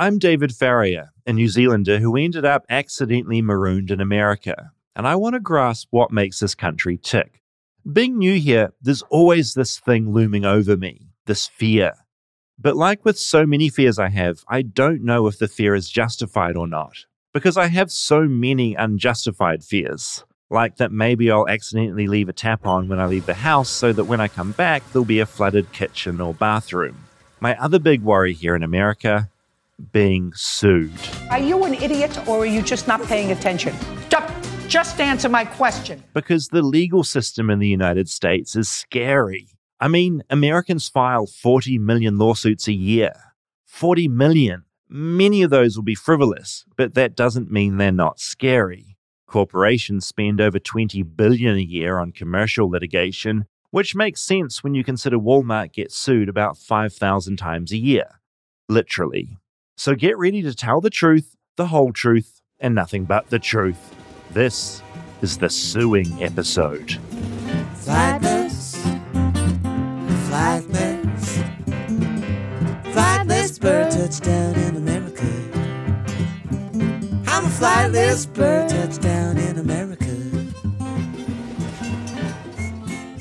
I'm 0.00 0.20
David 0.20 0.54
Farrier, 0.54 1.12
a 1.26 1.32
New 1.32 1.48
Zealander 1.48 1.98
who 1.98 2.14
ended 2.14 2.44
up 2.44 2.64
accidentally 2.70 3.42
marooned 3.42 3.90
in 3.90 4.00
America, 4.00 4.70
and 4.94 5.08
I 5.08 5.16
want 5.16 5.34
to 5.34 5.40
grasp 5.40 5.88
what 5.90 6.12
makes 6.12 6.38
this 6.38 6.54
country 6.54 6.96
tick. 6.96 7.42
Being 7.92 8.16
new 8.16 8.38
here, 8.38 8.72
there's 8.80 9.02
always 9.10 9.54
this 9.54 9.80
thing 9.80 10.12
looming 10.12 10.44
over 10.44 10.76
me, 10.76 11.08
this 11.26 11.48
fear. 11.48 11.94
But 12.60 12.76
like 12.76 13.04
with 13.04 13.18
so 13.18 13.44
many 13.44 13.70
fears 13.70 13.98
I 13.98 14.10
have, 14.10 14.44
I 14.46 14.62
don't 14.62 15.02
know 15.02 15.26
if 15.26 15.40
the 15.40 15.48
fear 15.48 15.74
is 15.74 15.90
justified 15.90 16.56
or 16.56 16.68
not, 16.68 17.06
because 17.32 17.56
I 17.56 17.66
have 17.66 17.90
so 17.90 18.20
many 18.20 18.76
unjustified 18.76 19.64
fears. 19.64 20.22
Like 20.48 20.76
that 20.76 20.92
maybe 20.92 21.28
I'll 21.28 21.48
accidentally 21.48 22.06
leave 22.06 22.28
a 22.28 22.32
tap 22.32 22.68
on 22.68 22.86
when 22.86 23.00
I 23.00 23.06
leave 23.06 23.26
the 23.26 23.34
house 23.34 23.68
so 23.68 23.92
that 23.92 24.04
when 24.04 24.20
I 24.20 24.28
come 24.28 24.52
back, 24.52 24.84
there'll 24.92 25.04
be 25.04 25.18
a 25.18 25.26
flooded 25.26 25.72
kitchen 25.72 26.20
or 26.20 26.34
bathroom. 26.34 26.98
My 27.40 27.58
other 27.58 27.80
big 27.80 28.02
worry 28.02 28.32
here 28.32 28.54
in 28.54 28.62
America 28.62 29.28
being 29.92 30.32
sued. 30.34 30.92
Are 31.30 31.38
you 31.38 31.64
an 31.64 31.74
idiot 31.74 32.26
or 32.28 32.40
are 32.40 32.46
you 32.46 32.62
just 32.62 32.88
not 32.88 33.02
paying 33.04 33.32
attention? 33.32 33.74
Just, 34.08 34.68
just 34.68 35.00
answer 35.00 35.28
my 35.28 35.44
question. 35.44 36.02
Because 36.14 36.48
the 36.48 36.62
legal 36.62 37.04
system 37.04 37.50
in 37.50 37.58
the 37.58 37.68
United 37.68 38.08
States 38.08 38.56
is 38.56 38.68
scary. 38.68 39.48
I 39.80 39.88
mean, 39.88 40.22
Americans 40.28 40.88
file 40.88 41.26
40 41.26 41.78
million 41.78 42.18
lawsuits 42.18 42.66
a 42.66 42.72
year. 42.72 43.12
40 43.66 44.08
million. 44.08 44.64
Many 44.88 45.42
of 45.42 45.50
those 45.50 45.76
will 45.76 45.84
be 45.84 45.94
frivolous, 45.94 46.64
but 46.76 46.94
that 46.94 47.14
doesn't 47.14 47.50
mean 47.50 47.76
they're 47.76 47.92
not 47.92 48.18
scary. 48.18 48.96
Corporations 49.26 50.06
spend 50.06 50.40
over 50.40 50.58
20 50.58 51.02
billion 51.02 51.56
a 51.56 51.60
year 51.60 51.98
on 51.98 52.10
commercial 52.12 52.70
litigation, 52.70 53.44
which 53.70 53.94
makes 53.94 54.22
sense 54.22 54.64
when 54.64 54.74
you 54.74 54.82
consider 54.82 55.18
Walmart 55.18 55.74
gets 55.74 55.96
sued 55.96 56.30
about 56.30 56.56
5,000 56.56 57.36
times 57.36 57.70
a 57.70 57.76
year. 57.76 58.20
Literally. 58.68 59.36
So 59.78 59.94
get 59.94 60.18
ready 60.18 60.42
to 60.42 60.52
tell 60.56 60.80
the 60.80 60.90
truth, 60.90 61.36
the 61.54 61.68
whole 61.68 61.92
truth, 61.92 62.42
and 62.58 62.74
nothing 62.74 63.04
but 63.04 63.30
the 63.30 63.38
truth. 63.38 63.94
This 64.32 64.82
is 65.22 65.38
the 65.38 65.48
suing 65.48 66.20
episode. 66.20 66.98
Flightless, 67.76 68.74
flightless, 70.28 71.44
flightless 72.92 73.60
bird 73.60 73.92
touchdown 73.92 74.56
in 74.56 74.76
America. 74.78 75.24
I'm 77.28 77.44
a 77.44 77.48
flightless 77.48 78.26
bird 78.34 78.70
touchdown 78.70 79.38
in 79.38 79.58
America. 79.58 80.07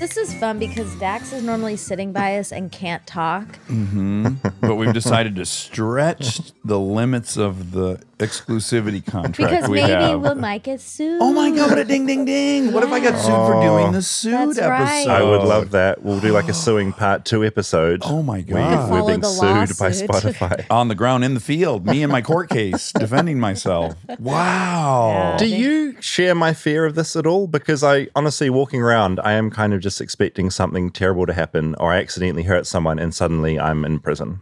This 0.08 0.30
is 0.30 0.34
fun 0.36 0.58
because 0.58 0.96
Dax 0.96 1.34
is 1.34 1.44
normally 1.44 1.76
sitting 1.76 2.14
by 2.14 2.38
us 2.38 2.54
and 2.54 2.72
can't 2.72 3.06
talk. 3.06 3.60
Mm-hmm. 3.68 4.36
but 4.62 4.76
we've 4.76 4.94
decided 4.94 5.36
to 5.36 5.46
stretch 5.46 6.54
the 6.64 6.80
limits 6.80 7.36
of 7.36 7.72
the 7.74 8.02
exclusivity 8.18 9.06
contract 9.06 9.38
Because 9.38 9.70
we 9.70 9.82
maybe 9.82 9.92
have. 9.92 10.22
we 10.22 10.34
might 10.36 10.64
get 10.64 10.80
sued. 10.80 11.22
Oh 11.22 11.34
my 11.34 11.52
god, 11.52 11.72
what 11.72 11.78
a 11.80 11.84
ding 11.84 12.06
ding 12.06 12.24
ding. 12.24 12.72
What 12.72 12.84
if 12.84 12.92
I 12.92 13.02
got 13.02 13.20
sued 13.20 13.34
for 13.34 13.62
doing 13.62 13.92
the 13.92 14.02
sued 14.02 14.34
That's 14.34 14.60
right. 14.60 14.82
episode? 14.82 15.12
I 15.12 15.24
would 15.24 15.44
love 15.44 15.72
that. 15.72 16.02
We'll 16.02 16.22
do 16.22 16.32
like 16.32 16.48
a 16.48 16.54
suing 16.54 16.94
part 16.94 17.26
two 17.26 17.44
episode. 17.44 18.02
Oh 18.06 18.24
my 18.24 18.42
God. 18.42 18.56
we're 18.56 18.88
Follow 18.88 19.08
being 19.08 19.20
the 19.20 19.28
sued 19.28 19.78
by 19.78 19.88
lawsuit. 19.88 20.10
Spotify. 20.10 20.66
On 20.72 20.88
the 20.88 20.96
ground 20.96 21.26
in 21.26 21.34
the 21.34 21.42
field, 21.42 21.86
me 21.86 22.02
and 22.02 22.12
my 22.12 22.22
court 22.22 22.50
case, 22.50 22.94
defending 22.94 23.42
myself. 23.42 23.94
Wow. 24.20 25.10
Yeah. 25.10 25.38
Do 25.38 25.48
you 25.48 26.02
share 26.02 26.34
my 26.34 26.54
fear 26.54 26.86
of 26.86 26.96
this 26.96 27.16
at 27.18 27.28
all? 27.28 27.46
Because 27.46 27.84
I 27.84 28.08
honestly, 28.16 28.50
walking 28.50 28.82
around, 28.82 29.20
I 29.20 29.34
am 29.34 29.52
kind 29.52 29.74
of 29.74 29.82
just 29.82 29.97
expecting 30.02 30.50
something 30.50 30.92
terrible 30.92 31.26
to 31.26 31.34
happen, 31.34 31.76
or 31.76 31.94
I 31.94 31.98
accidentally 31.98 32.44
hurt 32.44 32.68
someone 32.68 33.00
and 33.00 33.14
suddenly 33.14 33.60
I'm 33.60 33.86
in 33.86 34.00
prison. 34.00 34.42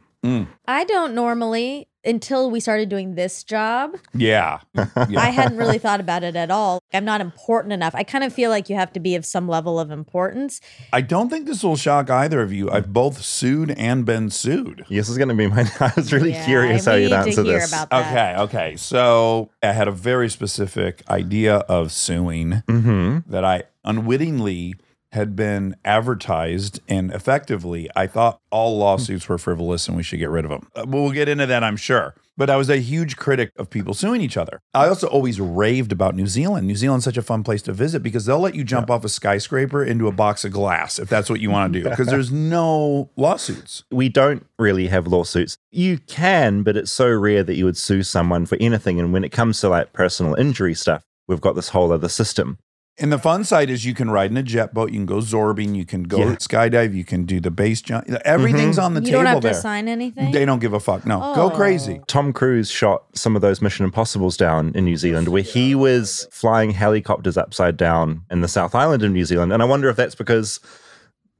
I 0.67 0.85
don't 0.85 1.13
normally 1.13 1.87
until 2.03 2.51
we 2.51 2.59
started 2.59 2.89
doing 2.89 3.15
this 3.15 3.43
job. 3.43 3.95
Yeah. 4.13 4.59
yeah. 4.75 4.85
I 5.17 5.29
hadn't 5.29 5.57
really 5.57 5.77
thought 5.79 5.99
about 5.99 6.23
it 6.23 6.35
at 6.35 6.51
all. 6.51 6.79
I'm 6.93 7.05
not 7.05 7.21
important 7.21 7.73
enough. 7.73 7.93
I 7.95 8.03
kind 8.03 8.23
of 8.23 8.33
feel 8.33 8.49
like 8.49 8.69
you 8.69 8.75
have 8.75 8.93
to 8.93 8.99
be 8.99 9.15
of 9.15 9.25
some 9.25 9.47
level 9.47 9.79
of 9.79 9.91
importance. 9.91 10.61
I 10.93 11.01
don't 11.01 11.29
think 11.29 11.45
this 11.45 11.63
will 11.63 11.75
shock 11.75 12.09
either 12.09 12.41
of 12.41 12.53
you. 12.53 12.69
I've 12.71 12.93
both 12.93 13.21
sued 13.21 13.71
and 13.71 14.05
been 14.05 14.29
sued. 14.29 14.85
Yes, 14.87 15.09
is 15.09 15.17
going 15.17 15.29
to 15.29 15.35
be 15.35 15.47
my. 15.47 15.69
I 15.79 15.91
was 15.95 16.13
really 16.13 16.31
Yeah, 16.31 16.45
curious 16.45 16.87
I 16.87 16.91
how 16.91 16.97
you'd 16.97 17.03
need 17.03 17.09
to 17.09 17.17
answer 17.17 17.43
hear 17.43 17.59
this. 17.59 17.71
about 17.71 17.89
that. 17.89 18.11
Okay, 18.11 18.41
okay. 18.43 18.75
So 18.77 19.51
I 19.61 19.71
had 19.71 19.87
a 19.87 19.91
very 19.91 20.29
specific 20.29 21.03
idea 21.09 21.57
of 21.57 21.91
suing 21.91 22.63
mm-hmm. 22.67 23.31
that 23.31 23.43
I 23.43 23.63
unwittingly 23.83 24.75
had 25.15 25.35
been 25.35 25.75
advertised 25.83 26.79
and 26.87 27.11
effectively 27.11 27.89
I 27.95 28.07
thought 28.07 28.39
all 28.51 28.77
lawsuits 28.77 29.27
were 29.27 29.37
frivolous 29.37 29.87
and 29.87 29.97
we 29.97 30.03
should 30.03 30.19
get 30.19 30.29
rid 30.29 30.45
of 30.45 30.51
them. 30.51 30.67
Uh, 30.75 30.85
We'll 30.87 31.11
get 31.11 31.27
into 31.27 31.45
that, 31.47 31.63
I'm 31.63 31.75
sure. 31.77 32.13
But 32.37 32.49
I 32.49 32.57
was 32.57 32.69
a 32.69 32.77
huge 32.77 33.15
critic 33.15 33.51
of 33.57 33.69
people 33.69 33.93
suing 33.93 34.19
each 34.21 34.35
other. 34.37 34.61
I 34.73 34.87
also 34.87 35.07
always 35.07 35.39
raved 35.39 35.91
about 35.93 36.15
New 36.15 36.27
Zealand. 36.27 36.67
New 36.67 36.75
Zealand's 36.75 37.05
such 37.05 37.17
a 37.17 37.21
fun 37.21 37.43
place 37.43 37.61
to 37.63 37.73
visit 37.73 38.03
because 38.03 38.25
they'll 38.25 38.39
let 38.39 38.55
you 38.55 38.63
jump 38.65 38.89
off 38.91 39.05
a 39.05 39.09
skyscraper 39.09 39.83
into 39.83 40.07
a 40.07 40.11
box 40.11 40.43
of 40.45 40.51
glass 40.51 40.99
if 40.99 41.07
that's 41.09 41.29
what 41.29 41.39
you 41.39 41.49
want 41.49 41.71
to 41.73 41.79
do 41.81 41.89
because 41.89 42.07
there's 42.07 42.31
no 42.31 43.09
lawsuits. 43.15 43.83
We 43.89 44.09
don't 44.09 44.45
really 44.59 44.87
have 44.87 45.07
lawsuits. 45.07 45.57
You 45.71 45.97
can, 45.97 46.63
but 46.63 46.75
it's 46.77 46.91
so 46.91 47.09
rare 47.09 47.43
that 47.43 47.55
you 47.55 47.65
would 47.65 47.77
sue 47.77 48.03
someone 48.03 48.45
for 48.45 48.57
anything. 48.59 48.99
And 48.99 49.13
when 49.13 49.23
it 49.23 49.31
comes 49.31 49.61
to 49.61 49.69
like 49.69 49.93
personal 49.93 50.35
injury 50.35 50.73
stuff, 50.75 51.03
we've 51.27 51.41
got 51.41 51.55
this 51.55 51.69
whole 51.69 51.91
other 51.91 52.09
system. 52.09 52.57
And 52.97 53.11
the 53.11 53.19
fun 53.19 53.43
side 53.43 53.69
is 53.69 53.83
you 53.83 53.93
can 53.93 54.09
ride 54.09 54.31
in 54.31 54.37
a 54.37 54.43
jet 54.43 54.73
boat, 54.73 54.89
you 54.91 54.97
can 54.99 55.05
go 55.05 55.17
zorbing, 55.17 55.75
you 55.75 55.85
can 55.85 56.03
go 56.03 56.19
Yeah. 56.19 56.35
skydive, 56.35 56.93
you 56.93 57.03
can 57.03 57.25
do 57.25 57.41
the 57.41 57.51
base 57.51 57.81
jump. 57.81 58.09
Everything's 58.23 58.77
mm-hmm. 58.77 58.85
on 58.85 58.93
the 58.93 59.01
table. 59.01 59.07
you 59.07 59.11
table 59.11 59.23
don't 59.23 59.33
have 59.33 59.43
there. 59.43 59.53
to 59.53 59.59
sign 59.59 59.89
anything. 59.89 60.31
They 60.31 60.45
don't 60.45 60.59
give 60.59 60.71
a 60.71 60.79
fuck. 60.79 61.05
No, 61.05 61.19
go 61.35 61.47
Oh. 61.47 61.49
crazy. 61.49 61.99
Tom 62.07 62.31
Cruise 62.31 62.71
shot 62.71 63.03
some 63.13 63.35
of 63.35 63.41
those 63.41 63.61
Mission 63.61 63.83
Impossibles 63.83 64.37
down 64.37 64.71
in 64.75 64.85
New 64.85 64.95
Zealand, 64.95 65.27
where 65.27 65.41
he 65.41 65.75
was 65.75 66.25
flying 66.31 66.71
helicopters 66.71 67.35
upside 67.35 67.75
down 67.75 68.21
in 68.31 68.39
the 68.39 68.47
South 68.47 68.73
Island 68.73 69.03
of 69.03 69.11
New 69.11 69.25
Zealand. 69.25 69.51
And 69.51 69.61
I 69.61 69.65
wonder 69.65 69.89
if 69.89 69.97
that's 69.97 70.15
because 70.15 70.61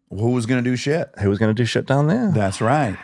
Who 0.09 0.31
was 0.31 0.45
going 0.45 0.61
to 0.61 0.69
do 0.69 0.75
shit? 0.75 1.09
who 1.19 1.29
was 1.29 1.39
going 1.39 1.55
to 1.55 1.61
do 1.61 1.65
shit 1.65 1.85
down 1.85 2.07
there? 2.07 2.31
That's 2.33 2.59
right. 2.59 2.97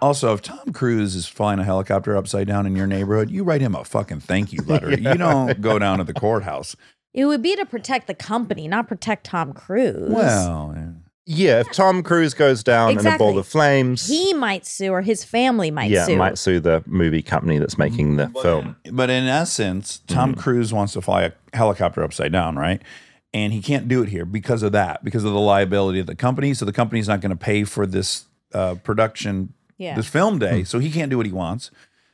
Also, 0.00 0.32
if 0.32 0.40
Tom 0.40 0.72
Cruise 0.72 1.14
is 1.14 1.26
flying 1.26 1.58
a 1.58 1.64
helicopter 1.64 2.16
upside 2.16 2.46
down 2.46 2.66
in 2.66 2.74
your 2.76 2.86
neighborhood, 2.86 3.30
you 3.30 3.42
write 3.44 3.60
him 3.60 3.74
a 3.74 3.84
fucking 3.84 4.20
thank 4.20 4.52
you 4.52 4.62
letter. 4.62 4.90
You 4.98 5.14
don't 5.14 5.60
go 5.60 5.78
down 5.78 5.98
to 5.98 6.04
the 6.04 6.14
courthouse. 6.14 6.74
It 7.18 7.24
would 7.24 7.42
be 7.42 7.56
to 7.56 7.66
protect 7.66 8.06
the 8.06 8.14
company, 8.14 8.68
not 8.68 8.86
protect 8.86 9.24
Tom 9.26 9.52
Cruise. 9.52 10.08
Well, 10.10 10.72
yeah. 10.76 10.88
Yeah, 11.30 11.60
if 11.60 11.70
Tom 11.72 12.02
Cruise 12.02 12.32
goes 12.32 12.62
down 12.62 12.92
in 12.92 12.98
a 13.00 13.02
ball 13.02 13.10
Exactly. 13.12 13.38
of 13.38 13.46
flames, 13.48 14.06
he 14.06 14.32
might 14.32 14.64
sue 14.64 14.92
or 14.92 15.02
his 15.02 15.24
family 15.24 15.70
might 15.70 15.90
yeah, 15.90 16.06
sue. 16.06 16.16
might 16.16 16.38
sue 16.38 16.58
the 16.58 16.82
movie 16.86 17.20
company 17.20 17.58
that's 17.58 17.76
making 17.76 18.16
the 18.16 18.28
film. 18.40 18.76
but 18.92 19.10
in 19.10 19.24
essence, 19.26 19.98
Tom 20.06 20.34
Cruise 20.34 20.72
wants 20.72 20.94
to 20.94 21.02
fly 21.02 21.24
a 21.24 21.32
helicopter 21.52 22.02
upside 22.02 22.32
down, 22.32 22.56
right? 22.56 22.80
And 23.34 23.52
he 23.52 23.60
can't 23.60 23.88
do 23.88 24.02
it 24.02 24.08
here 24.08 24.24
because 24.24 24.62
of 24.62 24.72
that, 24.72 25.04
because 25.04 25.24
of 25.24 25.32
the 25.34 25.38
liability 25.40 25.98
of 25.98 26.06
the 26.06 26.14
company. 26.14 26.54
So 26.54 26.64
the 26.64 26.72
company's 26.72 27.08
not 27.08 27.20
going 27.20 27.30
to 27.30 27.36
pay 27.36 27.64
for 27.64 27.84
this 27.84 28.24
uh, 28.54 28.76
production, 28.76 29.52
Yeah. 29.76 29.96
this 29.96 30.08
film 30.08 30.38
day. 30.38 30.64
So 30.64 30.78
he 30.78 30.90
can't 30.90 31.10
do 31.10 31.18
what 31.18 31.26
he 31.26 31.32
wants. 31.32 31.70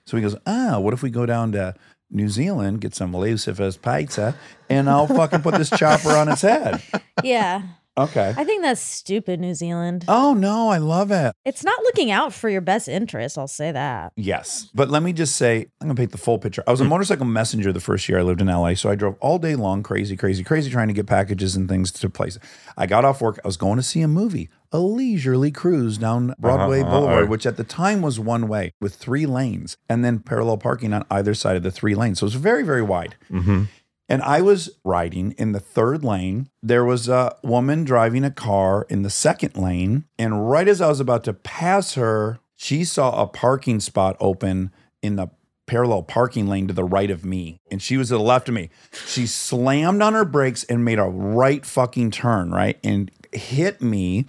So 0.06 0.16
he 0.16 0.22
goes, 0.24 0.34
ah, 0.44 0.80
what 0.80 0.92
if 0.92 1.02
we 1.04 1.10
go 1.10 1.24
down 1.24 1.52
to 1.52 1.74
New 2.14 2.28
Zealand, 2.28 2.80
get 2.80 2.94
some 2.94 3.14
Lucifer's 3.14 3.76
pizza, 3.76 4.34
and 4.70 4.88
I'll 4.88 5.06
fucking 5.06 5.42
put 5.42 5.56
this 5.56 5.70
chopper 5.70 6.10
on 6.10 6.28
its 6.28 6.42
head. 6.42 6.82
yeah. 7.22 7.62
Okay. 7.96 8.34
I 8.36 8.44
think 8.44 8.62
that's 8.62 8.80
stupid, 8.80 9.38
New 9.40 9.54
Zealand. 9.54 10.04
Oh 10.08 10.34
no, 10.34 10.68
I 10.68 10.78
love 10.78 11.10
it. 11.12 11.34
It's 11.44 11.62
not 11.62 11.78
looking 11.84 12.10
out 12.10 12.32
for 12.32 12.48
your 12.48 12.60
best 12.60 12.88
interest, 12.88 13.38
I'll 13.38 13.46
say 13.46 13.70
that. 13.70 14.12
Yes. 14.16 14.68
But 14.74 14.90
let 14.90 15.02
me 15.02 15.12
just 15.12 15.36
say, 15.36 15.66
I'm 15.80 15.86
going 15.86 15.96
to 15.96 16.00
paint 16.00 16.10
the 16.12 16.18
full 16.18 16.38
picture. 16.38 16.64
I 16.66 16.72
was 16.72 16.80
a 16.80 16.84
motorcycle 16.84 17.24
messenger 17.24 17.72
the 17.72 17.80
first 17.80 18.08
year 18.08 18.18
I 18.18 18.22
lived 18.22 18.40
in 18.40 18.48
LA. 18.48 18.74
So 18.74 18.90
I 18.90 18.96
drove 18.96 19.16
all 19.20 19.38
day 19.38 19.54
long, 19.54 19.82
crazy, 19.84 20.16
crazy, 20.16 20.42
crazy, 20.42 20.70
trying 20.70 20.88
to 20.88 20.94
get 20.94 21.06
packages 21.06 21.54
and 21.54 21.68
things 21.68 21.92
to 21.92 22.10
places. 22.10 22.40
I 22.76 22.86
got 22.86 23.04
off 23.04 23.20
work. 23.20 23.38
I 23.44 23.46
was 23.48 23.56
going 23.56 23.76
to 23.76 23.82
see 23.82 24.00
a 24.00 24.08
movie, 24.08 24.48
a 24.72 24.78
leisurely 24.80 25.52
cruise 25.52 25.96
down 25.96 26.34
Broadway 26.38 26.80
Uh-huh, 26.80 26.90
Boulevard, 26.90 27.24
uh-oh. 27.24 27.30
which 27.30 27.46
at 27.46 27.56
the 27.56 27.64
time 27.64 28.02
was 28.02 28.18
one 28.18 28.48
way 28.48 28.72
with 28.80 28.96
three 28.96 29.24
lanes 29.26 29.76
and 29.88 30.04
then 30.04 30.18
parallel 30.18 30.58
parking 30.58 30.92
on 30.92 31.04
either 31.12 31.32
side 31.34 31.56
of 31.56 31.62
the 31.62 31.70
three 31.70 31.94
lanes. 31.94 32.18
So 32.18 32.24
it 32.24 32.28
was 32.28 32.34
very, 32.34 32.64
very 32.64 32.82
wide. 32.82 33.14
Mm-hmm. 33.30 33.64
And 34.08 34.22
I 34.22 34.42
was 34.42 34.70
riding 34.84 35.32
in 35.32 35.52
the 35.52 35.60
third 35.60 36.04
lane. 36.04 36.50
There 36.62 36.84
was 36.84 37.08
a 37.08 37.36
woman 37.42 37.84
driving 37.84 38.24
a 38.24 38.30
car 38.30 38.86
in 38.90 39.02
the 39.02 39.10
second 39.10 39.56
lane. 39.56 40.04
And 40.18 40.50
right 40.50 40.68
as 40.68 40.80
I 40.80 40.88
was 40.88 41.00
about 41.00 41.24
to 41.24 41.32
pass 41.32 41.94
her, 41.94 42.38
she 42.54 42.84
saw 42.84 43.22
a 43.22 43.26
parking 43.26 43.80
spot 43.80 44.16
open 44.20 44.72
in 45.02 45.16
the 45.16 45.28
parallel 45.66 46.02
parking 46.02 46.46
lane 46.46 46.68
to 46.68 46.74
the 46.74 46.84
right 46.84 47.10
of 47.10 47.24
me. 47.24 47.60
And 47.70 47.80
she 47.80 47.96
was 47.96 48.08
to 48.08 48.14
the 48.14 48.22
left 48.22 48.48
of 48.48 48.54
me. 48.54 48.70
She 49.06 49.26
slammed 49.26 50.02
on 50.02 50.12
her 50.12 50.24
brakes 50.24 50.64
and 50.64 50.84
made 50.84 50.98
a 50.98 51.04
right 51.04 51.64
fucking 51.64 52.10
turn, 52.10 52.50
right? 52.50 52.78
And 52.84 53.10
hit 53.32 53.80
me. 53.80 54.26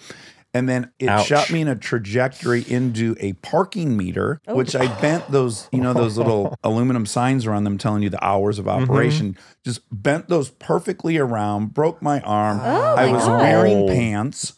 And 0.56 0.69
then 0.69 0.90
it 1.00 1.10
Ouch. 1.10 1.28
shot 1.28 1.52
me 1.52 1.60
in 1.60 1.68
a 1.68 1.75
trajectory 1.75 2.62
into 2.68 3.16
a 3.19 3.34
parking 3.34 3.98
meter, 3.98 4.40
which 4.48 4.74
I 4.74 4.88
bent 5.02 5.30
those, 5.30 5.68
you 5.74 5.81
know, 5.81 5.94
those 5.94 6.18
little 6.18 6.56
aluminum 6.63 7.06
signs 7.06 7.46
around 7.46 7.66
them 7.66 7.78
telling 7.78 8.02
you 8.04 8.10
the 8.10 8.24
hours 8.25 8.57
of 8.57 8.66
operation. 8.68 9.38
Just 9.66 9.81
bent 9.92 10.30
those 10.30 10.50
perfectly 10.50 11.18
around, 11.18 11.74
broke 11.74 12.02
my 12.02 12.22
arm. 12.22 12.62
I 12.62 13.07
my 13.07 13.12
was 13.12 13.25
God. 13.25 13.42
wearing 13.42 13.78
Oh. 13.84 13.88
pants. 13.88 14.54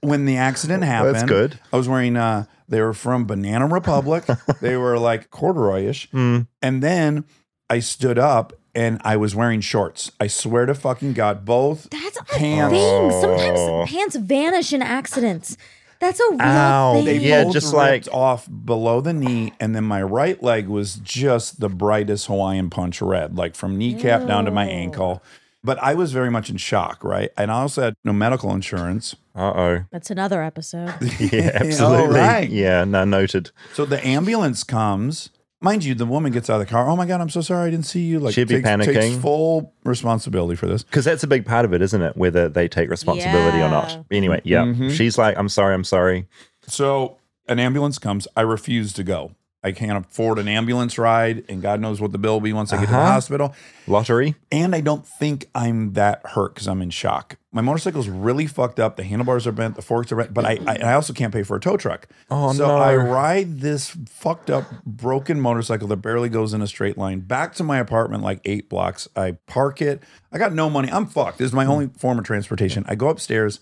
when 0.00 0.24
the 0.24 0.36
accident 0.36 0.82
happened. 0.82 1.14
That's 1.14 1.24
good. 1.28 1.58
I 1.72 1.76
was 1.76 1.88
wearing 1.88 2.16
uh 2.16 2.46
they 2.68 2.80
were 2.80 2.92
from 2.92 3.26
Banana 3.26 3.68
Republic. 3.68 4.24
they 4.60 4.76
were 4.76 4.98
like 4.98 5.30
corduroyish. 5.30 6.08
Mm. 6.10 6.48
And 6.62 6.82
then 6.82 7.24
I 7.70 7.78
stood 7.78 8.18
up 8.18 8.52
and 8.76 9.00
I 9.04 9.16
was 9.16 9.34
wearing 9.34 9.60
shorts. 9.60 10.12
I 10.20 10.28
swear 10.28 10.66
to 10.66 10.74
fucking 10.74 11.14
God, 11.14 11.44
both 11.44 11.88
That's 11.90 12.16
a 12.20 12.24
Pants. 12.24 12.72
thing. 12.72 12.82
Oh. 12.84 13.20
Sometimes 13.20 13.90
pants 13.90 14.16
vanish 14.16 14.72
in 14.72 14.82
accidents. 14.82 15.56
That's 15.98 16.20
a 16.20 16.30
real 16.30 16.42
Ow. 16.42 16.92
thing. 16.96 17.04
they 17.06 17.16
Yeah, 17.18 17.44
both 17.44 17.54
just 17.54 17.72
ripped 17.74 18.06
like- 18.06 18.14
off 18.14 18.46
below 18.48 19.00
the 19.00 19.14
knee, 19.14 19.54
and 19.58 19.74
then 19.74 19.84
my 19.84 20.02
right 20.02 20.40
leg 20.42 20.68
was 20.68 20.96
just 20.96 21.58
the 21.60 21.70
brightest 21.70 22.26
Hawaiian 22.26 22.68
punch 22.70 23.00
red, 23.00 23.34
like 23.36 23.54
from 23.56 23.78
kneecap 23.78 24.26
down 24.26 24.44
to 24.44 24.50
my 24.50 24.66
ankle. 24.66 25.22
But 25.64 25.82
I 25.82 25.94
was 25.94 26.12
very 26.12 26.30
much 26.30 26.48
in 26.50 26.58
shock, 26.58 27.02
right? 27.02 27.30
And 27.36 27.50
I 27.50 27.54
also 27.62 27.82
had 27.82 27.94
no 28.04 28.12
medical 28.12 28.52
insurance. 28.52 29.16
Uh 29.34 29.52
oh. 29.56 29.84
That's 29.90 30.10
another 30.10 30.42
episode. 30.42 30.94
Yeah, 31.18 31.50
absolutely. 31.54 32.20
right. 32.20 32.48
Yeah, 32.48 32.84
no, 32.84 33.04
noted. 33.04 33.50
So 33.74 33.84
the 33.84 34.06
ambulance 34.06 34.62
comes. 34.64 35.30
Mind 35.66 35.84
you, 35.84 35.96
the 35.96 36.06
woman 36.06 36.30
gets 36.30 36.48
out 36.48 36.60
of 36.60 36.66
the 36.66 36.70
car. 36.70 36.88
Oh 36.88 36.94
my 36.94 37.06
God, 37.06 37.20
I'm 37.20 37.28
so 37.28 37.40
sorry. 37.40 37.66
I 37.66 37.70
didn't 37.70 37.86
see 37.86 38.02
you. 38.02 38.20
Like, 38.20 38.34
She'd 38.34 38.46
be 38.46 38.62
takes, 38.62 38.86
takes 38.86 39.16
full 39.16 39.72
responsibility 39.82 40.54
for 40.54 40.66
this. 40.68 40.84
Because 40.84 41.04
that's 41.04 41.24
a 41.24 41.26
big 41.26 41.44
part 41.44 41.64
of 41.64 41.72
it, 41.74 41.82
isn't 41.82 42.00
it? 42.00 42.16
Whether 42.16 42.48
they 42.48 42.68
take 42.68 42.88
responsibility 42.88 43.58
or 43.58 43.68
not. 43.68 44.04
Anyway, 44.12 44.40
yeah. 44.44 44.62
Mhm. 44.62 44.92
She's 44.92 45.18
like, 45.18 45.36
I'm 45.36 45.48
sorry, 45.48 45.74
I'm 45.74 45.82
sorry. 45.82 46.28
So 46.68 47.16
an 47.48 47.58
ambulance 47.58 47.98
comes. 47.98 48.28
I 48.36 48.42
refuse 48.42 48.92
to 48.92 49.02
go. 49.02 49.32
I 49.66 49.72
can't 49.72 50.06
afford 50.06 50.38
an 50.38 50.46
ambulance 50.46 50.96
ride, 50.96 51.42
and 51.48 51.60
God 51.60 51.80
knows 51.80 52.00
what 52.00 52.12
the 52.12 52.18
bill 52.18 52.34
will 52.34 52.40
be 52.40 52.52
once 52.52 52.72
I 52.72 52.76
get 52.76 52.86
to 52.86 52.92
the 52.92 52.98
Uh-huh. 52.98 53.10
hospital. 53.12 53.54
Lottery. 53.88 54.36
And 54.52 54.74
I 54.76 54.80
don't 54.80 55.04
think 55.06 55.48
I'm 55.56 55.94
that 55.94 56.22
hurt 56.24 56.54
because 56.54 56.68
I'm 56.68 56.80
in 56.82 56.90
shock. 56.90 57.36
My 57.50 57.62
motorcycle's 57.62 58.08
really 58.08 58.46
fucked 58.46 58.78
up. 58.78 58.96
The 58.96 59.02
handlebars 59.02 59.44
are 59.46 59.52
bent, 59.52 59.74
the 59.74 59.82
forks 59.82 60.12
are 60.12 60.16
bent, 60.16 60.32
but 60.32 60.44
I, 60.44 60.58
I, 60.66 60.76
I 60.90 60.92
also 60.94 61.12
can't 61.12 61.32
pay 61.32 61.42
for 61.42 61.56
a 61.56 61.60
tow 61.60 61.76
truck. 61.76 62.06
Oh, 62.30 62.52
so 62.52 62.66
no. 62.68 62.76
I 62.76 62.94
ride 62.94 63.58
this 63.60 63.96
fucked 64.08 64.50
up, 64.50 64.64
broken 64.84 65.40
motorcycle 65.40 65.88
that 65.88 65.96
barely 65.96 66.28
goes 66.28 66.54
in 66.54 66.62
a 66.62 66.66
straight 66.68 66.96
line 66.96 67.20
back 67.20 67.54
to 67.56 67.64
my 67.64 67.78
apartment 67.78 68.22
like 68.22 68.40
eight 68.44 68.68
blocks. 68.68 69.08
I 69.16 69.32
park 69.46 69.82
it. 69.82 70.00
I 70.32 70.38
got 70.38 70.52
no 70.52 70.70
money. 70.70 70.90
I'm 70.92 71.06
fucked. 71.06 71.38
This 71.38 71.46
is 71.46 71.52
my 71.52 71.66
only 71.66 71.88
form 71.98 72.18
of 72.18 72.24
transportation. 72.24 72.84
I 72.86 72.94
go 72.94 73.08
upstairs, 73.08 73.58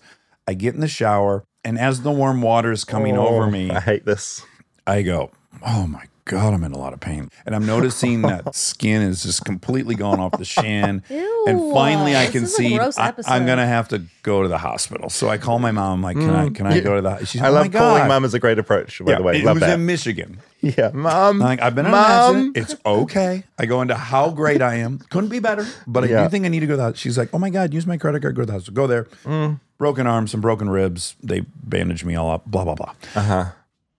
I 0.47 0.53
get 0.53 0.75
in 0.75 0.81
the 0.81 0.87
shower, 0.87 1.45
and 1.63 1.79
as 1.79 2.01
the 2.03 2.11
warm 2.11 2.41
water 2.43 2.71
is 2.71 2.83
coming 2.83 3.17
over 3.17 3.45
Oh, 3.45 3.49
me, 3.49 3.71
I 3.71 3.79
hate 3.79 4.05
this. 4.05 4.45
I 4.85 5.01
go, 5.01 5.31
oh 5.65 5.87
my 5.87 6.05
God, 6.25 6.53
I'm 6.55 6.63
in 6.63 6.71
a 6.71 6.77
lot 6.77 6.91
of 6.93 6.99
pain. 6.99 7.29
And 7.45 7.53
I'm 7.55 7.65
noticing 7.67 8.23
that 8.23 8.55
skin 8.55 9.03
is 9.03 9.21
just 9.21 9.45
completely 9.45 9.93
gone 9.93 10.19
off 10.19 10.37
the 10.37 10.45
shin. 10.45 11.03
Ew, 11.09 11.43
and 11.47 11.71
finally, 11.71 12.15
I 12.15 12.25
can 12.27 12.47
see 12.47 12.79
I, 12.79 13.13
am 13.27 13.45
going 13.45 13.59
to 13.59 13.65
have 13.67 13.87
to 13.89 14.05
go 14.23 14.41
to 14.41 14.47
the 14.47 14.57
hospital. 14.57 15.09
So 15.11 15.29
I 15.29 15.37
call 15.37 15.59
my 15.59 15.71
mom, 15.71 16.01
like, 16.01 16.17
can 16.17 16.31
I 16.31 16.49
can 16.49 16.65
I 16.65 16.75
Yeah. 16.77 16.81
go 16.81 16.95
to 16.95 17.01
the 17.01 17.25
She's 17.25 17.41
I 17.41 17.49
oh 17.49 17.51
love 17.53 17.65
my 17.65 17.67
God. 17.67 17.79
calling 17.79 18.07
mom 18.07 18.25
is 18.25 18.33
a 18.33 18.39
great 18.39 18.57
approach, 18.57 18.99
by 19.05 19.11
Yeah, 19.11 19.17
the 19.17 19.23
way. 19.23 19.39
it 19.39 19.45
love 19.45 19.55
was 19.55 19.61
that. 19.61 19.73
in 19.75 19.85
Michigan. 19.85 20.39
yeah, 20.61 20.89
Mom. 20.93 21.13
I'm 21.35 21.39
like, 21.47 21.61
I've 21.61 21.75
been 21.75 21.85
in 21.85 21.93
an 21.93 22.01
Mom. 22.01 22.11
accident. 22.11 22.57
It's 22.57 22.75
okay. 22.85 23.43
I 23.59 23.67
go 23.67 23.81
into 23.81 23.93
how 23.95 24.31
great 24.31 24.63
I 24.63 24.75
am. 24.77 24.97
Couldn't 25.11 25.29
be 25.29 25.39
better, 25.39 25.67
but 25.85 26.03
I 26.03 26.07
Yeah. 26.07 26.23
do 26.23 26.29
think 26.29 26.45
I 26.45 26.47
need 26.47 26.61
to 26.61 26.65
go 26.67 26.73
to 26.73 26.77
the 26.77 26.83
hospital. 26.83 26.99
She's 27.01 27.17
like, 27.19 27.29
oh 27.33 27.37
my 27.37 27.51
God, 27.51 27.71
use 27.71 27.85
my 27.85 27.97
credit 27.97 28.21
card, 28.23 28.35
go 28.35 28.41
to 28.41 28.45
the 28.47 28.53
hospital. 28.53 28.73
Go 28.73 28.87
there. 28.87 29.03
Mm. 29.25 29.59
Broken 29.77 30.07
arms, 30.07 30.31
some 30.31 30.41
broken 30.41 30.69
ribs. 30.69 31.15
They 31.21 31.41
bandaged 31.41 32.03
me 32.05 32.15
all 32.15 32.31
up, 32.31 32.45
blah, 32.47 32.63
blah, 32.63 32.75
blah. 32.75 32.93
Uh 33.13 33.21
huh. 33.21 33.45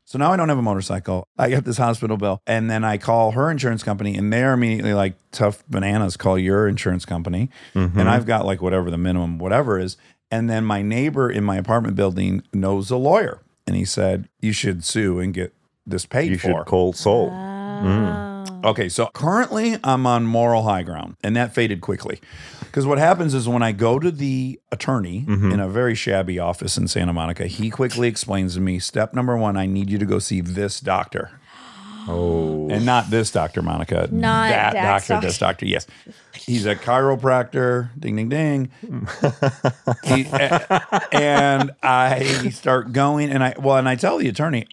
So 0.09 0.19
now 0.21 0.33
I 0.33 0.37
don't 0.37 0.49
have 0.49 0.57
a 0.57 0.63
motorcycle. 0.63 1.27
I 1.37 1.51
get 1.51 1.65
this 1.65 1.79
hospital 1.79 2.17
bill. 2.17 2.41
And 2.47 2.71
then 2.71 2.85
I 2.85 2.97
call 2.97 3.33
her 3.33 3.51
insurance 3.51 3.83
company, 3.83 4.17
and 4.17 4.33
they're 4.33 4.53
immediately 4.53 4.95
like, 4.95 5.15
tough 5.33 5.65
bananas, 5.69 6.17
call 6.17 6.39
your 6.39 6.69
insurance 6.69 7.05
company. 7.05 7.51
Mm-hmm. 7.75 7.99
And 7.99 8.09
I've 8.09 8.25
got 8.25 8.47
like 8.47 8.63
whatever 8.63 8.89
the 8.89 8.99
minimum, 8.99 9.39
whatever 9.39 9.81
is. 9.81 9.97
And 10.31 10.49
then 10.49 10.65
my 10.65 10.81
neighbor 10.81 11.29
in 11.29 11.43
my 11.43 11.57
apartment 11.57 11.97
building 11.97 12.45
knows 12.53 12.89
a 12.91 12.97
lawyer. 12.97 13.41
And 13.67 13.75
he 13.75 13.85
said, 13.85 14.29
you 14.41 14.53
should 14.53 14.85
sue 14.85 15.19
and 15.19 15.35
get 15.35 15.53
this 15.85 16.07
paid 16.07 16.31
You 16.31 16.39
for. 16.39 16.49
should 16.49 16.67
call 16.67 16.93
Saul. 16.93 17.31
Oh. 18.63 18.71
Okay, 18.71 18.89
so 18.89 19.07
currently 19.15 19.77
I'm 19.85 20.07
on 20.07 20.25
moral 20.25 20.63
high 20.63 20.83
ground, 20.83 21.17
and 21.23 21.37
that 21.37 21.55
faded 21.55 21.81
quickly. 21.81 22.21
Because 22.61 22.87
what 22.87 22.99
happens 22.99 23.33
is 23.33 23.49
when 23.49 23.63
I 23.63 23.73
go 23.73 23.99
to 23.99 24.11
the 24.11 24.61
attorney 24.71 25.25
mm-hmm. 25.27 25.51
in 25.53 25.61
a 25.61 25.69
very 25.69 25.95
shabby 25.95 26.39
office 26.39 26.77
in 26.77 26.89
Santa 26.89 27.13
Monica, 27.13 27.47
he 27.47 27.71
quickly 27.71 28.09
explains 28.09 28.55
to 28.55 28.61
me 28.61 28.79
step 28.79 29.15
number 29.15 29.37
one, 29.37 29.57
I 29.57 29.67
need 29.67 29.89
you 29.89 29.99
to 29.99 30.05
go 30.05 30.19
see 30.19 30.41
this 30.41 30.81
doctor. 30.81 31.41
Oh. 32.09 32.69
And 32.71 32.87
not 32.87 33.11
this 33.11 33.33
doctor, 33.33 33.63
Monica. 33.63 34.09
Not 34.13 34.51
that 34.51 34.75
Dax 34.75 35.09
doctor, 35.09 35.27
this 35.27 35.39
doctor. 35.39 35.67
Yes. 35.67 35.89
He's 36.35 36.65
a 36.65 36.77
chiropractor. 36.77 37.91
Ding, 37.99 38.15
ding, 38.15 38.29
ding. 38.29 38.71
He- 40.05 40.25
and 41.11 41.73
I 41.83 42.51
start 42.51 42.93
going, 42.93 43.31
and 43.31 43.43
I, 43.43 43.55
well, 43.59 43.77
and 43.77 43.89
I 43.89 43.97
tell 43.97 44.19
the 44.19 44.29
attorney, 44.29 44.69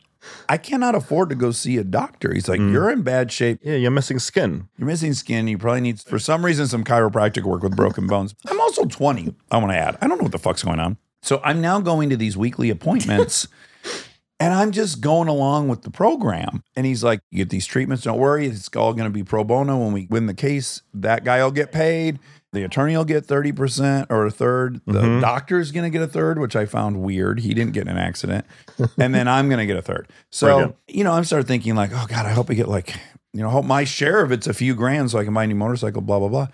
I 0.49 0.57
cannot 0.57 0.95
afford 0.95 1.29
to 1.29 1.35
go 1.35 1.51
see 1.51 1.77
a 1.77 1.83
doctor. 1.83 2.33
He's 2.33 2.47
like, 2.47 2.59
mm. 2.59 2.71
You're 2.71 2.89
in 2.89 3.01
bad 3.01 3.31
shape. 3.31 3.59
Yeah, 3.63 3.75
you're 3.75 3.91
missing 3.91 4.19
skin. 4.19 4.69
You're 4.77 4.87
missing 4.87 5.13
skin. 5.13 5.47
You 5.47 5.57
probably 5.57 5.81
need, 5.81 5.99
for 6.01 6.19
some 6.19 6.45
reason, 6.45 6.67
some 6.67 6.83
chiropractic 6.83 7.43
work 7.43 7.63
with 7.63 7.75
broken 7.75 8.07
bones. 8.07 8.35
I'm 8.47 8.59
also 8.59 8.85
20. 8.85 9.35
I 9.51 9.57
want 9.57 9.71
to 9.71 9.77
add. 9.77 9.97
I 10.01 10.07
don't 10.07 10.17
know 10.17 10.23
what 10.23 10.31
the 10.31 10.39
fuck's 10.39 10.63
going 10.63 10.79
on. 10.79 10.97
So 11.21 11.41
I'm 11.43 11.61
now 11.61 11.79
going 11.79 12.09
to 12.09 12.17
these 12.17 12.35
weekly 12.35 12.69
appointments 12.69 13.47
and 14.39 14.53
I'm 14.53 14.71
just 14.71 14.99
going 14.99 15.29
along 15.29 15.69
with 15.69 15.83
the 15.83 15.89
program. 15.89 16.63
And 16.75 16.85
he's 16.85 17.03
like, 17.03 17.21
You 17.31 17.39
get 17.39 17.49
these 17.49 17.65
treatments. 17.65 18.03
Don't 18.03 18.19
worry. 18.19 18.45
It's 18.47 18.69
all 18.75 18.93
going 18.93 19.09
to 19.09 19.13
be 19.13 19.23
pro 19.23 19.43
bono. 19.43 19.77
When 19.77 19.93
we 19.93 20.07
win 20.09 20.25
the 20.25 20.33
case, 20.33 20.81
that 20.93 21.23
guy 21.23 21.43
will 21.43 21.51
get 21.51 21.71
paid. 21.71 22.19
The 22.53 22.63
attorney 22.63 22.95
will 22.95 23.03
get 23.03 23.25
30% 23.27 24.07
or 24.09 24.25
a 24.27 24.31
third. 24.31 24.79
The 24.85 25.01
doctor's 25.19 25.71
going 25.71 25.83
to 25.83 25.89
get 25.89 26.03
a 26.03 26.07
third, 26.07 26.39
which 26.39 26.55
I 26.55 26.65
found 26.65 27.01
weird. 27.01 27.39
He 27.39 27.53
didn't 27.55 27.73
get 27.73 27.81
in 27.83 27.89
an 27.89 27.97
accident. 27.97 28.45
and 28.97 29.13
then 29.13 29.27
I'm 29.27 29.49
going 29.49 29.59
to 29.59 29.65
get 29.65 29.75
a 29.75 29.81
third. 29.81 30.07
So, 30.29 30.75
you 30.87 31.03
know, 31.03 31.11
I'm 31.13 31.23
started 31.23 31.47
thinking, 31.47 31.73
like, 31.75 31.91
oh 31.93 32.05
God, 32.07 32.25
I 32.27 32.29
hope 32.31 32.49
I 32.51 32.53
get 32.53 32.67
like, 32.67 32.95
you 33.33 33.41
know, 33.41 33.49
I 33.49 33.51
hope 33.51 33.65
my 33.65 33.83
share 33.83 34.21
of 34.21 34.31
it's 34.31 34.45
a 34.45 34.53
few 34.53 34.75
grand 34.75 35.09
so 35.09 35.17
I 35.19 35.23
can 35.25 35.33
buy 35.33 35.45
a 35.45 35.47
new 35.47 35.55
motorcycle, 35.55 36.01
blah, 36.01 36.19
blah, 36.19 36.27
blah. 36.29 36.47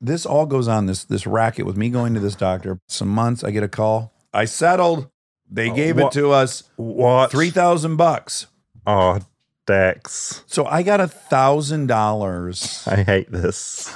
This 0.00 0.26
all 0.26 0.46
goes 0.46 0.68
on 0.68 0.86
this 0.86 1.04
this 1.04 1.26
racket 1.26 1.66
with 1.66 1.76
me 1.76 1.88
going 1.88 2.14
to 2.14 2.20
this 2.20 2.34
doctor. 2.36 2.80
Some 2.88 3.08
months 3.08 3.42
I 3.42 3.50
get 3.50 3.62
a 3.62 3.68
call. 3.68 4.12
I 4.32 4.44
settled. 4.44 5.08
They 5.50 5.70
gave 5.70 5.98
it 5.98 6.12
to 6.12 6.30
us. 6.32 6.64
What? 6.76 7.30
Three 7.30 7.50
thousand 7.50 7.96
bucks. 7.96 8.46
Oh, 8.86 9.18
Dax. 9.68 10.42
So 10.46 10.64
I 10.64 10.82
got 10.82 11.00
a 11.00 11.06
thousand 11.06 11.88
dollars. 11.88 12.82
I 12.86 13.02
hate 13.02 13.30
this. 13.30 13.94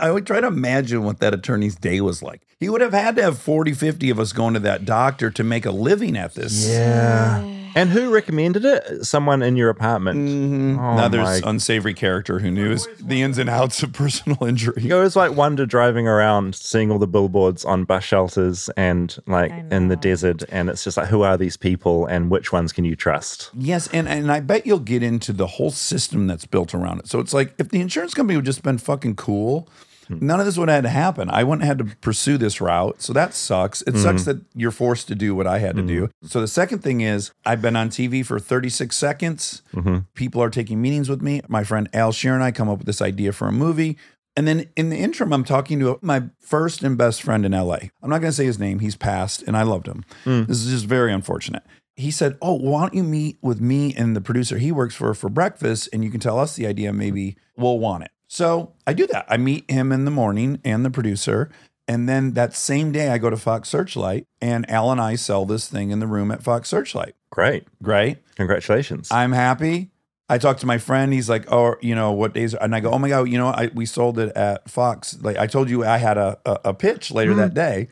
I 0.00 0.10
would 0.10 0.26
try 0.26 0.40
to 0.40 0.46
imagine 0.46 1.02
what 1.02 1.20
that 1.20 1.32
attorney's 1.32 1.76
day 1.76 2.00
was 2.02 2.22
like. 2.22 2.42
He 2.60 2.68
would 2.68 2.82
have 2.82 2.92
had 2.92 3.16
to 3.16 3.22
have 3.22 3.38
40, 3.38 3.72
50 3.72 4.10
of 4.10 4.20
us 4.20 4.32
going 4.32 4.54
to 4.54 4.60
that 4.60 4.84
doctor 4.84 5.30
to 5.30 5.42
make 5.42 5.64
a 5.64 5.70
living 5.70 6.16
at 6.16 6.34
this. 6.34 6.68
Yeah. 6.68 7.42
And 7.74 7.90
who 7.90 8.10
recommended 8.12 8.64
it? 8.64 9.04
Someone 9.04 9.42
in 9.42 9.56
your 9.56 9.68
apartment. 9.70 10.18
Mhm. 10.28 10.78
Oh 10.78 10.96
now 10.96 11.08
there's 11.08 11.42
my- 11.42 11.50
unsavory 11.50 11.94
character 11.94 12.38
who 12.38 12.50
knew 12.50 12.70
his- 12.70 12.88
the 13.00 13.22
ins 13.22 13.38
and 13.38 13.50
outs 13.50 13.82
of 13.82 13.92
personal 13.92 14.44
injury. 14.46 14.74
You 14.82 14.94
always 14.96 15.16
like 15.16 15.34
wonder 15.36 15.66
driving 15.66 16.06
around, 16.06 16.54
seeing 16.54 16.90
all 16.90 16.98
the 16.98 17.06
billboards 17.06 17.64
on 17.64 17.84
bus 17.84 18.04
shelters 18.04 18.70
and 18.76 19.16
like 19.26 19.52
in 19.70 19.88
the 19.88 19.96
desert, 19.96 20.44
and 20.50 20.68
it's 20.70 20.84
just 20.84 20.96
like, 20.96 21.08
who 21.08 21.22
are 21.22 21.36
these 21.36 21.56
people, 21.56 22.06
and 22.06 22.30
which 22.30 22.52
ones 22.52 22.72
can 22.72 22.84
you 22.84 22.94
trust? 22.96 23.50
Yes, 23.56 23.88
and, 23.92 24.08
and 24.08 24.30
I 24.30 24.40
bet 24.40 24.66
you'll 24.66 24.78
get 24.78 25.02
into 25.02 25.32
the 25.32 25.46
whole 25.46 25.70
system 25.70 26.26
that's 26.26 26.46
built 26.46 26.74
around 26.74 27.00
it. 27.00 27.08
So 27.08 27.18
it's 27.18 27.34
like 27.34 27.54
if 27.58 27.68
the 27.70 27.80
insurance 27.80 28.14
company 28.14 28.36
would 28.36 28.44
just 28.46 28.62
been 28.62 28.78
fucking 28.78 29.16
cool, 29.16 29.68
Hmm. 30.08 30.18
none 30.20 30.40
of 30.40 30.46
this 30.46 30.58
would 30.58 30.68
have 30.68 30.76
had 30.76 30.84
to 30.84 30.90
happen. 30.90 31.30
I 31.30 31.44
wouldn't 31.44 31.64
have 31.64 31.78
had 31.78 31.86
to 31.86 31.96
pursue 31.96 32.38
this 32.38 32.60
route. 32.60 33.00
So 33.00 33.12
that 33.12 33.34
sucks. 33.34 33.82
It 33.82 33.96
sucks 33.96 34.24
hmm. 34.24 34.30
that 34.30 34.42
you're 34.54 34.70
forced 34.70 35.08
to 35.08 35.14
do 35.14 35.34
what 35.34 35.46
I 35.46 35.58
had 35.58 35.76
to 35.76 35.82
do. 35.82 36.06
Hmm. 36.20 36.26
So 36.26 36.40
the 36.40 36.48
second 36.48 36.80
thing 36.80 37.00
is 37.00 37.32
I've 37.44 37.62
been 37.62 37.76
on 37.76 37.90
TV 37.90 38.24
for 38.24 38.38
36 38.38 38.96
seconds. 38.96 39.62
Mm-hmm. 39.74 39.98
People 40.14 40.42
are 40.42 40.50
taking 40.50 40.80
meetings 40.80 41.08
with 41.08 41.22
me. 41.22 41.40
My 41.48 41.64
friend 41.64 41.88
Al 41.92 42.12
Shear 42.12 42.34
and 42.34 42.42
I 42.42 42.50
come 42.50 42.68
up 42.68 42.78
with 42.78 42.86
this 42.86 43.02
idea 43.02 43.32
for 43.32 43.48
a 43.48 43.52
movie. 43.52 43.96
And 44.36 44.48
then 44.48 44.68
in 44.76 44.90
the 44.90 44.96
interim, 44.96 45.32
I'm 45.32 45.44
talking 45.44 45.78
to 45.80 45.98
my 46.02 46.24
first 46.40 46.82
and 46.82 46.98
best 46.98 47.22
friend 47.22 47.46
in 47.46 47.52
LA. 47.52 47.78
I'm 48.02 48.10
not 48.10 48.20
going 48.20 48.30
to 48.30 48.32
say 48.32 48.46
his 48.46 48.58
name. 48.58 48.80
He's 48.80 48.96
passed, 48.96 49.42
and 49.42 49.56
I 49.56 49.62
loved 49.62 49.86
him. 49.86 50.04
This 50.46 50.64
is 50.64 50.72
just 50.72 50.86
very 50.86 51.12
unfortunate. 51.12 51.62
He 51.96 52.10
said, 52.10 52.36
"Oh, 52.42 52.54
why 52.54 52.80
don't 52.80 52.94
you 52.94 53.04
meet 53.04 53.38
with 53.40 53.60
me 53.60 53.94
and 53.94 54.16
the 54.16 54.20
producer 54.20 54.58
he 54.58 54.72
works 54.72 54.96
for 54.96 55.14
for 55.14 55.30
breakfast, 55.30 55.88
and 55.92 56.02
you 56.02 56.10
can 56.10 56.18
tell 56.18 56.40
us 56.40 56.56
the 56.56 56.66
idea. 56.66 56.92
Maybe 56.92 57.36
we'll 57.56 57.78
want 57.78 58.04
it." 58.04 58.10
So 58.26 58.72
I 58.86 58.92
do 58.92 59.06
that. 59.08 59.26
I 59.28 59.36
meet 59.36 59.70
him 59.70 59.92
in 59.92 60.04
the 60.04 60.10
morning 60.10 60.60
and 60.64 60.84
the 60.84 60.90
producer, 60.90 61.50
and 61.86 62.08
then 62.08 62.32
that 62.32 62.54
same 62.54 62.92
day 62.92 63.08
I 63.08 63.18
go 63.18 63.30
to 63.30 63.36
Fox 63.36 63.68
Searchlight, 63.68 64.26
and 64.40 64.68
Al 64.70 64.90
and 64.90 65.00
I 65.00 65.16
sell 65.16 65.44
this 65.44 65.68
thing 65.68 65.90
in 65.90 66.00
the 66.00 66.06
room 66.06 66.30
at 66.30 66.42
Fox 66.42 66.68
Searchlight. 66.68 67.14
Great. 67.30 67.66
Great. 67.82 68.18
Congratulations. 68.36 69.10
I'm 69.10 69.32
happy. 69.32 69.90
I 70.28 70.38
talked 70.38 70.60
to 70.60 70.66
my 70.66 70.78
friend. 70.78 71.12
He's 71.12 71.28
like, 71.28 71.52
"Oh, 71.52 71.76
you 71.82 71.94
know 71.94 72.12
what 72.12 72.32
days?" 72.32 72.54
And 72.54 72.74
I 72.74 72.80
go, 72.80 72.90
"Oh 72.90 72.98
my 72.98 73.08
god, 73.10 73.28
you 73.28 73.36
know, 73.36 73.48
I 73.48 73.70
we 73.74 73.84
sold 73.84 74.18
it 74.18 74.34
at 74.34 74.70
Fox. 74.70 75.18
Like 75.20 75.36
I 75.36 75.46
told 75.46 75.68
you, 75.68 75.84
I 75.84 75.98
had 75.98 76.16
a 76.16 76.38
a, 76.46 76.60
a 76.66 76.74
pitch 76.74 77.10
later 77.10 77.34
that 77.34 77.52
day. 77.52 77.88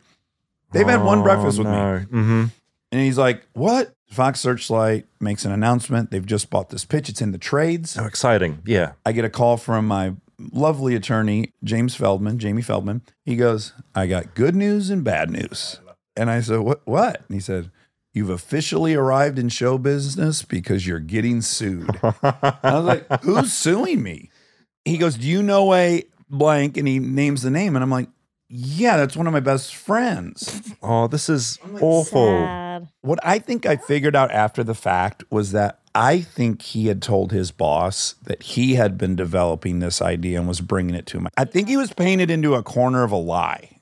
They've 0.72 0.88
had 0.88 1.02
one 1.02 1.22
breakfast 1.22 1.58
with 1.58 1.66
me." 1.66 1.72
Mm-hmm. 1.74 2.44
And 2.92 3.00
he's 3.00 3.18
like, 3.18 3.42
"What?" 3.52 3.94
Fox 4.08 4.40
Searchlight 4.40 5.06
makes 5.20 5.46
an 5.46 5.52
announcement. 5.52 6.10
They've 6.10 6.24
just 6.24 6.50
bought 6.50 6.68
this 6.68 6.84
pitch. 6.84 7.08
It's 7.08 7.22
in 7.22 7.32
the 7.32 7.38
trades. 7.38 7.96
Oh, 7.98 8.04
exciting. 8.04 8.60
Yeah. 8.66 8.92
I 9.06 9.12
get 9.12 9.24
a 9.24 9.30
call 9.30 9.56
from 9.56 9.86
my 9.86 10.14
lovely 10.52 10.94
attorney, 10.94 11.52
James 11.62 11.94
Feldman, 11.94 12.38
Jamie 12.38 12.62
Feldman. 12.62 13.02
He 13.24 13.36
goes, 13.36 13.72
"I 13.94 14.06
got 14.06 14.34
good 14.34 14.56
news 14.56 14.90
and 14.90 15.04
bad 15.04 15.30
news." 15.30 15.80
And 16.16 16.30
I 16.30 16.40
said, 16.40 16.60
"What? 16.60 16.82
What?" 16.84 17.24
And 17.28 17.34
he 17.34 17.40
said, 17.40 17.70
You've 18.14 18.30
officially 18.30 18.94
arrived 18.94 19.38
in 19.38 19.48
show 19.48 19.78
business 19.78 20.42
because 20.42 20.86
you're 20.86 20.98
getting 20.98 21.40
sued. 21.40 21.88
I 22.02 22.52
was 22.62 22.84
like, 22.84 23.06
Who's 23.22 23.52
suing 23.52 24.02
me? 24.02 24.30
He 24.84 24.98
goes, 24.98 25.16
Do 25.16 25.26
you 25.26 25.42
know 25.42 25.72
a 25.72 26.04
blank? 26.28 26.76
And 26.76 26.86
he 26.86 26.98
names 26.98 27.40
the 27.40 27.50
name. 27.50 27.74
And 27.74 27.82
I'm 27.82 27.90
like, 27.90 28.08
Yeah, 28.54 28.98
that's 28.98 29.16
one 29.16 29.26
of 29.26 29.32
my 29.32 29.40
best 29.40 29.74
friends. 29.74 30.60
Oh, 30.84 31.06
this 31.06 31.28
is 31.28 31.58
awful. 31.80 32.26
Sad. 32.26 32.88
What 33.02 33.18
I 33.22 33.38
think 33.38 33.66
I 33.66 33.76
figured 33.76 34.16
out 34.16 34.30
after 34.32 34.64
the 34.64 34.74
fact 34.74 35.22
was 35.30 35.52
that 35.52 35.78
I 35.94 36.20
think 36.20 36.60
he 36.62 36.88
had 36.88 37.00
told 37.00 37.30
his 37.30 37.52
boss 37.52 38.14
that 38.24 38.42
he 38.42 38.74
had 38.74 38.98
been 38.98 39.14
developing 39.14 39.78
this 39.78 40.02
idea 40.02 40.38
and 40.40 40.48
was 40.48 40.60
bringing 40.60 40.94
it 40.96 41.06
to 41.06 41.18
him. 41.18 41.28
I 41.36 41.44
think 41.44 41.68
he 41.68 41.76
was 41.76 41.92
painted 41.92 42.30
into 42.32 42.54
a 42.54 42.62
corner 42.64 43.04
of 43.04 43.12
a 43.12 43.16
lie. 43.16 43.78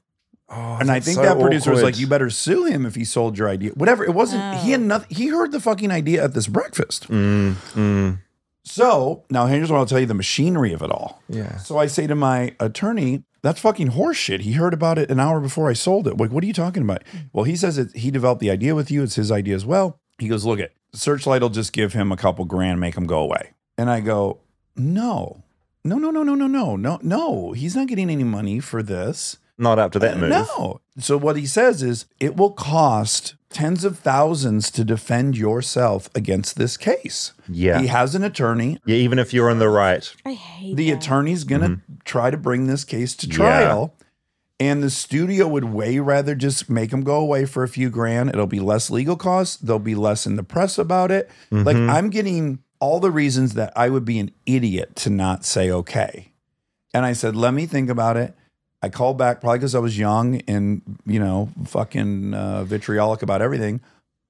Oh, 0.50 0.76
And 0.78 0.90
I 0.90 1.00
think 1.00 1.14
so 1.16 1.22
that 1.22 1.40
producer 1.40 1.70
was 1.70 1.82
like, 1.82 1.98
"You 1.98 2.06
better 2.06 2.28
sue 2.28 2.64
him 2.64 2.84
if 2.84 2.94
he 2.96 3.04
sold 3.04 3.38
your 3.38 3.48
idea." 3.48 3.70
Whatever 3.72 4.04
it 4.04 4.12
wasn't, 4.14 4.56
he 4.58 4.72
had 4.72 4.80
nothing. 4.82 5.08
He 5.16 5.28
heard 5.28 5.52
the 5.52 5.60
fucking 5.60 5.90
idea 5.90 6.22
at 6.24 6.34
this 6.34 6.48
breakfast. 6.48 7.08
Mm, 7.08 7.54
mm, 7.74 8.18
So 8.64 9.24
now 9.30 9.46
here's 9.46 9.70
what 9.70 9.78
I'll 9.78 9.86
tell 9.86 10.00
you: 10.00 10.06
the 10.06 10.14
machinery 10.14 10.72
of 10.74 10.82
it 10.82 10.90
all. 10.90 11.22
yeah. 11.28 11.56
So 11.58 11.78
I 11.78 11.86
say 11.86 12.06
to 12.08 12.14
my 12.14 12.54
attorney, 12.60 13.22
"That's 13.42 13.60
fucking 13.60 13.90
horseshit." 13.90 14.40
He 14.40 14.52
heard 14.52 14.74
about 14.74 14.98
it 14.98 15.10
an 15.10 15.20
hour 15.20 15.40
before 15.40 15.70
I 15.70 15.72
sold 15.74 16.06
it. 16.06 16.16
Like, 16.16 16.30
what 16.30 16.44
are 16.44 16.46
you 16.46 16.52
talking 16.52 16.82
about? 16.82 17.02
Hmm. 17.08 17.18
Well, 17.32 17.44
he 17.44 17.56
says 17.56 17.76
that 17.76 17.96
he 17.96 18.10
developed 18.10 18.40
the 18.40 18.50
idea 18.50 18.74
with 18.74 18.90
you. 18.90 19.02
It's 19.02 19.16
his 19.16 19.32
idea 19.32 19.54
as 19.54 19.64
well. 19.66 19.98
He 20.18 20.28
goes, 20.28 20.44
"Look 20.44 20.60
it, 20.60 20.74
Searchlight 20.92 21.42
will 21.42 21.48
just 21.50 21.72
give 21.72 21.92
him 21.92 22.12
a 22.12 22.16
couple 22.16 22.44
grand, 22.44 22.80
make 22.80 22.96
him 22.96 23.06
go 23.06 23.20
away." 23.20 23.52
And 23.78 23.88
I 23.90 24.00
go, 24.00 24.40
"No, 24.76 25.42
no, 25.84 25.96
no, 25.96 26.10
no, 26.10 26.22
no, 26.22 26.34
no, 26.34 26.46
no, 26.46 26.76
no, 26.76 26.98
no. 27.02 27.52
He's 27.52 27.74
not 27.74 27.88
getting 27.88 28.10
any 28.10 28.24
money 28.24 28.60
for 28.60 28.82
this." 28.82 29.38
Not 29.58 29.78
after 29.78 29.98
that 29.98 30.16
uh, 30.16 30.18
move. 30.18 30.30
No. 30.30 30.80
So 30.98 31.18
what 31.18 31.36
he 31.36 31.46
says 31.46 31.82
is 31.82 32.06
it 32.18 32.36
will 32.36 32.52
cost 32.52 33.34
tens 33.50 33.84
of 33.84 33.98
thousands 33.98 34.70
to 34.70 34.84
defend 34.84 35.36
yourself 35.36 36.08
against 36.14 36.56
this 36.56 36.76
case. 36.76 37.32
Yeah. 37.48 37.80
He 37.80 37.88
has 37.88 38.14
an 38.14 38.22
attorney. 38.22 38.78
Yeah, 38.84 38.96
even 38.96 39.18
if 39.18 39.34
you're 39.34 39.50
in 39.50 39.58
the 39.58 39.68
right. 39.68 40.12
I 40.24 40.32
hate 40.34 40.76
The 40.76 40.90
that. 40.90 40.98
attorney's 41.04 41.44
going 41.44 41.60
to 41.62 41.68
Mm-hmm. 41.68 41.94
try 42.04 42.30
to 42.30 42.36
bring 42.36 42.66
this 42.66 42.84
case 42.84 43.14
to 43.16 43.28
trial. 43.28 43.94
And 44.58 44.82
the 44.82 44.90
studio 44.90 45.48
would 45.48 45.64
way 45.64 45.98
rather 46.00 46.34
just 46.34 46.68
make 46.68 46.92
him 46.92 47.02
go 47.02 47.16
away 47.16 47.46
for 47.46 47.62
a 47.62 47.68
few 47.68 47.88
grand. 47.90 48.28
It'll 48.30 48.46
be 48.46 48.60
less 48.60 48.90
legal 48.90 49.16
costs. 49.16 49.56
There'll 49.56 49.78
be 49.78 49.94
less 49.94 50.26
in 50.26 50.36
the 50.36 50.42
press 50.42 50.78
about 50.78 51.10
it. 51.10 51.30
Like 51.50 51.76
Mm-hmm. 51.76 51.90
I'm 51.90 52.10
getting 52.10 52.58
all 52.78 53.00
the 53.00 53.10
reasons 53.10 53.54
that 53.54 53.72
I 53.74 53.88
would 53.88 54.04
be 54.04 54.18
an 54.18 54.30
idiot 54.46 54.96
to 54.96 55.10
not 55.10 55.44
say 55.44 55.70
okay. 55.70 56.32
And 56.94 57.04
I 57.06 57.14
said, 57.14 57.36
let 57.36 57.54
me 57.54 57.66
think 57.66 57.88
about 57.90 58.16
it. 58.16 58.34
I 58.82 58.88
called 58.88 59.18
back 59.18 59.40
probably 59.40 59.58
because 59.58 59.74
I 59.74 59.78
was 59.78 59.98
young 59.98 60.40
and, 60.48 60.82
you 61.04 61.20
know, 61.20 61.50
fucking 61.66 62.34
uh, 62.34 62.64
vitriolic 62.64 63.22
about 63.22 63.42
everything. 63.42 63.80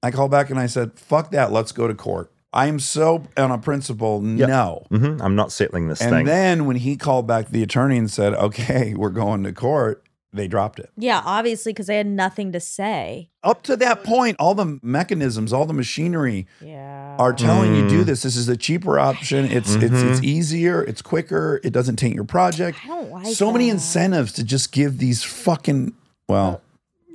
I 0.03 0.11
called 0.11 0.31
back 0.31 0.49
and 0.49 0.59
I 0.59 0.65
said, 0.65 0.97
fuck 0.99 1.31
that. 1.31 1.51
Let's 1.51 1.71
go 1.71 1.87
to 1.87 1.93
court. 1.93 2.31
I 2.53 2.67
am 2.67 2.79
so 2.79 3.23
on 3.37 3.49
a 3.51 3.57
principle, 3.57 4.19
no. 4.19 4.85
hmm 4.89 5.21
I'm 5.21 5.35
not 5.35 5.53
settling 5.53 5.87
this 5.87 6.01
And 6.01 6.09
thing. 6.09 6.19
And 6.19 6.27
then 6.27 6.65
when 6.65 6.75
he 6.75 6.97
called 6.97 7.25
back 7.25 7.47
the 7.49 7.63
attorney 7.63 7.97
and 7.97 8.11
said, 8.11 8.33
okay, 8.33 8.93
we're 8.93 9.09
going 9.09 9.43
to 9.43 9.53
court, 9.53 10.03
they 10.33 10.47
dropped 10.47 10.79
it. 10.79 10.89
Yeah, 10.97 11.21
obviously, 11.25 11.73
because 11.73 11.87
they 11.87 11.97
had 11.97 12.07
nothing 12.07 12.51
to 12.53 12.59
say. 12.59 13.29
Up 13.43 13.63
to 13.63 13.75
that 13.77 14.03
point, 14.03 14.37
all 14.39 14.55
the 14.55 14.79
mechanisms, 14.81 15.51
all 15.51 15.65
the 15.65 15.73
machinery 15.73 16.47
Yeah. 16.63 17.15
are 17.19 17.33
telling 17.33 17.75
you 17.75 17.83
Mm. 17.83 17.89
do 17.89 18.03
this. 18.03 18.21
This 18.23 18.35
is 18.35 18.47
a 18.47 18.55
cheaper 18.55 18.97
option. 18.99 19.45
It's 19.45 19.73
it's 19.75 19.93
Mm-hmm. 19.95 20.09
it's 20.11 20.23
easier. 20.23 20.81
It's 20.83 21.01
quicker. 21.01 21.59
It 21.63 21.73
doesn't 21.73 21.97
taint 21.97 22.15
your 22.15 22.23
project. 22.23 22.77
I 22.85 22.87
don't 22.87 23.11
like 23.11 23.27
so 23.35 23.51
many 23.51 23.69
incentives 23.69 24.31
to 24.33 24.43
just 24.43 24.71
give 24.71 24.97
these 24.99 25.23
fucking 25.23 25.93
well, 26.29 26.61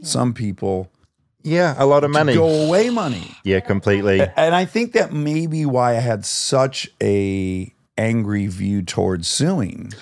some 0.02 0.35
people 0.35 0.90
yeah, 1.42 1.75
a 1.78 1.87
lot 1.87 2.02
of 2.04 2.11
money. 2.11 2.35
go 2.35 2.66
away 2.66 2.90
money. 2.90 3.30
Yeah, 3.44 3.61
completely. 3.61 4.20
And 4.37 4.54
I 4.54 4.64
think 4.64 4.92
that 4.92 5.12
may 5.12 5.46
be 5.46 5.64
why 5.64 5.92
I 5.96 6.00
had 6.00 6.26
such 6.26 6.90
a 7.02 7.73
angry 7.96 8.46
view 8.49 8.82
towards 8.82 9.28
suing. 9.28 9.92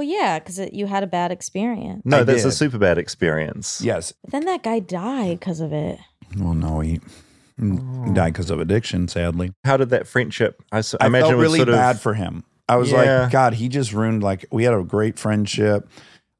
Well, 0.00 0.08
yeah, 0.08 0.38
because 0.38 0.58
you 0.72 0.86
had 0.86 1.02
a 1.02 1.06
bad 1.06 1.30
experience. 1.30 2.00
No, 2.06 2.20
I 2.20 2.22
that's 2.22 2.46
a 2.46 2.52
super 2.52 2.78
bad 2.78 2.96
experience. 2.96 3.82
Yes. 3.82 4.14
But 4.22 4.30
then 4.30 4.46
that 4.46 4.62
guy 4.62 4.78
died 4.78 5.40
because 5.40 5.60
of 5.60 5.74
it. 5.74 5.98
Well, 6.38 6.54
no, 6.54 6.80
he, 6.80 6.92
he 6.92 7.00
oh. 7.70 8.10
died 8.14 8.32
because 8.32 8.48
of 8.48 8.60
addiction, 8.60 9.08
sadly. 9.08 9.52
How 9.62 9.76
did 9.76 9.90
that 9.90 10.06
friendship? 10.06 10.62
I, 10.72 10.78
imagine 10.78 10.98
felt 11.20 11.32
it 11.32 11.36
was 11.36 11.42
really 11.42 11.58
sort 11.58 11.68
of 11.68 11.74
bad 11.74 12.00
for 12.00 12.14
him. 12.14 12.44
I 12.66 12.76
was 12.76 12.90
Yeah. 12.90 13.24
like, 13.24 13.30
God, 13.30 13.52
he 13.52 13.68
just 13.68 13.92
ruined, 13.92 14.22
like, 14.22 14.46
we 14.50 14.64
had 14.64 14.72
a 14.72 14.82
great 14.82 15.18
friendship. 15.18 15.86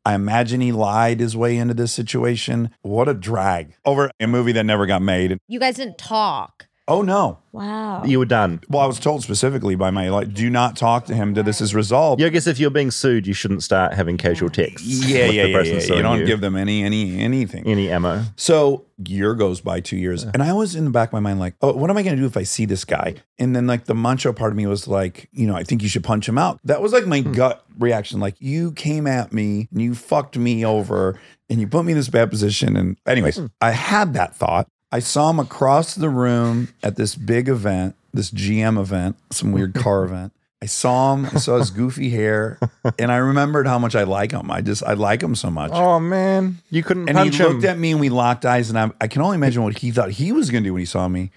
I 0.07 0.15
imagine 0.15 0.63
he 0.63 0.73
lied 0.73 1.21
his 1.21 1.37
way 1.37 1.59
into 1.59 1.75
this 1.75 1.93
situation. 1.93 2.71
What 2.81 3.11
a 3.11 3.15
drag 3.15 3.75
over 3.85 4.11
a 4.19 4.27
movie 4.27 4.53
that 4.53 4.65
never 4.65 4.87
got 4.87 5.03
made. 5.03 5.37
You 5.49 5.61
guys 5.61 5.77
didn't 5.77 5.99
talk. 5.99 6.67
Oh, 6.91 7.03
no. 7.03 7.39
Wow. 7.53 8.05
you 8.05 8.19
were 8.19 8.27
done. 8.27 8.61
Well, 8.69 8.83
I 8.83 8.87
was 8.87 9.01
told 9.01 9.23
specifically 9.23 9.75
by 9.75 9.91
my, 9.91 10.09
like, 10.09 10.33
do 10.33 10.49
not 10.51 10.77
talk 10.77 11.07
to 11.07 11.15
him 11.15 11.35
till 11.35 11.43
this 11.43 11.61
is 11.61 11.75
resolved. 11.75 12.21
Yeah, 12.21 12.29
I 12.29 12.31
guess 12.31 12.47
if 12.47 12.59
you're 12.59 12.71
being 12.71 12.91
sued, 12.91 13.27
you 13.27 13.35
shouldn't 13.35 13.63
start 13.63 13.95
having 13.95 14.17
casual 14.17 14.51
texts. 14.51 14.87
Yeah, 14.87 15.27
with 15.27 15.35
yeah, 15.35 15.43
the 15.43 15.49
yeah, 15.49 15.57
person 15.57 15.75
yeah. 15.75 15.81
You 15.81 15.87
suing 15.87 16.03
don't 16.03 16.27
give 16.27 16.41
them 16.41 16.57
any, 16.57 16.85
any, 16.85 17.19
anything. 17.19 17.67
any 17.67 17.91
ammo. 17.91 18.23
So 18.37 18.87
year 19.05 19.35
goes 19.35 19.61
by, 19.61 19.81
two 19.81 19.97
years, 19.97 20.25
and 20.25 20.43
I 20.43 20.53
was 20.53 20.75
in 20.75 20.85
the 20.85 20.91
back 20.91 21.09
of 21.09 21.13
my 21.13 21.21
mind 21.21 21.41
like, 21.41 21.55
oh, 21.61 21.73
what 21.73 21.91
am 21.91 21.97
I 21.97 22.03
going 22.03 22.17
to 22.17 22.21
do 22.21 22.27
if 22.27 22.37
I 22.37 22.43
see 22.43 22.67
this 22.67 22.85
guy? 22.85 23.17
And 23.39 23.55
then 23.57 23.67
like 23.67 23.85
the 23.85 23.95
macho 23.95 24.33
part 24.33 24.53
of 24.53 24.57
me 24.57 24.67
was 24.67 24.87
like, 24.87 25.29
you 25.33 25.47
know, 25.47 25.57
I 25.57 25.65
think 25.65 25.83
you 25.83 25.89
should 25.89 26.05
punch 26.05 26.29
him 26.29 26.39
out. 26.39 26.61
That 26.65 26.83
was 26.83 26.93
like 26.93 27.07
my 27.07 27.21
hmm. 27.21 27.33
gut 27.33 27.65
reaction. 27.79 28.21
Like 28.21 28.37
you 28.41 28.73
came 28.73 29.07
at 29.07 29.33
me 29.33 29.69
and 29.71 29.81
you 29.81 29.95
fucked 29.95 30.37
me 30.37 30.65
over 30.65 31.19
and 31.49 31.61
you 31.61 31.67
put 31.67 31.85
me 31.85 31.93
in 31.93 31.99
this 31.99 32.09
bad 32.09 32.31
position. 32.31 32.77
And 32.77 32.99
anyways, 33.07 33.37
hmm. 33.37 33.47
I 33.61 33.71
had 33.73 34.15
that 34.15 34.37
thought. 34.37 34.69
I 34.93 34.99
saw 34.99 35.31
him 35.31 35.39
across 35.39 35.95
the 35.95 36.09
room 36.09 36.69
at 36.83 36.97
this 36.97 37.15
big 37.15 37.49
event, 37.49 37.95
this 38.13 38.31
GM 38.31 38.79
event, 38.79 39.17
some 39.31 39.53
weird 39.53 39.75
car 39.75 40.05
event. 40.07 40.33
I 40.63 40.67
saw 40.67 41.15
him, 41.15 41.27
I 41.27 41.39
saw 41.39 41.59
his 41.59 41.71
goofy 41.81 42.11
hair, 42.11 42.59
and 42.99 43.11
I 43.11 43.17
remembered 43.17 43.67
how 43.67 43.79
much 43.79 43.95
I 43.95 44.03
like 44.03 44.33
him. 44.33 44.51
I 44.51 44.61
just 44.61 44.83
I 44.83 44.93
like 44.93 45.23
him 45.23 45.35
so 45.35 45.51
much. 45.51 45.71
Oh 45.73 45.99
man, 45.99 46.59
you 46.71 46.83
couldn't 46.83 47.09
And 47.09 47.17
punch 47.17 47.37
he 47.37 47.43
him. 47.43 47.53
looked 47.53 47.65
at 47.65 47.79
me 47.79 47.93
and 47.93 48.01
we 48.01 48.09
locked 48.11 48.45
eyes, 48.45 48.69
and 48.69 48.79
I, 48.79 48.91
I 49.01 49.07
can 49.09 49.23
only 49.23 49.37
imagine 49.37 49.63
what 49.63 49.79
he 49.79 49.91
thought 49.91 50.11
he 50.11 50.33
was 50.33 50.51
going 50.51 50.63
to 50.65 50.69
do 50.69 50.75
when 50.75 50.81
he 50.81 50.87
saw 50.87 51.09
me. 51.09 51.31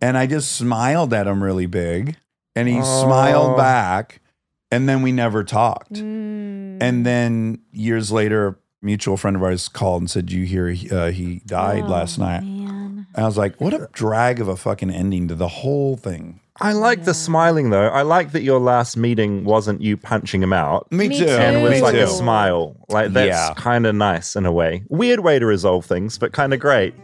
And 0.00 0.16
I 0.16 0.26
just 0.26 0.52
smiled 0.52 1.12
at 1.12 1.26
him 1.26 1.42
really 1.44 1.66
big, 1.66 2.16
and 2.56 2.68
he 2.68 2.78
Oh. 2.80 3.02
smiled 3.04 3.58
back, 3.58 4.22
and 4.70 4.88
then 4.88 5.02
we 5.02 5.12
never 5.12 5.44
talked. 5.44 5.92
Mm. 5.92 6.78
And 6.82 7.04
then 7.04 7.58
years 7.72 8.10
later, 8.10 8.46
a 8.48 8.56
mutual 8.80 9.18
friend 9.18 9.36
of 9.36 9.42
ours 9.42 9.68
called 9.68 10.00
and 10.00 10.10
said, 10.10 10.32
"You 10.32 10.46
hear 10.46 10.68
he, 10.70 10.88
uh, 10.90 11.10
he 11.10 11.42
died 11.44 11.82
Oh, 11.84 11.88
last 11.88 12.18
night?" 12.18 12.44
Man. 13.12 13.16
And 13.16 13.24
I 13.24 13.28
was 13.28 13.36
like, 13.38 13.60
"What 13.60 13.74
a 13.74 13.88
drag 13.92 14.40
of 14.40 14.48
a 14.48 14.56
fucking 14.56 14.90
ending 14.90 15.28
to 15.28 15.34
the 15.34 15.48
whole 15.48 15.96
thing." 15.96 16.40
I 16.62 16.72
like 16.72 17.04
the 17.04 17.14
smiling 17.14 17.70
though. 17.70 17.88
I 17.88 18.02
like 18.02 18.32
that 18.32 18.42
your 18.42 18.60
last 18.60 18.96
meeting 18.96 19.44
wasn't 19.44 19.80
you 19.80 19.96
punching 19.96 20.42
him 20.42 20.52
out. 20.52 20.90
Me, 20.92 21.08
Me 21.08 21.18
too. 21.18 21.24
too. 21.24 21.30
And 21.30 21.56
it 21.56 21.62
was 21.62 21.70
Me 21.72 21.80
like 21.82 21.94
too. 21.94 22.02
a 22.02 22.06
smile. 22.06 22.76
Like 22.90 23.12
that's 23.12 23.28
Yeah. 23.28 23.54
kind 23.56 23.86
of 23.86 23.94
nice 23.94 24.36
in 24.36 24.44
a 24.46 24.52
way. 24.52 24.82
Weird 24.90 25.20
way 25.20 25.38
to 25.38 25.46
resolve 25.46 25.86
things, 25.86 26.18
but 26.18 26.32
kind 26.32 26.52
of 26.52 26.60
great. 26.60 26.94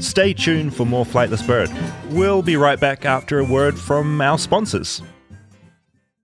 Stay 0.00 0.32
tuned 0.34 0.74
for 0.74 0.84
more 0.86 1.04
Flightless 1.04 1.46
Bird. 1.46 1.70
We'll 2.10 2.42
be 2.42 2.56
right 2.56 2.78
back 2.80 3.04
after 3.04 3.38
a 3.38 3.44
word 3.44 3.78
from 3.78 4.20
our 4.20 4.38
sponsors. 4.38 5.02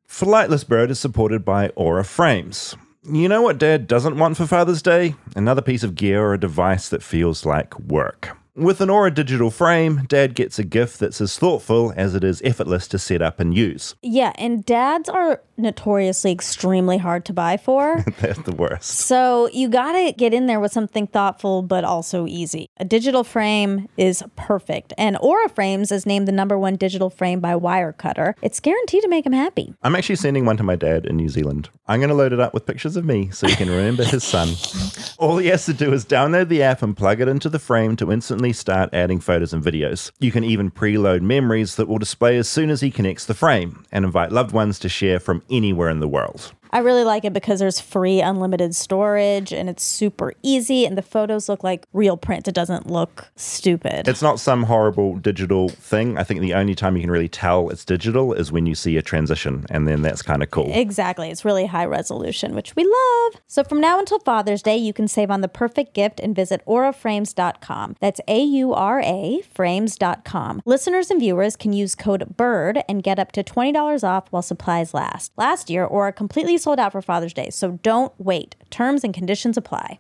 Flightless 0.09 0.67
Bird 0.67 0.91
is 0.91 0.99
supported 0.99 1.45
by 1.45 1.69
Aura 1.71 2.05
Frames. 2.05 2.75
You 3.09 3.29
know 3.29 3.43
what 3.43 3.59
Dad 3.59 3.87
doesn't 3.87 4.19
want 4.19 4.37
for 4.37 4.47
Father's 4.47 4.83
Day? 4.83 5.15
Another 5.37 5.63
piece 5.63 5.85
of 5.85 5.95
gear 5.95 6.25
or 6.25 6.35
a 6.35 6.41
device 6.41 6.89
that 6.89 7.05
feels 7.05 7.47
like 7.47 7.79
work. 7.79 8.37
With 8.57 8.81
an 8.81 8.89
Aura 8.89 9.11
digital 9.11 9.51
frame, 9.51 10.07
Dad 10.09 10.35
gets 10.35 10.59
a 10.59 10.65
gift 10.65 10.99
that's 10.99 11.21
as 11.21 11.37
thoughtful 11.39 11.93
as 11.95 12.15
it 12.15 12.25
is 12.25 12.41
effortless 12.43 12.89
to 12.89 12.99
set 12.99 13.21
up 13.21 13.39
and 13.39 13.55
use. 13.55 13.97
Yeah, 14.01 14.33
and 14.37 14.65
dads 14.65 15.11
are 15.11 15.43
notoriously 15.59 16.33
extremely 16.33 16.97
hard 16.97 17.27
to 17.27 17.35
buy 17.35 17.59
for. 17.59 18.03
They're 18.21 18.33
the 18.33 18.55
worst. 18.55 18.91
So 18.91 19.51
you 19.53 19.69
got 19.69 19.93
to 19.93 20.13
get 20.13 20.33
in 20.33 20.47
there 20.47 20.59
with 20.59 20.73
something 20.73 21.07
thoughtful 21.07 21.61
but 21.61 21.85
also 21.85 22.27
easy. 22.27 22.71
A 22.79 22.85
digital 22.87 23.25
frame 23.25 23.89
is 23.99 24.23
perfect. 24.37 24.95
And 24.97 25.19
Aura 25.21 25.51
Frames 25.51 25.93
is 25.93 26.07
named 26.07 26.27
the 26.27 26.33
number 26.33 26.59
one 26.59 26.77
digital 26.77 27.11
frame 27.11 27.41
by 27.41 27.53
Wirecutter. 27.53 28.35
It's 28.41 28.61
guaranteed 28.61 29.03
to 29.03 29.09
make 29.09 29.27
him 29.27 29.35
happy. 29.35 29.75
I'm 29.83 29.95
actually 29.95 30.17
sending 30.17 30.47
one 30.47 30.57
to 30.57 30.63
my 30.63 30.77
dad 30.77 31.05
in 31.05 31.17
New 31.17 31.29
Zealand. 31.29 31.69
I'm 31.87 32.01
to 32.01 32.15
load 32.15 32.33
it 32.33 32.41
up 32.41 32.55
with 32.55 32.65
pictures 32.65 32.97
of 32.97 33.05
me 33.05 33.31
so 33.31 33.47
he 33.47 33.55
can 33.55 33.69
remember 33.69 34.05
his 34.05 34.25
son. 34.25 34.49
All 35.19 35.39
he 35.39 35.49
has 35.49 35.67
to 35.67 35.75
do 35.75 35.93
is 35.93 36.07
download 36.07 36.49
the 36.49 36.63
app 36.63 36.83
and 36.83 36.97
plug 36.97 37.21
it 37.21 37.29
into 37.29 37.49
the 37.49 37.59
frame 37.59 37.97
to 37.97 38.13
instantly 38.13 38.46
start 38.53 38.91
adding 38.93 39.21
photos 39.21 39.53
and 39.53 39.63
videos. 39.63 40.11
You 40.19 40.33
can 40.33 40.45
even 40.45 40.71
preload 40.71 41.21
memories 41.21 41.77
that 41.77 41.89
will 41.89 41.99
display 41.99 42.37
as 42.37 42.49
soon 42.49 42.71
as 42.71 42.81
he 42.81 42.91
connects 42.91 43.27
the 43.27 43.35
frame 43.35 43.85
and 43.93 44.05
invite 44.05 44.33
loved 44.33 44.53
ones 44.53 44.79
to 44.81 44.89
share 44.89 45.21
from 45.21 45.43
anywhere 45.51 45.91
in 45.91 46.01
the 46.01 46.09
world. 46.09 46.53
I 46.73 46.79
really 46.79 47.05
like 47.05 47.25
it 47.25 47.33
because 47.33 47.61
there's 47.61 47.81
free 47.81 48.21
unlimited 48.21 48.75
storage 48.75 49.53
and 49.53 49.69
it's 49.69 49.83
super 49.83 50.33
easy 50.43 50.85
and 50.85 50.97
the 50.97 51.03
photos 51.03 51.49
look 51.49 51.63
like 51.65 51.87
real 51.93 52.17
print. 52.17 52.49
It 52.49 52.55
doesn't 52.55 52.87
look 52.87 53.29
stupid. 53.37 54.09
It's 54.09 54.23
not 54.23 54.41
some 54.41 54.65
horrible 54.65 55.17
digital 55.17 55.69
thing. 55.69 56.19
I 56.19 56.25
think 56.25 56.41
the 56.41 56.55
only 56.55 56.75
time 56.75 56.97
you 56.97 57.03
can 57.03 57.11
really 57.11 57.29
tell 57.29 57.71
it's 57.71 57.85
digital 57.85 58.33
is 58.33 58.53
when 58.53 58.67
you 58.67 58.75
see 58.75 58.97
a 58.97 59.03
transition, 59.03 59.67
and 59.71 59.87
then 59.87 60.03
that's 60.03 60.23
kind 60.23 60.43
of 60.43 60.51
cool. 60.51 60.71
Exactly. 60.73 61.31
It's 61.31 61.45
really 61.45 61.67
high 61.67 61.85
resolution, 61.85 62.55
which 62.55 62.77
we 62.77 62.85
love. 62.85 63.41
So 63.47 63.65
from 63.65 63.81
now 63.81 63.99
until 63.99 64.19
Father's 64.19 64.63
Day, 64.63 64.77
you 64.77 64.93
can 64.93 65.09
save 65.09 65.31
on 65.31 65.41
the 65.41 65.49
perfect 65.49 65.95
gift 65.95 66.21
and 66.21 66.35
visit 66.35 66.63
auraframes.com. 66.67 67.97
That's 68.01 68.21
A 68.29 68.43
U 68.43 68.73
R 68.73 69.01
A 69.01 69.43
frames.com. 69.53 70.63
Listeners 70.65 71.11
and 71.11 71.21
viewers 71.21 71.57
can 71.57 71.73
use 71.73 71.95
code 71.95 72.37
BIRD 72.37 72.83
and 72.89 73.03
get 73.03 73.19
up 73.19 73.33
to 73.33 73.43
$20 73.43 74.05
off 74.05 74.27
while 74.31 74.43
supplies 74.43 74.95
last. 74.95 75.33
Last 75.37 75.71
year, 75.71 75.85
Aura 75.85 76.13
completely 76.13 76.56
sold 76.59 76.79
out 76.79 76.93
for 76.93 77.03
Father's 77.03 77.35
Day, 77.35 77.51
so 77.51 77.79
don't 77.83 78.13
wait. 78.19 78.57
Terms 78.71 79.05
and 79.05 79.13
conditions 79.13 79.57
apply. 79.57 79.99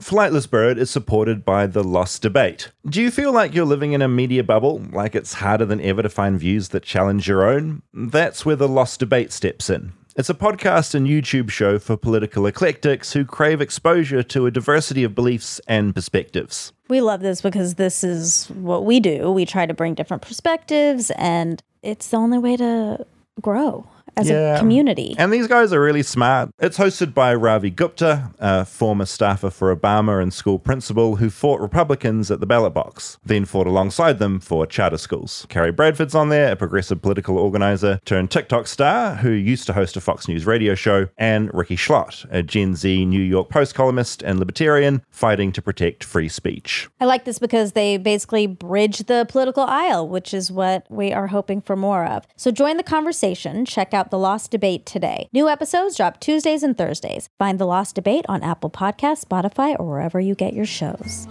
Flightless 0.00 0.50
Bird 0.50 0.78
is 0.78 0.90
supported 0.90 1.44
by 1.44 1.66
The 1.66 1.84
Lost 1.84 2.22
Debate. 2.22 2.72
Do 2.88 3.00
you 3.00 3.10
feel 3.10 3.30
like 3.30 3.54
you're 3.54 3.64
living 3.64 3.92
in 3.92 4.02
a 4.02 4.08
media 4.08 4.42
bubble, 4.42 4.82
like 4.90 5.14
it's 5.14 5.34
harder 5.34 5.64
than 5.64 5.80
ever 5.80 6.02
to 6.02 6.08
find 6.08 6.40
views 6.40 6.70
that 6.70 6.82
challenge 6.82 7.28
your 7.28 7.48
own? 7.48 7.82
That's 7.94 8.44
where 8.44 8.56
The 8.56 8.66
Lost 8.66 8.98
Debate 8.98 9.32
steps 9.32 9.70
in. 9.70 9.92
It's 10.16 10.28
a 10.28 10.34
podcast 10.34 10.94
and 10.94 11.06
YouTube 11.06 11.50
show 11.50 11.78
for 11.78 11.96
political 11.96 12.46
eclectics 12.46 13.12
who 13.12 13.24
crave 13.24 13.60
exposure 13.60 14.24
to 14.24 14.46
a 14.46 14.50
diversity 14.50 15.04
of 15.04 15.14
beliefs 15.14 15.60
and 15.68 15.94
perspectives. 15.94 16.72
We 16.88 17.00
love 17.00 17.20
this 17.20 17.40
because 17.40 17.76
this 17.76 18.02
is 18.02 18.48
what 18.48 18.84
we 18.84 18.98
do. 18.98 19.30
We 19.30 19.46
try 19.46 19.66
to 19.66 19.72
bring 19.72 19.94
different 19.94 20.22
perspectives, 20.22 21.12
and 21.12 21.62
it's 21.82 22.08
the 22.08 22.16
only 22.16 22.38
way 22.38 22.56
to 22.56 23.06
grow 23.40 23.86
as 24.16 24.28
Yeah. 24.28 24.56
a 24.56 24.58
community. 24.58 25.14
And 25.18 25.32
these 25.32 25.46
guys 25.46 25.72
are 25.72 25.80
really 25.80 26.02
smart. 26.02 26.50
It's 26.58 26.78
hosted 26.78 27.14
by 27.14 27.34
Ravi 27.34 27.70
Gupta, 27.70 28.30
a 28.38 28.64
former 28.64 29.06
staffer 29.06 29.50
for 29.50 29.74
Obama 29.74 30.22
and 30.22 30.32
school 30.32 30.58
principal 30.58 31.16
who 31.16 31.30
fought 31.30 31.60
Republicans 31.60 32.30
at 32.30 32.40
the 32.40 32.46
ballot 32.46 32.74
box, 32.74 33.18
then 33.24 33.44
fought 33.44 33.66
alongside 33.66 34.18
them 34.18 34.40
for 34.40 34.66
charter 34.66 34.98
schools. 34.98 35.46
Carrie 35.48 35.72
Bradford's 35.72 36.14
on 36.14 36.28
there, 36.28 36.52
a 36.52 36.56
progressive 36.56 37.00
political 37.02 37.38
organizer 37.38 38.00
turned 38.04 38.30
TikTok 38.30 38.66
star 38.66 39.16
who 39.16 39.30
used 39.30 39.66
to 39.66 39.72
host 39.72 39.96
a 39.96 40.00
Fox 40.00 40.28
News 40.28 40.44
radio 40.46 40.74
show, 40.74 41.08
and 41.16 41.52
Rikki 41.54 41.76
Schlott, 41.76 42.26
a 42.30 42.42
Gen 42.42 42.74
Z 42.74 43.04
New 43.06 43.22
York 43.22 43.48
Post 43.48 43.74
columnist 43.74 44.22
and 44.22 44.38
libertarian 44.38 45.02
fighting 45.10 45.52
to 45.52 45.62
protect 45.62 46.04
free 46.04 46.28
speech. 46.28 46.88
I 47.00 47.04
like 47.06 47.24
this 47.24 47.38
because 47.38 47.72
they 47.72 47.96
basically 47.96 48.46
bridge 48.46 48.98
the 49.06 49.26
political 49.28 49.62
aisle, 49.64 50.08
which 50.08 50.34
is 50.34 50.50
what 50.52 50.86
we 50.90 51.12
are 51.12 51.28
hoping 51.28 51.60
for 51.60 51.76
more 51.76 52.04
of. 52.04 52.26
So 52.36 52.50
join 52.50 52.76
the 52.76 52.82
conversation. 52.82 53.64
Check 53.64 53.94
out 53.94 54.01
The 54.10 54.18
Lost 54.18 54.50
Debate 54.50 54.86
today. 54.86 55.28
New 55.32 55.48
episodes 55.48 55.96
drop 55.96 56.20
Tuesdays 56.20 56.62
and 56.62 56.76
Thursdays. 56.76 57.28
Find 57.38 57.58
The 57.58 57.66
Lost 57.66 57.94
Debate 57.94 58.24
on 58.28 58.42
Apple 58.42 58.70
Podcasts, 58.70 59.24
Spotify, 59.24 59.78
or 59.78 59.86
wherever 59.86 60.20
you 60.20 60.34
get 60.34 60.54
your 60.54 60.66
shows. 60.66 61.26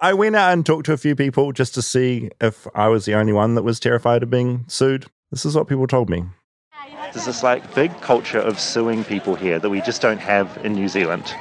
I 0.00 0.14
went 0.14 0.36
out 0.36 0.52
and 0.52 0.64
talked 0.64 0.86
to 0.86 0.92
a 0.92 0.96
few 0.96 1.16
people 1.16 1.50
just 1.52 1.74
to 1.74 1.82
see 1.82 2.30
if 2.40 2.68
I 2.74 2.86
was 2.86 3.04
the 3.04 3.14
only 3.14 3.32
one 3.32 3.56
that 3.56 3.64
was 3.64 3.80
terrified 3.80 4.22
of 4.22 4.30
being 4.30 4.64
sued. 4.68 5.06
This 5.32 5.44
is 5.44 5.56
what 5.56 5.66
people 5.66 5.88
told 5.88 6.08
me. 6.08 6.24
There's 7.12 7.26
this 7.26 7.42
like 7.42 7.74
big 7.74 7.98
culture 8.00 8.38
of 8.38 8.60
suing 8.60 9.02
people 9.02 9.34
here 9.34 9.58
that 9.58 9.70
we 9.70 9.80
just 9.80 10.00
don't 10.00 10.20
have 10.20 10.56
in 10.64 10.74
New 10.74 10.88
Zealand. 10.88 11.34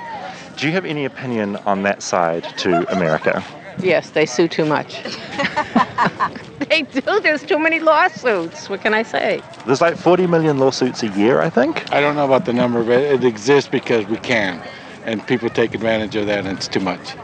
Do 0.55 0.65
you 0.65 0.73
have 0.73 0.85
any 0.85 1.05
opinion 1.05 1.57
on 1.67 1.83
that 1.83 2.01
side 2.01 2.45
to 2.57 2.91
America? 2.91 3.43
Yes, 3.77 4.09
they 4.09 4.25
sue 4.25 4.47
too 4.47 4.65
much. 4.65 5.03
they 6.69 6.83
do. 6.83 7.01
There's 7.21 7.43
too 7.43 7.59
many 7.59 7.79
lawsuits. 7.79 8.69
What 8.69 8.81
can 8.81 8.93
I 8.93 9.03
say? 9.03 9.41
There's 9.65 9.81
like 9.81 9.97
40 9.97 10.27
million 10.27 10.57
lawsuits 10.59 11.03
a 11.03 11.07
year, 11.09 11.41
I 11.41 11.49
think. 11.49 11.91
I 11.93 11.99
don't 12.01 12.15
know 12.15 12.25
about 12.25 12.45
the 12.45 12.53
number, 12.53 12.83
but 12.83 12.99
it 13.01 13.23
exists 13.23 13.69
because 13.69 14.05
we 14.07 14.17
can, 14.17 14.61
and 15.05 15.25
people 15.27 15.49
take 15.49 15.73
advantage 15.73 16.15
of 16.15 16.27
that, 16.27 16.45
and 16.45 16.57
it's 16.57 16.67
too 16.67 16.79
much. 16.79 17.15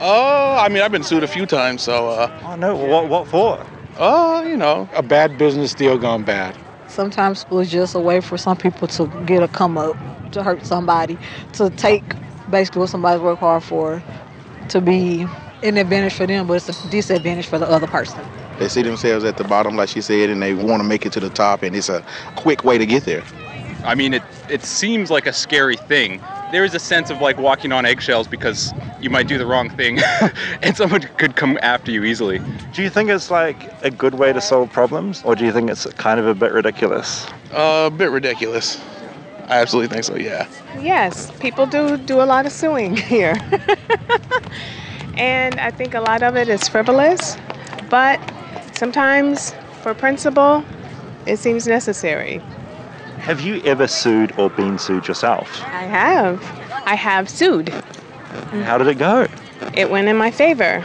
Oh, 0.00 0.56
I 0.58 0.68
mean, 0.68 0.82
I've 0.82 0.92
been 0.92 1.02
sued 1.02 1.22
a 1.22 1.28
few 1.28 1.46
times, 1.46 1.82
so, 1.82 2.08
uh, 2.08 2.40
Oh 2.44 2.56
no, 2.56 2.74
what, 2.76 3.08
what 3.08 3.26
for? 3.28 3.64
oh, 3.98 4.42
you 4.42 4.56
know, 4.56 4.88
A 4.94 5.02
bad 5.02 5.36
business 5.36 5.74
deal 5.74 5.98
gone 5.98 6.22
bad. 6.22 6.56
Sometimes 6.88 7.40
school 7.40 7.60
is 7.60 7.70
just 7.70 7.94
a 7.94 8.00
way 8.00 8.20
for 8.20 8.36
some 8.38 8.56
people 8.56 8.88
to 8.88 9.06
get 9.26 9.42
a 9.42 9.48
come 9.48 9.76
up, 9.78 9.96
to 10.32 10.42
hurt 10.42 10.64
somebody, 10.64 11.18
to 11.52 11.70
take 11.70 12.02
basically 12.50 12.80
what 12.80 12.88
somebody's 12.90 13.20
worked 13.20 13.40
hard 13.40 13.62
for, 13.62 14.02
to 14.68 14.80
be 14.80 15.26
an 15.62 15.76
advantage 15.76 16.14
for 16.14 16.26
them, 16.26 16.46
but 16.46 16.54
it's 16.54 16.84
a 16.84 16.88
disadvantage 16.88 17.46
for 17.46 17.58
the 17.58 17.68
other 17.68 17.86
person. 17.86 18.20
They 18.58 18.68
see 18.68 18.82
themselves 18.82 19.24
at 19.24 19.36
the 19.36 19.44
bottom, 19.44 19.76
like 19.76 19.88
she 19.88 20.00
said, 20.00 20.30
and 20.30 20.42
they 20.42 20.54
want 20.54 20.80
to 20.80 20.84
make 20.88 21.06
it 21.06 21.12
to 21.14 21.20
the 21.20 21.30
top, 21.30 21.62
and 21.62 21.74
it's 21.74 21.88
a 21.88 22.04
quick 22.36 22.64
way 22.64 22.78
to 22.78 22.86
get 22.86 23.04
there. 23.04 23.22
I 23.84 23.94
mean, 23.94 24.12
it 24.14 24.22
it 24.50 24.62
seems 24.62 25.10
like 25.10 25.26
a 25.26 25.32
scary 25.32 25.76
thing. 25.76 26.20
There 26.52 26.64
is 26.64 26.74
a 26.74 26.78
sense 26.78 27.10
of 27.10 27.20
like 27.20 27.38
walking 27.38 27.72
on 27.72 27.86
eggshells 27.86 28.26
because 28.26 28.74
you 29.00 29.08
might 29.08 29.28
do 29.28 29.38
the 29.38 29.46
wrong 29.46 29.70
thing, 29.70 30.00
and 30.62 30.76
someone 30.76 31.02
could 31.16 31.36
come 31.36 31.58
after 31.62 31.90
you 31.90 32.04
easily. 32.04 32.40
Do 32.74 32.82
you 32.82 32.90
think 32.90 33.08
it's 33.08 33.30
like 33.30 33.56
a 33.82 33.90
good 33.90 34.14
way 34.14 34.32
to 34.32 34.40
solve 34.40 34.70
problems, 34.72 35.22
or 35.24 35.34
do 35.34 35.44
you 35.46 35.52
think 35.52 35.70
it's 35.70 35.86
kind 35.94 36.20
of 36.20 36.26
a 36.26 36.34
bit 36.34 36.52
ridiculous? 36.52 37.26
uh, 37.52 37.84
a 37.86 37.90
bit 37.90 38.10
ridiculous. 38.10 38.80
I 39.48 39.60
absolutely 39.60 39.88
think 39.88 40.04
so, 40.04 40.16
yeah. 40.16 40.46
Yes, 40.80 41.32
people 41.40 41.66
do 41.66 41.96
do 41.96 42.20
a 42.20 42.26
lot 42.26 42.46
of 42.46 42.52
suing 42.52 42.96
here. 43.14 43.34
and 45.16 45.58
I 45.60 45.70
think 45.70 45.94
a 45.94 46.00
lot 46.00 46.22
of 46.22 46.36
it 46.36 46.48
is 46.48 46.68
frivolous, 46.68 47.36
but 47.88 48.20
sometimes 48.74 49.54
for 49.82 49.94
principle, 49.94 50.64
it 51.26 51.38
seems 51.38 51.66
necessary. 51.66 52.38
Have 53.18 53.40
you 53.40 53.60
ever 53.62 53.86
sued 53.86 54.38
or 54.38 54.48
been 54.50 54.78
sued 54.78 55.06
yourself? 55.06 55.62
I 55.64 55.82
have. 55.82 56.42
I 56.86 56.94
have 56.94 57.28
sued. 57.28 57.68
How 57.68 58.78
did 58.78 58.86
it 58.86 58.98
go? 58.98 59.26
It 59.74 59.90
went 59.90 60.08
in 60.08 60.16
my 60.16 60.30
favor. 60.30 60.84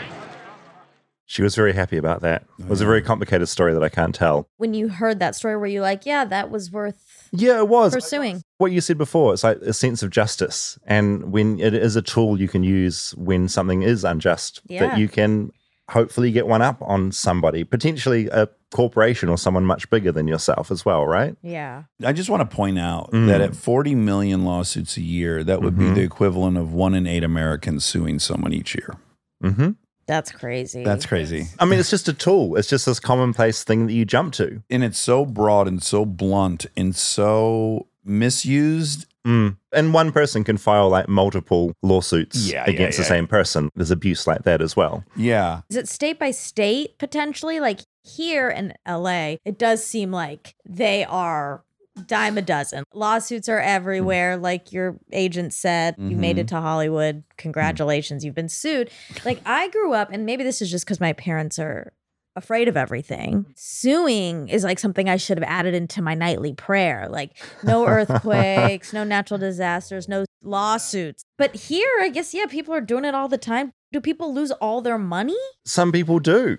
She 1.25 1.41
was 1.41 1.55
very 1.55 1.73
happy 1.73 1.97
about 1.97 2.21
that. 2.21 2.43
It 2.59 2.67
was 2.67 2.81
a 2.81 2.85
very 2.85 3.01
complicated 3.01 3.49
story 3.49 3.73
that 3.73 3.83
I 3.83 3.89
can't 3.89 4.13
tell. 4.13 4.47
When 4.57 4.73
you 4.73 4.89
heard 4.89 5.19
that 5.19 5.35
story, 5.35 5.55
were 5.55 5.65
you 5.65 5.81
like, 5.81 6.05
yeah, 6.05 6.25
that 6.25 6.51
was 6.51 6.71
worth 6.71 7.14
Yeah, 7.37 7.57
it 7.59 7.67
was. 7.67 7.93
pursuing? 7.93 8.41
What 8.57 8.71
you 8.71 8.81
said 8.81 8.97
before, 8.97 9.33
it's 9.33 9.43
like 9.43 9.57
a 9.57 9.73
sense 9.73 10.01
of 10.03 10.09
justice. 10.09 10.77
And 10.85 11.31
when 11.31 11.59
it 11.59 11.73
is 11.73 11.95
a 11.95 12.01
tool 12.01 12.39
you 12.39 12.47
can 12.47 12.63
use 12.63 13.13
when 13.17 13.47
something 13.47 13.81
is 13.83 14.03
unjust, 14.03 14.61
Yeah. 14.67 14.87
that 14.87 14.97
you 14.97 15.07
can 15.07 15.51
hopefully 15.91 16.31
get 16.31 16.47
one 16.47 16.61
up 16.63 16.77
on 16.81 17.11
somebody, 17.11 17.63
potentially 17.63 18.27
a 18.31 18.47
corporation 18.73 19.29
or 19.29 19.37
someone 19.37 19.63
much 19.65 19.87
bigger 19.91 20.11
than 20.11 20.27
yourself 20.27 20.71
as 20.71 20.83
well, 20.83 21.05
right? 21.05 21.35
Yeah. 21.43 21.83
I 22.03 22.11
just 22.11 22.29
want 22.29 22.49
to 22.49 22.55
point 22.55 22.79
out 22.79 23.11
Mm. 23.11 23.27
that 23.27 23.39
at 23.39 23.55
40 23.55 23.93
million 23.93 24.43
lawsuits 24.45 24.97
a 24.97 25.01
year, 25.01 25.43
that 25.43 25.61
would 25.61 25.75
Mhm. 25.75 25.79
be 25.79 25.89
the 25.91 26.01
equivalent 26.01 26.57
of 26.57 26.73
one 26.73 26.95
in 26.95 27.05
eight 27.05 27.23
Americans 27.23 27.85
suing 27.85 28.17
someone 28.19 28.51
each 28.51 28.73
year. 28.75 28.95
Mm-hmm. 29.43 29.69
That's 30.07 30.31
crazy. 30.31 30.83
That's 30.83 31.05
crazy. 31.05 31.47
I 31.59 31.65
mean, 31.65 31.79
it's 31.79 31.89
just 31.89 32.07
a 32.07 32.13
tool. 32.13 32.55
It's 32.55 32.67
just 32.67 32.85
this 32.85 32.99
commonplace 32.99 33.63
thing 33.63 33.87
that 33.87 33.93
you 33.93 34.05
jump 34.05 34.33
to. 34.33 34.61
And 34.69 34.83
it's 34.83 34.99
so 34.99 35.25
broad 35.25 35.67
and 35.67 35.81
so 35.81 36.05
blunt 36.05 36.67
and 36.77 36.95
so 36.95 37.87
misused. 38.03 39.07
Mm. 39.25 39.57
And 39.71 39.93
one 39.93 40.11
person 40.11 40.43
can 40.43 40.57
file 40.57 40.89
like 40.89 41.09
multiple 41.09 41.73
lawsuits 41.81 42.51
Yeah, 42.51 42.63
yeah, 42.67 42.73
against 42.73 42.97
the 42.99 43.03
same 43.03 43.25
person. 43.25 43.69
There's 43.75 43.89
abuse 43.89 44.27
like 44.27 44.43
that 44.43 44.61
as 44.61 44.75
well. 44.75 45.03
Yeah. 45.15 45.61
Is 45.69 45.77
it 45.77 45.89
state 45.89 46.19
by 46.19 46.31
state 46.31 46.99
potentially? 46.99 47.59
Like 47.59 47.79
here 48.03 48.49
in 48.49 48.73
LA, 48.87 49.37
it 49.43 49.57
does 49.57 49.83
seem 49.83 50.11
like 50.11 50.55
they 50.63 51.03
are 51.05 51.63
dime 52.07 52.37
a 52.37 52.41
dozen. 52.41 52.83
Lawsuits 52.93 53.49
are 53.49 53.59
mm. 53.59 53.65
everywhere. 53.65 54.37
Like 54.37 54.71
your 54.71 54.97
agent 55.11 55.53
said, 55.53 55.95
you 55.97 56.15
made 56.15 56.37
it 56.37 56.47
mm-hmm. 56.47 56.55
to 56.55 56.61
Hollywood. 56.61 57.17
Mm. 57.17 57.23
Congratulations, 57.37 58.23
you've 58.23 58.35
been 58.35 58.49
sued. 58.49 58.89
Like 59.23 59.41
I 59.45 59.69
grew 59.69 59.93
up, 59.93 60.09
and 60.11 60.25
maybe 60.25 60.43
this 60.43 60.61
is 60.61 60.71
just 60.71 60.85
because 60.85 60.99
my 60.99 61.13
parents 61.13 61.59
are 61.59 61.93
afraid 62.35 62.67
of 62.67 62.75
everything. 62.75 63.45
Suing 63.55 64.49
is 64.49 64.63
like 64.63 64.79
something 64.79 65.07
I 65.07 65.17
should 65.17 65.37
have 65.37 65.49
added 65.49 65.73
into 65.73 66.01
my 66.01 66.13
nightly 66.13 66.53
prayer. 66.53 67.07
Like 67.09 67.31
no 67.63 67.85
earthquakes, 67.87 68.93
no 68.93 69.03
natural 69.03 69.37
disasters, 69.37 70.07
no 70.07 70.25
lawsuits. 70.43 71.23
But 71.37 71.55
here, 71.55 71.89
I 72.01 72.09
guess, 72.09 72.33
yeah, 72.33 72.45
people 72.45 72.73
are 72.73 72.81
doing 72.81 73.05
it 73.05 73.15
all 73.15 73.27
the 73.27 73.37
time. 73.37 73.71
Do 73.91 74.01
people 74.01 74.33
lose 74.33 74.51
all 74.51 74.81
their 74.81 74.97
money? 74.97 75.37
Some 75.65 75.91
people 75.91 76.19
do. 76.19 76.57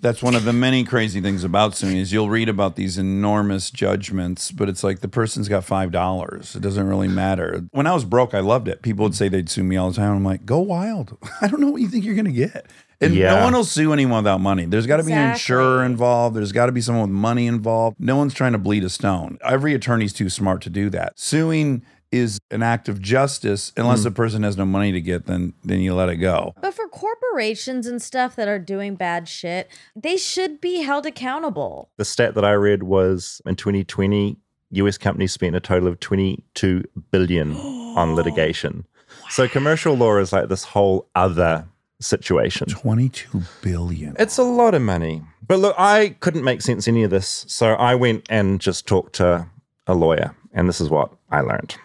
That's 0.00 0.22
one 0.22 0.34
of 0.34 0.44
the 0.44 0.52
many 0.52 0.84
crazy 0.84 1.20
things 1.20 1.44
about 1.44 1.74
suing 1.76 1.96
is 1.96 2.12
you'll 2.12 2.28
read 2.30 2.48
about 2.48 2.76
these 2.76 2.98
enormous 2.98 3.70
judgments, 3.70 4.50
but 4.52 4.68
it's 4.68 4.84
like 4.84 5.00
the 5.00 5.08
person's 5.08 5.48
got 5.48 5.64
five 5.64 5.90
dollars. 5.90 6.54
It 6.56 6.62
doesn't 6.62 6.86
really 6.86 7.08
matter. 7.08 7.64
When 7.72 7.86
I 7.86 7.94
was 7.94 8.04
broke, 8.04 8.34
I 8.34 8.40
loved 8.40 8.68
it. 8.68 8.82
People 8.82 9.04
would 9.04 9.14
say 9.14 9.28
they'd 9.28 9.48
sue 9.48 9.64
me 9.64 9.76
all 9.76 9.90
the 9.90 9.96
time. 9.96 10.14
I'm 10.16 10.24
like, 10.24 10.44
go 10.46 10.60
wild. 10.60 11.16
I 11.40 11.48
don't 11.48 11.60
know 11.60 11.70
what 11.70 11.80
you 11.82 11.88
think 11.88 12.04
you're 12.04 12.14
gonna 12.14 12.30
get. 12.30 12.66
And 13.00 13.14
Yeah. 13.14 13.34
no 13.36 13.44
one 13.44 13.52
will 13.52 13.64
sue 13.64 13.92
anyone 13.92 14.24
without 14.24 14.40
money. 14.40 14.64
There's 14.64 14.86
got 14.88 14.96
to 14.96 15.04
be 15.04 15.12
an 15.12 15.30
insurer 15.30 15.84
involved. 15.84 16.34
There's 16.34 16.50
got 16.50 16.66
to 16.66 16.72
be 16.72 16.80
someone 16.80 17.02
with 17.10 17.16
money 17.16 17.46
involved. 17.46 17.96
No 18.00 18.16
one's 18.16 18.34
trying 18.34 18.52
to 18.52 18.58
bleed 18.58 18.82
a 18.82 18.88
stone. 18.88 19.38
Every 19.44 19.72
attorney's 19.72 20.12
too 20.12 20.28
smart 20.28 20.62
to 20.62 20.70
do 20.70 20.90
that. 20.90 21.16
Suing 21.16 21.84
is 22.10 22.38
an 22.50 22.62
act 22.62 22.88
of 22.88 23.00
justice 23.00 23.72
unless 23.76 24.00
hmm. 24.00 24.04
the 24.04 24.10
person 24.10 24.42
has 24.42 24.56
no 24.56 24.64
money 24.64 24.92
to 24.92 25.00
get 25.00 25.26
then 25.26 25.52
then 25.64 25.80
you 25.80 25.94
let 25.94 26.08
it 26.08 26.16
go. 26.16 26.54
But 26.60 26.74
for 26.74 26.88
corporations 26.88 27.86
and 27.86 28.00
stuff 28.00 28.36
that 28.36 28.48
are 28.48 28.58
doing 28.58 28.94
bad 28.94 29.28
shit, 29.28 29.68
they 29.94 30.16
should 30.16 30.60
be 30.60 30.82
held 30.82 31.06
accountable. 31.06 31.90
The 31.96 32.04
stat 32.04 32.34
that 32.34 32.44
I 32.44 32.52
read 32.52 32.82
was 32.82 33.42
in 33.46 33.56
2020, 33.56 34.36
US 34.70 34.98
companies 34.98 35.32
spent 35.32 35.56
a 35.56 35.60
total 35.60 35.88
of 35.88 36.00
22 36.00 36.84
billion 37.10 37.54
on 37.96 38.14
litigation. 38.14 38.86
So 39.30 39.48
commercial 39.48 39.94
law 39.94 40.16
is 40.18 40.32
like 40.32 40.48
this 40.48 40.64
whole 40.64 41.08
other 41.14 41.66
situation. 42.00 42.68
22 42.68 43.42
billion. 43.62 44.16
It's 44.18 44.38
a 44.38 44.42
lot 44.42 44.74
of 44.74 44.82
money. 44.82 45.22
But 45.46 45.58
look, 45.58 45.74
I 45.78 46.16
couldn't 46.20 46.44
make 46.44 46.62
sense 46.62 46.86
of 46.86 46.92
any 46.92 47.02
of 47.02 47.10
this. 47.10 47.44
So 47.48 47.74
I 47.74 47.94
went 47.94 48.26
and 48.30 48.60
just 48.60 48.86
talked 48.86 49.14
to 49.14 49.48
a 49.86 49.94
lawyer, 49.94 50.34
and 50.52 50.68
this 50.68 50.80
is 50.80 50.90
what 50.90 51.10
I 51.30 51.40
learned. 51.40 51.76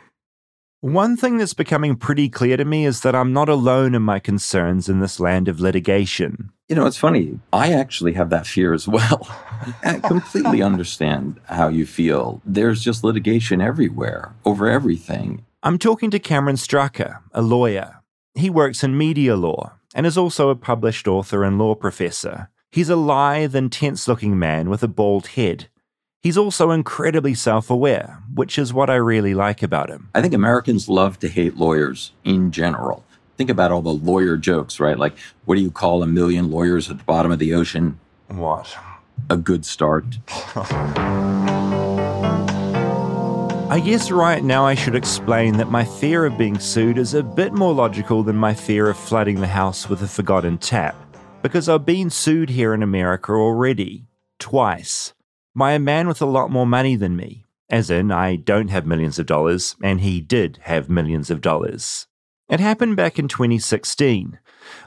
One 0.84 1.16
thing 1.16 1.38
that's 1.38 1.54
becoming 1.54 1.96
pretty 1.96 2.28
clear 2.28 2.58
to 2.58 2.66
me 2.66 2.86
is 2.86 3.00
that 3.04 3.16
I'm 3.16 3.32
not 3.32 3.48
alone 3.48 3.96
in 3.96 4.02
my 4.02 4.20
concerns 4.20 4.90
in 4.90 5.00
this 5.00 5.18
land 5.18 5.48
of 5.48 5.62
litigation. 5.62 6.52
You 6.68 6.76
know, 6.76 6.86
it's 6.86 6.98
funny. 6.98 7.40
I 7.54 7.72
actually 7.72 8.12
have 8.16 8.30
that 8.32 8.46
fear 8.46 8.74
as 8.74 8.86
well. 8.86 9.26
I 9.86 10.00
completely 10.00 10.62
understand 10.72 11.40
how 11.46 11.70
you 11.70 11.86
feel. 11.86 12.42
There's 12.44 12.84
just 12.84 13.02
litigation 13.02 13.62
everywhere 13.62 14.36
over 14.44 14.70
everything. 14.70 15.46
I'm 15.64 15.80
talking 15.80 16.12
to 16.12 16.20
Cameron 16.20 16.58
Stracher, 16.58 17.20
a 17.32 17.42
lawyer. 17.42 18.02
He 18.36 18.50
works 18.50 18.84
in 18.84 18.98
media 18.98 19.38
law 19.38 19.76
and 19.96 20.06
is 20.06 20.18
also 20.18 20.50
a 20.50 20.56
published 20.58 21.08
author 21.08 21.46
and 21.46 21.58
law 21.58 21.76
professor. 21.76 22.50
He's 22.74 22.90
a 22.90 22.98
lithe 22.98 23.56
and 23.56 23.72
tense 23.72 24.06
looking 24.10 24.38
man 24.38 24.70
with 24.70 24.84
a 24.84 24.90
bald 24.90 25.28
head. 25.28 25.70
He's 26.24 26.38
also 26.38 26.72
incredibly 26.72 27.34
self 27.34 27.70
aware, 27.70 28.24
which 28.34 28.58
is 28.58 28.74
what 28.74 28.90
I 28.90 28.96
really 28.96 29.34
like 29.34 29.62
about 29.62 29.90
him. 29.90 30.10
I 30.16 30.22
think 30.22 30.34
Americans 30.34 30.88
love 30.88 31.20
to 31.20 31.28
hate 31.28 31.58
lawyers 31.58 32.14
in 32.24 32.50
general. 32.52 33.04
Think 33.36 33.50
about 33.50 33.74
all 33.74 33.82
the 33.82 33.92
lawyer 33.92 34.38
jokes, 34.38 34.80
right? 34.80 34.98
Like, 34.98 35.18
what 35.44 35.56
do 35.56 35.62
you 35.62 35.70
call 35.70 36.02
a 36.02 36.08
million 36.08 36.50
lawyers 36.50 36.90
at 36.90 36.98
the 36.98 37.04
bottom 37.04 37.30
of 37.34 37.40
the 37.40 37.54
ocean? 37.54 38.00
What? 38.30 38.74
A 39.30 39.36
good 39.36 39.66
start. 39.66 40.06
I 43.70 43.82
guess 43.84 44.10
right 44.10 44.46
now 44.46 44.66
I 44.66 44.76
should 44.76 44.96
explain 44.96 45.58
that 45.58 45.72
my 45.72 45.84
fear 45.84 46.26
of 46.26 46.38
being 46.38 46.58
sued 46.58 46.98
is 46.98 47.14
a 47.14 47.22
bit 47.22 47.52
more 47.52 47.74
logical 47.74 48.24
than 48.24 48.38
my 48.38 48.54
fear 48.54 48.90
of 48.90 48.96
flooding 48.98 49.42
the 49.42 49.48
house 49.48 49.90
with 49.90 50.02
a 50.02 50.08
forgotten 50.08 50.58
tap, 50.58 50.96
because 51.42 51.68
I've 51.68 51.86
been 51.86 52.10
sued 52.10 52.52
here 52.52 52.74
in 52.74 52.82
America 52.82 53.34
already, 53.34 54.06
twice, 54.40 55.12
by 55.56 55.74
a 55.74 55.80
man 55.80 56.08
with 56.08 56.22
a 56.22 56.26
lot 56.26 56.50
more 56.50 56.66
money 56.66 56.96
than 56.96 57.16
me, 57.16 57.46
as 57.70 57.90
in, 57.90 58.12
I 58.12 58.36
don't 58.36 58.70
have 58.70 58.86
millions 58.86 59.20
of 59.20 59.26
dollars, 59.26 59.76
and 59.84 60.02
he 60.02 60.20
did 60.20 60.60
have 60.64 60.90
millions 60.90 61.30
of 61.30 61.42
dollars. 61.42 62.08
It 62.50 62.60
happened 62.60 62.98
back 62.98 63.20
in 63.20 63.28
2016. 63.28 64.40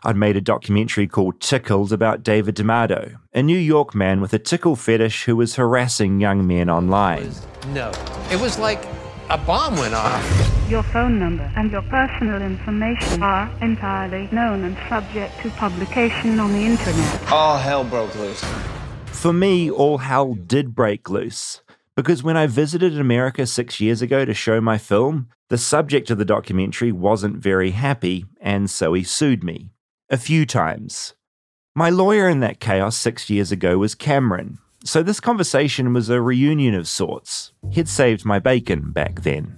I'd 0.05 0.16
made 0.16 0.37
a 0.37 0.40
documentary 0.40 1.07
called 1.07 1.40
Tickled 1.40 1.92
about 1.92 2.22
David 2.22 2.57
D'Amato, 2.57 3.16
a 3.33 3.42
New 3.42 3.59
York 3.59 3.94
man 3.94 4.20
with 4.20 4.33
a 4.33 4.38
tickle 4.38 4.76
fetish 4.76 5.24
who 5.24 5.37
was 5.37 5.57
harassing 5.57 6.20
young 6.20 6.46
men 6.46 6.68
online. 6.68 7.31
No. 7.68 7.92
It 8.31 8.40
was 8.40 8.59
like 8.59 8.85
a 9.31 9.38
bomb 9.38 9.76
went 9.76 9.94
off. 9.94 10.70
Your 10.70 10.83
phone 10.83 11.18
number 11.18 11.50
and 11.57 11.70
your 11.70 11.83
personal 11.83 12.42
information 12.42 13.22
are 13.22 13.50
entirely 13.61 14.29
known 14.33 14.64
and 14.64 14.76
subject 14.88 15.40
to 15.42 15.50
publication 15.50 16.40
on 16.40 16.52
the 16.52 16.61
internet. 16.61 17.33
All 17.33 17.57
hell 17.57 17.85
broke 17.85 18.14
loose. 18.16 18.44
For 19.27 19.33
me, 19.33 19.69
all 19.69 19.99
hell 19.99 20.35
did 20.35 20.73
break 20.73 21.11
loose. 21.11 21.61
Because 21.97 22.23
when 22.23 22.37
I 22.37 22.47
visited 22.47 22.97
America 22.97 23.45
six 23.45 23.81
years 23.81 24.01
ago 24.01 24.25
to 24.25 24.33
show 24.33 24.61
my 24.61 24.79
film, 24.79 25.31
the 25.49 25.59
subject 25.59 26.12
of 26.12 26.19
the 26.19 26.25
documentary 26.25 26.93
wasn't 26.93 27.43
very 27.43 27.73
happy, 27.73 28.27
and 28.41 28.71
so 28.71 28.95
he 28.95 29.03
sued 29.03 29.43
me. 29.43 29.73
A 30.11 30.17
few 30.17 30.47
times. 30.47 31.15
My 31.75 31.91
lawyer 31.91 32.29
in 32.29 32.39
that 32.39 32.61
chaos 32.61 32.97
six 32.97 33.29
years 33.29 33.51
ago 33.51 33.79
was 33.79 33.97
Cameron, 33.97 34.59
so 34.85 35.03
this 35.03 35.19
conversation 35.19 35.93
was 35.93 36.09
a 36.09 36.21
reunion 36.21 36.75
of 36.75 36.87
sorts. 36.87 37.51
He'd 37.73 37.89
saved 37.89 38.25
my 38.25 38.39
bacon 38.39 38.93
back 38.93 39.23
then. 39.23 39.57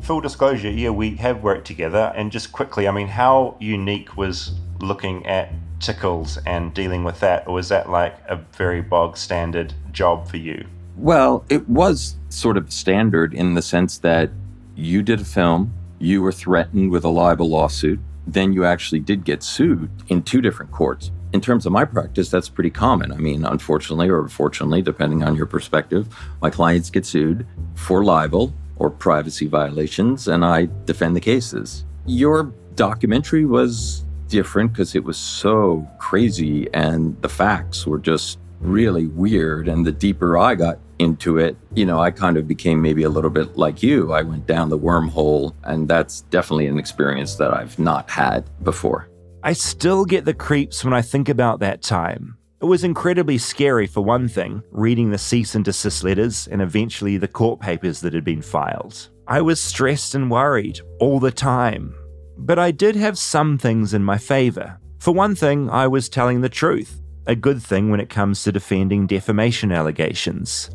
Full 0.00 0.22
disclosure, 0.22 0.70
yeah, 0.70 0.88
we 0.88 1.16
have 1.16 1.42
worked 1.42 1.66
together, 1.66 2.10
and 2.16 2.32
just 2.32 2.52
quickly, 2.52 2.88
I 2.88 2.90
mean, 2.90 3.08
how 3.08 3.58
unique 3.60 4.16
was 4.16 4.52
looking 4.80 5.26
at 5.26 5.52
tickles 5.80 6.38
and 6.46 6.72
dealing 6.72 7.04
with 7.04 7.20
that, 7.20 7.46
or 7.46 7.54
was 7.54 7.68
that 7.70 7.90
like 7.90 8.16
a 8.28 8.36
very 8.56 8.80
bog 8.80 9.16
standard 9.16 9.74
job 9.92 10.28
for 10.28 10.36
you? 10.36 10.66
Well, 10.96 11.44
it 11.48 11.68
was 11.68 12.16
sort 12.28 12.56
of 12.56 12.72
standard 12.72 13.34
in 13.34 13.54
the 13.54 13.62
sense 13.62 13.98
that 13.98 14.30
you 14.76 15.02
did 15.02 15.20
a 15.20 15.24
film, 15.24 15.72
you 15.98 16.22
were 16.22 16.32
threatened 16.32 16.90
with 16.90 17.04
a 17.04 17.08
libel 17.08 17.48
lawsuit, 17.48 18.00
then 18.26 18.52
you 18.52 18.64
actually 18.64 19.00
did 19.00 19.24
get 19.24 19.42
sued 19.42 19.90
in 20.08 20.22
two 20.22 20.40
different 20.40 20.70
courts. 20.70 21.10
In 21.32 21.40
terms 21.40 21.64
of 21.64 21.72
my 21.72 21.84
practice, 21.84 22.28
that's 22.28 22.48
pretty 22.48 22.70
common. 22.70 23.12
I 23.12 23.16
mean, 23.16 23.44
unfortunately 23.44 24.08
or 24.08 24.28
fortunately, 24.28 24.82
depending 24.82 25.22
on 25.22 25.36
your 25.36 25.46
perspective, 25.46 26.08
my 26.40 26.50
clients 26.50 26.90
get 26.90 27.06
sued 27.06 27.46
for 27.74 28.04
libel 28.04 28.52
or 28.76 28.90
privacy 28.90 29.46
violations, 29.46 30.26
and 30.26 30.44
I 30.44 30.68
defend 30.86 31.14
the 31.14 31.20
cases. 31.20 31.84
Your 32.06 32.52
documentary 32.74 33.44
was 33.44 34.04
different 34.30 34.72
because 34.72 34.94
it 34.94 35.04
was 35.04 35.18
so 35.18 35.86
crazy 35.98 36.72
and 36.72 37.20
the 37.20 37.28
facts 37.28 37.86
were 37.86 37.98
just 37.98 38.38
really 38.60 39.06
weird. 39.06 39.68
And 39.68 39.86
the 39.86 39.92
deeper 39.92 40.38
I 40.38 40.54
got 40.54 40.78
into 40.98 41.38
it, 41.38 41.56
you 41.74 41.84
know, 41.84 42.00
I 42.00 42.10
kind 42.10 42.36
of 42.36 42.46
became 42.46 42.80
maybe 42.80 43.02
a 43.02 43.08
little 43.08 43.30
bit 43.30 43.56
like 43.56 43.82
you. 43.82 44.12
I 44.12 44.22
went 44.22 44.46
down 44.46 44.68
the 44.68 44.78
wormhole, 44.78 45.54
and 45.64 45.88
that's 45.88 46.22
definitely 46.22 46.66
an 46.66 46.78
experience 46.78 47.36
that 47.36 47.52
I've 47.52 47.78
not 47.78 48.08
had 48.10 48.44
before. 48.62 49.08
I 49.42 49.54
still 49.54 50.04
get 50.04 50.26
the 50.26 50.34
creeps 50.34 50.84
when 50.84 50.92
I 50.92 51.00
think 51.00 51.28
about 51.28 51.60
that 51.60 51.82
time. 51.82 52.36
It 52.60 52.66
was 52.66 52.84
incredibly 52.84 53.38
scary, 53.38 53.86
for 53.86 54.02
one 54.02 54.28
thing, 54.28 54.62
reading 54.70 55.10
the 55.10 55.16
cease 55.16 55.54
and 55.54 55.64
desist 55.64 56.04
letters 56.04 56.46
and 56.46 56.60
eventually 56.60 57.16
the 57.16 57.26
court 57.26 57.60
papers 57.60 58.02
that 58.02 58.12
had 58.12 58.24
been 58.24 58.42
filed. 58.42 59.08
I 59.26 59.40
was 59.40 59.58
stressed 59.58 60.14
and 60.14 60.30
worried 60.30 60.80
all 60.98 61.18
the 61.20 61.30
time. 61.30 61.94
But 62.42 62.58
I 62.58 62.70
did 62.70 62.96
have 62.96 63.18
some 63.18 63.58
things 63.58 63.92
in 63.92 64.02
my 64.02 64.16
favor. 64.16 64.78
For 64.98 65.12
one 65.12 65.34
thing, 65.34 65.68
I 65.68 65.86
was 65.86 66.08
telling 66.08 66.40
the 66.40 66.48
truth, 66.48 67.00
a 67.26 67.36
good 67.36 67.62
thing 67.62 67.90
when 67.90 68.00
it 68.00 68.08
comes 68.08 68.42
to 68.42 68.50
defending 68.50 69.06
defamation 69.06 69.70
allegations. 69.70 70.70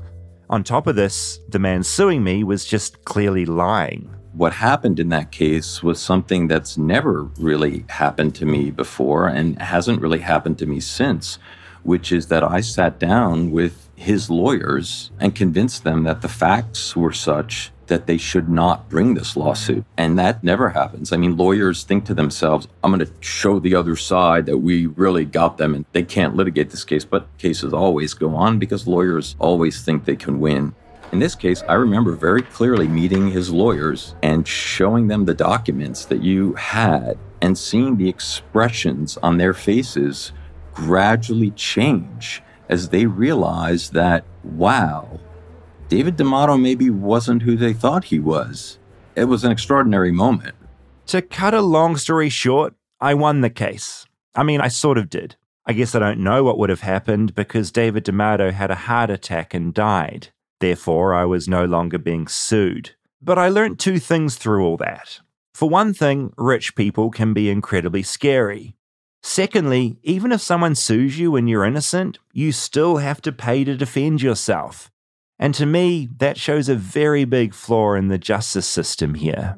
On 0.48 0.64
top 0.64 0.86
of 0.86 0.96
this, 0.96 1.40
the 1.50 1.58
man 1.58 1.82
suing 1.82 2.24
me 2.24 2.44
was 2.44 2.66
just 2.66 3.04
clearly 3.04 3.46
lying. 3.46 4.16
What 4.34 4.54
happened 4.54 5.00
in 5.00 5.10
that 5.10 5.32
case 5.32 5.82
was 5.82 6.00
something 6.00 6.48
that's 6.48 6.78
never 6.78 7.24
really 7.40 7.84
happened 7.90 8.36
to 8.36 8.46
me 8.46 8.70
before 8.70 9.28
and 9.28 9.60
hasn't 9.60 10.02
really 10.02 10.20
happened 10.20 10.60
to 10.60 10.68
me 10.68 10.80
since, 10.80 11.40
which 11.82 12.12
is 12.12 12.28
that 12.28 12.44
I 12.44 12.62
sat 12.62 13.00
down 13.00 13.50
with 13.50 13.90
his 13.96 14.30
lawyers 14.30 15.10
and 15.20 15.34
convinced 15.34 15.84
them 15.84 16.04
that 16.04 16.22
the 16.22 16.30
facts 16.30 16.96
were 16.96 17.14
such 17.14 17.72
that 17.88 18.08
they 18.08 18.18
should 18.18 18.50
not 18.50 18.90
bring 18.90 19.14
this 19.14 19.36
lawsuit. 19.36 19.86
And 19.98 20.18
that 20.18 20.44
never 20.44 20.70
happens. 20.70 21.12
I 21.12 21.18
mean, 21.18 21.38
lawyers 21.38 21.84
think 21.84 22.06
to 22.06 22.14
themselves, 22.14 22.68
I'm 22.84 22.92
going 22.92 23.06
to 23.06 23.12
show 23.20 23.60
the 23.60 23.76
other 23.76 23.96
side 23.96 24.46
that 24.48 24.58
we 24.58 24.88
really 24.88 25.26
got 25.26 25.58
them 25.58 25.76
and 25.76 25.86
they 25.92 26.04
can't 26.04 26.36
litigate 26.36 26.70
this 26.70 26.84
case. 26.84 27.06
But 27.06 27.28
cases 27.38 27.74
always 27.74 28.14
go 28.14 28.36
on 28.36 28.60
because 28.60 28.88
lawyers 28.88 29.36
always 29.40 29.82
think 29.82 30.06
they 30.06 30.16
can 30.16 30.40
win. 30.40 30.74
In 31.12 31.20
this 31.20 31.36
case, 31.36 31.64
I 31.70 31.74
remember 31.74 32.16
very 32.16 32.42
clearly 32.42 32.88
meeting 32.88 33.30
his 33.30 33.52
lawyers 33.52 34.16
and 34.24 34.48
showing 34.48 35.08
them 35.08 35.26
the 35.26 35.34
documents 35.34 36.06
that 36.06 36.22
you 36.22 36.54
had 36.54 37.18
and 37.42 37.58
seeing 37.58 37.98
the 37.98 38.10
expressions 38.10 39.18
on 39.18 39.38
their 39.38 39.54
faces 39.54 40.32
gradually 40.74 41.52
change 41.52 42.42
as 42.68 42.90
they 42.90 43.06
realized 43.06 43.94
that, 43.94 44.26
wow, 44.44 45.20
David 45.88 46.18
D'Amato 46.18 46.58
maybe 46.58 46.90
wasn't 46.90 47.44
who 47.44 47.56
they 47.56 47.74
thought 47.74 48.06
he 48.06 48.20
was. 48.20 48.80
It 49.16 49.26
was 49.26 49.44
an 49.44 49.52
extraordinary 49.52 50.12
moment. 50.12 50.56
To 51.08 51.22
cut 51.22 51.54
a 51.54 51.62
long 51.62 51.96
story 51.96 52.30
short, 52.30 52.74
I 53.00 53.14
won 53.14 53.42
the 53.42 53.52
case. 53.52 54.08
I 54.34 54.44
mean, 54.44 54.62
I 54.62 54.68
sort 54.68 54.98
of 54.98 55.10
did. 55.10 55.36
I 55.68 55.74
guess 55.74 55.94
I 55.94 56.00
don't 56.00 56.20
know 56.20 56.44
what 56.44 56.58
would 56.58 56.70
have 56.70 56.82
happened 56.82 57.36
because 57.36 57.72
David 57.72 58.04
D'Amato 58.04 58.52
had 58.52 58.72
a 58.72 58.76
heart 58.76 59.10
attack 59.12 59.54
and 59.54 59.74
died. 59.74 60.30
Therefore, 60.60 61.14
I 61.14 61.26
was 61.26 61.48
no 61.48 61.66
longer 61.66 62.00
being 62.00 62.28
sued. 62.28 62.96
But 63.22 63.38
I 63.38 63.50
learnt 63.50 63.80
two 63.80 64.00
things 64.00 64.36
through 64.36 64.66
all 64.66 64.78
that. 64.78 65.20
For 65.54 65.70
one 65.70 65.94
thing, 65.94 66.34
rich 66.38 66.76
people 66.76 67.12
can 67.12 67.34
be 67.34 67.50
incredibly 67.50 68.04
scary. 68.04 68.76
Secondly, 69.22 69.98
even 70.04 70.32
if 70.32 70.42
someone 70.42 70.76
sues 70.76 71.18
you 71.18 71.36
and 71.36 71.50
you're 71.50 71.66
innocent, 71.66 72.20
you 72.34 72.52
still 72.52 72.98
have 72.98 73.22
to 73.22 73.32
pay 73.32 73.64
to 73.64 73.76
defend 73.76 74.22
yourself. 74.22 74.92
And 75.38 75.54
to 75.56 75.66
me, 75.66 76.10
that 76.18 76.38
shows 76.38 76.70
a 76.70 76.76
very 76.76 77.26
big 77.26 77.54
flaw 77.54 77.94
in 77.94 78.08
the 78.08 78.18
justice 78.18 78.68
system 78.68 79.16
here. 79.16 79.58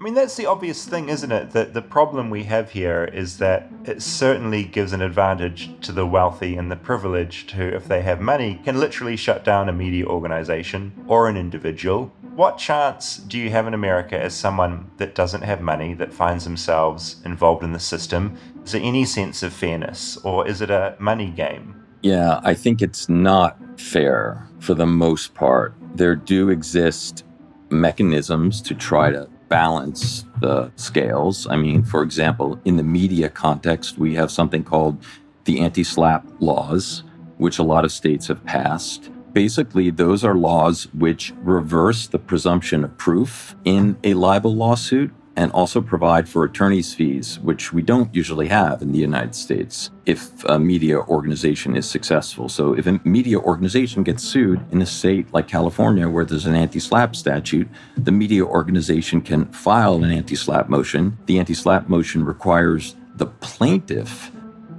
I 0.00 0.02
mean, 0.02 0.14
that's 0.14 0.36
the 0.36 0.46
obvious 0.46 0.86
thing, 0.86 1.10
isn't 1.10 1.30
it? 1.30 1.50
That 1.50 1.74
the 1.74 1.82
problem 1.82 2.30
we 2.30 2.44
have 2.44 2.70
here 2.70 3.04
is 3.04 3.36
that 3.36 3.70
it 3.84 4.00
certainly 4.00 4.64
gives 4.64 4.94
an 4.94 5.02
advantage 5.02 5.78
to 5.82 5.92
the 5.92 6.06
wealthy 6.06 6.56
and 6.56 6.70
the 6.70 6.76
privileged 6.76 7.50
who, 7.50 7.64
if 7.64 7.86
they 7.86 8.00
have 8.00 8.18
money, 8.18 8.62
can 8.64 8.80
literally 8.80 9.14
shut 9.14 9.44
down 9.44 9.68
a 9.68 9.74
media 9.74 10.06
organization 10.06 10.92
or 11.06 11.28
an 11.28 11.36
individual. 11.36 12.10
what 12.40 12.56
chance 12.56 13.18
do 13.18 13.38
you 13.38 13.50
have 13.50 13.66
in 13.66 13.74
America 13.74 14.18
as 14.18 14.34
someone 14.34 14.90
that 14.96 15.14
doesn't 15.14 15.42
have 15.42 15.60
money, 15.60 15.92
that 15.92 16.10
finds 16.10 16.44
themselves 16.44 17.20
involved 17.26 17.62
in 17.62 17.72
the 17.72 17.78
system? 17.78 18.34
Is 18.64 18.72
there 18.72 18.80
any 18.80 19.04
sense 19.04 19.42
of 19.42 19.52
fairness, 19.52 20.16
or 20.18 20.48
is 20.48 20.62
it 20.62 20.70
a 20.70 20.96
money 20.98 21.30
game? 21.30 21.84
Yeah, 22.02 22.40
I 22.42 22.54
think 22.54 22.80
it's 22.80 23.10
not 23.10 23.58
fair 23.78 24.49
for 24.60 24.74
the 24.74 24.86
most 24.86 25.34
part. 25.34 25.74
There 25.94 26.14
do 26.14 26.50
exist 26.50 27.24
mechanisms 27.70 28.60
to 28.62 28.74
try 28.74 29.10
to 29.10 29.28
balance 29.48 30.24
the 30.40 30.70
scales. 30.76 31.46
I 31.48 31.56
mean, 31.56 31.82
for 31.82 32.02
example, 32.02 32.60
in 32.64 32.76
the 32.76 32.82
media 32.82 33.28
context, 33.28 33.98
we 33.98 34.14
have 34.14 34.30
something 34.30 34.62
called 34.62 35.04
the 35.44 35.60
anti 35.60 35.82
SLAPP 35.82 36.24
laws, 36.40 37.02
which 37.38 37.58
a 37.58 37.62
lot 37.62 37.84
of 37.84 37.90
states 37.90 38.28
have 38.28 38.44
passed. 38.44 39.10
Basically, 39.32 39.90
those 39.90 40.24
are 40.24 40.34
laws 40.34 40.88
which 40.92 41.32
reverse 41.42 42.06
the 42.06 42.18
presumption 42.18 42.84
of 42.84 42.96
proof 42.98 43.54
in 43.64 43.96
a 44.04 44.14
libel 44.14 44.54
lawsuit 44.54 45.12
and 45.36 45.52
also 45.52 45.80
provide 45.80 46.28
for 46.28 46.44
attorney's 46.44 46.92
fees, 46.92 47.38
which 47.40 47.72
we 47.72 47.82
don't 47.82 48.14
usually 48.14 48.48
have 48.48 48.82
in 48.82 48.92
the 48.92 48.98
United 48.98 49.34
States 49.34 49.90
if 50.06 50.44
a 50.44 50.58
media 50.58 50.98
organization 50.98 51.76
is 51.76 51.88
successful. 51.88 52.48
So, 52.48 52.74
if 52.74 52.86
a 52.86 53.00
media 53.04 53.38
organization 53.38 54.02
gets 54.02 54.22
sued 54.22 54.60
in 54.72 54.82
a 54.82 54.86
state 54.86 55.32
like 55.32 55.48
California 55.48 56.08
where 56.08 56.24
there's 56.24 56.46
an 56.46 56.54
anti 56.54 56.80
SLAPP 56.80 57.14
statute, 57.14 57.68
the 57.96 58.12
media 58.12 58.44
organization 58.44 59.20
can 59.20 59.46
file 59.52 60.02
an 60.02 60.10
anti 60.10 60.34
SLAPP 60.34 60.68
motion. 60.68 61.16
The 61.26 61.38
anti 61.38 61.54
SLAPP 61.54 61.88
motion 61.88 62.24
requires 62.24 62.96
the 63.16 63.26
plaintiff 63.26 64.32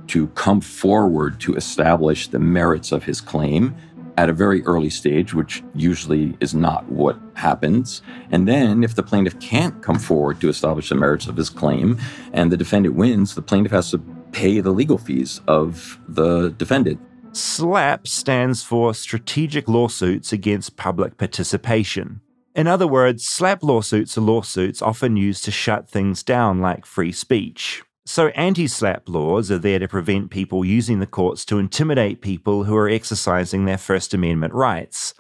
to 0.08 0.28
come 0.30 0.60
forward 0.60 1.40
to 1.40 1.56
establish 1.56 2.28
the 2.28 2.40
merits 2.40 2.92
of 2.92 3.06
his 3.06 3.22
claim 3.22 3.74
at 4.22 4.30
a 4.30 4.34
very 4.34 4.62
early 4.66 4.92
stage, 4.92 5.34
which 5.34 5.64
usually 5.74 6.38
is 6.40 6.54
not 6.54 6.88
what 6.92 7.18
happens. 7.34 8.04
And 8.30 8.48
then, 8.48 8.84
if 8.84 8.94
the 8.94 9.02
plaintiff 9.02 9.40
can't 9.40 9.82
come 9.82 9.98
forward 9.98 10.40
to 10.42 10.50
establish 10.50 10.90
the 10.90 10.96
merits 10.96 11.26
of 11.26 11.36
his 11.36 11.50
claim 11.50 11.98
and 12.32 12.52
the 12.52 12.58
defendant 12.58 12.94
wins, 12.94 13.34
the 13.34 13.42
plaintiff 13.42 13.72
has 13.72 13.90
to 13.90 13.98
pay 14.32 14.60
the 14.60 14.70
legal 14.70 15.00
fees 15.00 15.42
of 15.48 16.00
the 16.08 16.50
defendant. 16.52 17.00
SLAPP 17.32 18.06
stands 18.06 18.62
for 18.62 18.94
Strategic 18.94 19.68
Lawsuits 19.68 20.32
Against 20.32 20.78
Public 20.78 21.18
Participation. 21.18 22.22
In 22.54 22.68
other 22.68 22.86
words, 22.86 23.26
SLAPP 23.26 23.64
lawsuits 23.64 24.20
are 24.20 24.22
lawsuits 24.22 24.84
often 24.84 25.18
used 25.18 25.44
to 25.46 25.52
shut 25.52 25.90
things 25.90 26.22
down 26.22 26.62
like 26.62 26.86
free 26.86 27.12
speech. 27.12 27.82
So, 28.06 28.30
anti 28.30 28.66
SLAPP 28.66 29.10
laws 29.10 29.52
are 29.52 29.60
there 29.60 29.78
to 29.78 29.88
prevent 29.88 30.32
people 30.32 30.66
using 30.66 31.00
the 31.00 31.06
courts 31.06 31.46
to 31.46 31.60
intimidate 31.60 32.22
people 32.22 32.64
who 32.64 32.76
are 32.76 32.90
exercising 32.90 33.66
their 33.66 33.78
First 33.78 34.16
Amendment 34.16 34.54
rights, 34.54 35.14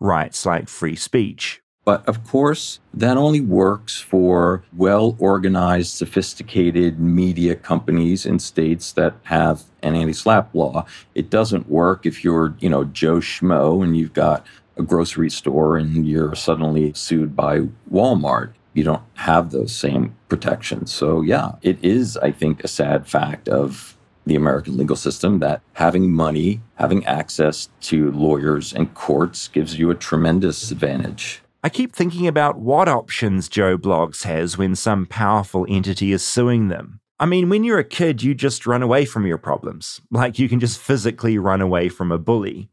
rights 0.00 0.44
like 0.44 0.68
free 0.68 0.96
speech. 0.96 1.62
But 1.86 2.06
of 2.06 2.24
course, 2.24 2.80
that 2.92 3.16
only 3.16 3.40
works 3.40 4.00
for 4.00 4.64
well 4.76 5.16
organized, 5.18 5.96
sophisticated 5.96 7.00
media 7.00 7.54
companies 7.54 8.26
in 8.26 8.38
states 8.38 8.92
that 8.92 9.14
have 9.22 9.62
an 9.82 9.94
anti 9.94 10.12
SLAPP 10.12 10.48
law. 10.52 10.84
It 11.14 11.30
doesn't 11.30 11.70
work 11.70 12.04
if 12.04 12.22
you're, 12.22 12.54
you 12.58 12.68
know, 12.68 12.84
Joe 12.84 13.16
Schmo 13.16 13.82
and 13.82 13.96
you've 13.96 14.12
got 14.12 14.44
a 14.76 14.82
grocery 14.82 15.30
store 15.30 15.78
and 15.78 16.06
you're 16.06 16.34
suddenly 16.34 16.92
sued 16.92 17.34
by 17.34 17.60
Walmart 17.90 18.52
you 18.76 18.84
don't 18.84 19.02
have 19.14 19.50
those 19.50 19.74
same 19.74 20.14
protections. 20.28 20.92
So, 20.92 21.22
yeah, 21.22 21.52
it 21.62 21.78
is, 21.82 22.16
I 22.18 22.30
think, 22.30 22.62
a 22.62 22.68
sad 22.68 23.08
fact 23.08 23.48
of 23.48 23.96
the 24.26 24.34
American 24.34 24.76
legal 24.76 24.96
system 24.96 25.38
that 25.38 25.62
having 25.74 26.12
money, 26.12 26.60
having 26.74 27.06
access 27.06 27.68
to 27.80 28.10
lawyers 28.12 28.72
and 28.72 28.92
courts 28.94 29.48
gives 29.48 29.78
you 29.78 29.90
a 29.90 29.94
tremendous 29.94 30.70
advantage. 30.70 31.40
I 31.62 31.68
keep 31.68 31.94
thinking 31.94 32.26
about 32.26 32.58
what 32.58 32.88
options 32.88 33.48
Joe 33.48 33.78
Bloggs 33.78 34.24
has 34.24 34.58
when 34.58 34.76
some 34.76 35.06
powerful 35.06 35.66
entity 35.68 36.12
is 36.12 36.22
suing 36.22 36.68
them. 36.68 37.00
I 37.18 37.24
mean, 37.24 37.48
when 37.48 37.64
you're 37.64 37.78
a 37.78 37.84
kid, 37.84 38.22
you 38.22 38.34
just 38.34 38.66
run 38.66 38.82
away 38.82 39.06
from 39.06 39.26
your 39.26 39.38
problems. 39.38 40.02
Like 40.10 40.38
you 40.38 40.48
can 40.48 40.60
just 40.60 40.78
physically 40.78 41.38
run 41.38 41.62
away 41.62 41.88
from 41.88 42.12
a 42.12 42.18
bully. 42.18 42.68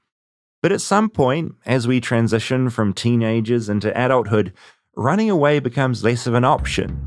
But 0.61 0.71
at 0.71 0.81
some 0.81 1.09
point, 1.09 1.55
as 1.65 1.87
we 1.87 2.01
transition 2.01 2.69
from 2.69 2.93
teenagers 2.93 3.69
into 3.69 3.97
adulthood, 3.97 4.53
running 4.95 5.29
away 5.29 5.60
becomes 5.60 6.03
less 6.03 6.27
of 6.27 6.36
an 6.36 6.45
option. 6.45 6.99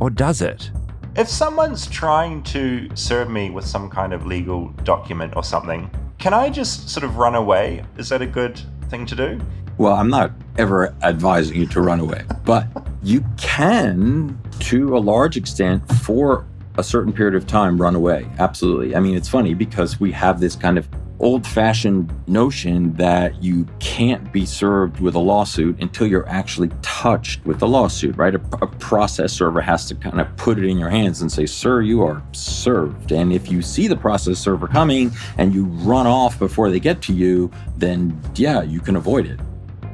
Or 0.00 0.08
does 0.10 0.40
it? 0.40 0.70
If 1.16 1.28
someone's 1.28 1.86
trying 1.86 2.42
to 2.44 2.88
serve 2.94 3.30
me 3.30 3.50
with 3.50 3.66
some 3.66 3.90
kind 3.90 4.12
of 4.12 4.26
legal 4.26 4.68
document 4.84 5.34
or 5.36 5.44
something, 5.44 5.90
can 6.18 6.32
I 6.32 6.50
just 6.50 6.88
sort 6.88 7.04
of 7.04 7.16
run 7.16 7.34
away? 7.34 7.84
Is 7.98 8.08
that 8.08 8.22
a 8.22 8.26
good 8.26 8.60
thing 8.88 9.06
to 9.06 9.14
do? 9.14 9.40
Well, 9.78 9.94
I'm 9.94 10.08
not 10.08 10.32
ever 10.56 10.94
advising 11.02 11.58
you 11.58 11.66
to 11.66 11.82
run 11.82 12.00
away, 12.00 12.24
but 12.44 12.66
you 13.02 13.22
can, 13.36 14.38
to 14.60 14.96
a 14.96 15.00
large 15.00 15.36
extent, 15.36 15.86
for 15.96 16.46
a 16.78 16.82
certain 16.82 17.12
period 17.12 17.34
of 17.34 17.46
time, 17.46 17.80
run 17.80 17.94
away. 17.94 18.26
Absolutely. 18.38 18.96
I 18.96 19.00
mean, 19.00 19.14
it's 19.14 19.28
funny 19.28 19.52
because 19.52 20.00
we 20.00 20.12
have 20.12 20.40
this 20.40 20.56
kind 20.56 20.78
of 20.78 20.88
old 21.18 21.46
fashioned 21.46 22.12
notion 22.28 22.92
that 22.94 23.42
you 23.42 23.66
can't 23.78 24.32
be 24.32 24.44
served 24.44 25.00
with 25.00 25.14
a 25.14 25.18
lawsuit 25.18 25.80
until 25.80 26.06
you're 26.06 26.28
actually 26.28 26.70
touched 26.82 27.44
with 27.46 27.58
the 27.58 27.66
lawsuit, 27.66 28.16
right? 28.16 28.34
A, 28.34 28.40
a, 28.60 28.66
process 28.66 29.32
server 29.32 29.60
has 29.60 29.86
to 29.86 29.94
kind 29.94 30.20
of 30.20 30.36
put 30.36 30.58
it 30.58 30.64
in 30.64 30.78
your 30.78 30.90
hands 30.90 31.22
and 31.22 31.32
say, 31.32 31.46
Sir, 31.46 31.80
you 31.80 32.02
are 32.02 32.22
served. 32.32 33.12
And 33.12 33.32
if 33.32 33.50
you 33.50 33.62
see 33.62 33.88
the 33.88 33.96
process 33.96 34.38
server 34.38 34.68
coming 34.68 35.10
and 35.38 35.54
you 35.54 35.64
run 35.64 36.06
off 36.06 36.38
before 36.38 36.70
they 36.70 36.80
get 36.80 37.00
to 37.02 37.14
you, 37.14 37.50
then 37.76 38.20
yeah, 38.34 38.62
you 38.62 38.80
can 38.80 38.96
avoid 38.96 39.26
it. 39.26 39.40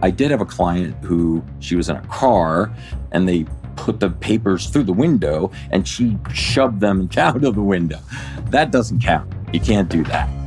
I 0.02 0.10
did 0.10 0.32
have 0.32 0.40
a 0.40 0.46
client 0.46 0.96
who 1.04 1.44
she 1.60 1.76
was 1.76 1.88
in 1.88 1.96
a 1.96 2.06
car 2.08 2.74
and 3.12 3.28
they 3.28 3.46
put 3.76 4.00
the 4.00 4.10
papers 4.10 4.66
through 4.66 4.84
the 4.84 4.92
window 4.92 5.50
and 5.70 5.86
she 5.86 6.18
shoved 6.34 6.80
them 6.80 7.08
out 7.16 7.44
of 7.44 7.54
the 7.54 7.62
window. 7.62 8.00
That 8.46 8.72
doesn't 8.72 9.00
count. 9.00 9.32
You 9.52 9.60
can't 9.60 9.88
do 9.88 10.02
that. 10.04 10.41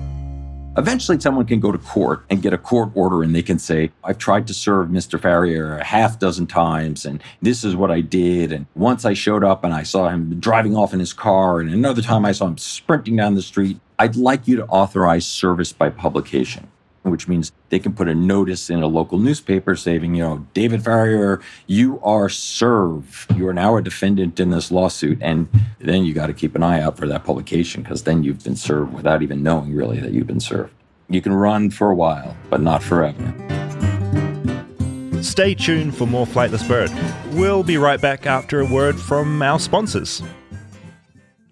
Eventually, 0.78 1.20
someone 1.20 1.46
can 1.46 1.62
go 1.62 1.72
to 1.72 1.78
court 1.78 2.26
and 2.30 2.42
get 2.42 2.52
a 2.52 2.58
court 2.58 2.90
order, 2.96 3.24
and 3.24 3.34
they 3.34 3.42
can 3.42 3.60
say, 3.60 3.92
I've 4.04 4.18
tried 4.18 4.46
to 4.48 4.54
serve 4.54 4.90
Mr. 4.90 5.20
Farrier 5.20 5.78
a 5.78 5.84
half 5.84 6.20
dozen 6.20 6.48
times, 6.48 7.06
and 7.06 7.24
this 7.42 7.64
is 7.64 7.76
what 7.76 7.92
I 7.92 8.02
did. 8.02 8.52
And 8.52 8.66
once 8.76 9.06
I 9.06 9.14
showed 9.14 9.44
up 9.44 9.64
and 9.64 9.74
I 9.74 9.84
saw 9.84 10.10
him 10.10 10.38
driving 10.40 10.76
off 10.76 10.94
in 10.94 11.00
his 11.00 11.14
car, 11.14 11.62
and 11.62 11.74
another 11.74 12.02
time 12.02 12.26
I 12.26 12.34
saw 12.34 12.48
him 12.48 12.58
sprinting 12.58 13.16
down 13.16 13.36
the 13.36 13.42
street. 13.42 13.80
I'd 13.98 14.18
like 14.18 14.46
you 14.46 14.58
to 14.58 14.66
authorize 14.66 15.26
service 15.26 15.72
by 15.72 15.90
publication 15.90 16.70
which 17.06 17.28
means 17.28 17.52
they 17.70 17.80
can 17.80 17.94
put 17.94 18.08
a 18.08 18.16
notice 18.16 18.70
in 18.70 18.82
a 18.82 18.88
local 18.88 19.20
newspaper 19.20 19.76
saying, 19.76 20.16
you 20.16 20.24
know, 20.24 20.48
David 20.54 20.84
Farrier, 20.84 21.42
you 21.68 22.00
are 22.02 22.30
served. 22.30 23.36
You 23.36 23.48
are 23.48 23.54
now 23.54 23.78
a 23.78 23.82
defendant 23.82 24.40
in 24.40 24.50
this 24.50 24.72
lawsuit. 24.72 25.20
And 25.22 25.48
then 25.80 26.04
you 26.04 26.14
got 26.14 26.28
to 26.28 26.34
keep 26.34 26.56
an 26.56 26.64
eye 26.64 26.82
out 26.82 26.98
for 26.98 27.08
that 27.08 27.24
publication 27.24 27.84
because 27.84 28.04
then 28.04 28.24
you've 28.24 28.44
been 28.44 28.56
served 28.56 28.94
without 28.94 29.22
even 29.22 29.44
knowing 29.44 29.76
really 29.76 30.00
that 30.00 30.12
you've 30.12 30.28
been 30.28 30.40
served. 30.40 30.74
You 31.10 31.22
can 31.22 31.34
run 31.34 31.70
for 31.70 31.92
a 31.92 31.96
while, 31.96 32.36
but 32.50 32.62
not 32.62 32.82
forever. 32.82 33.34
Stay 35.22 35.54
tuned 35.54 35.96
for 35.96 36.06
more 36.06 36.26
Flightless 36.26 36.68
Bird. 36.68 36.92
We'll 37.34 37.64
be 37.64 37.78
right 37.78 38.02
back 38.02 38.26
after 38.26 38.60
a 38.60 38.66
word 38.66 39.00
from 39.00 39.42
our 39.42 39.60
sponsors. 39.60 40.22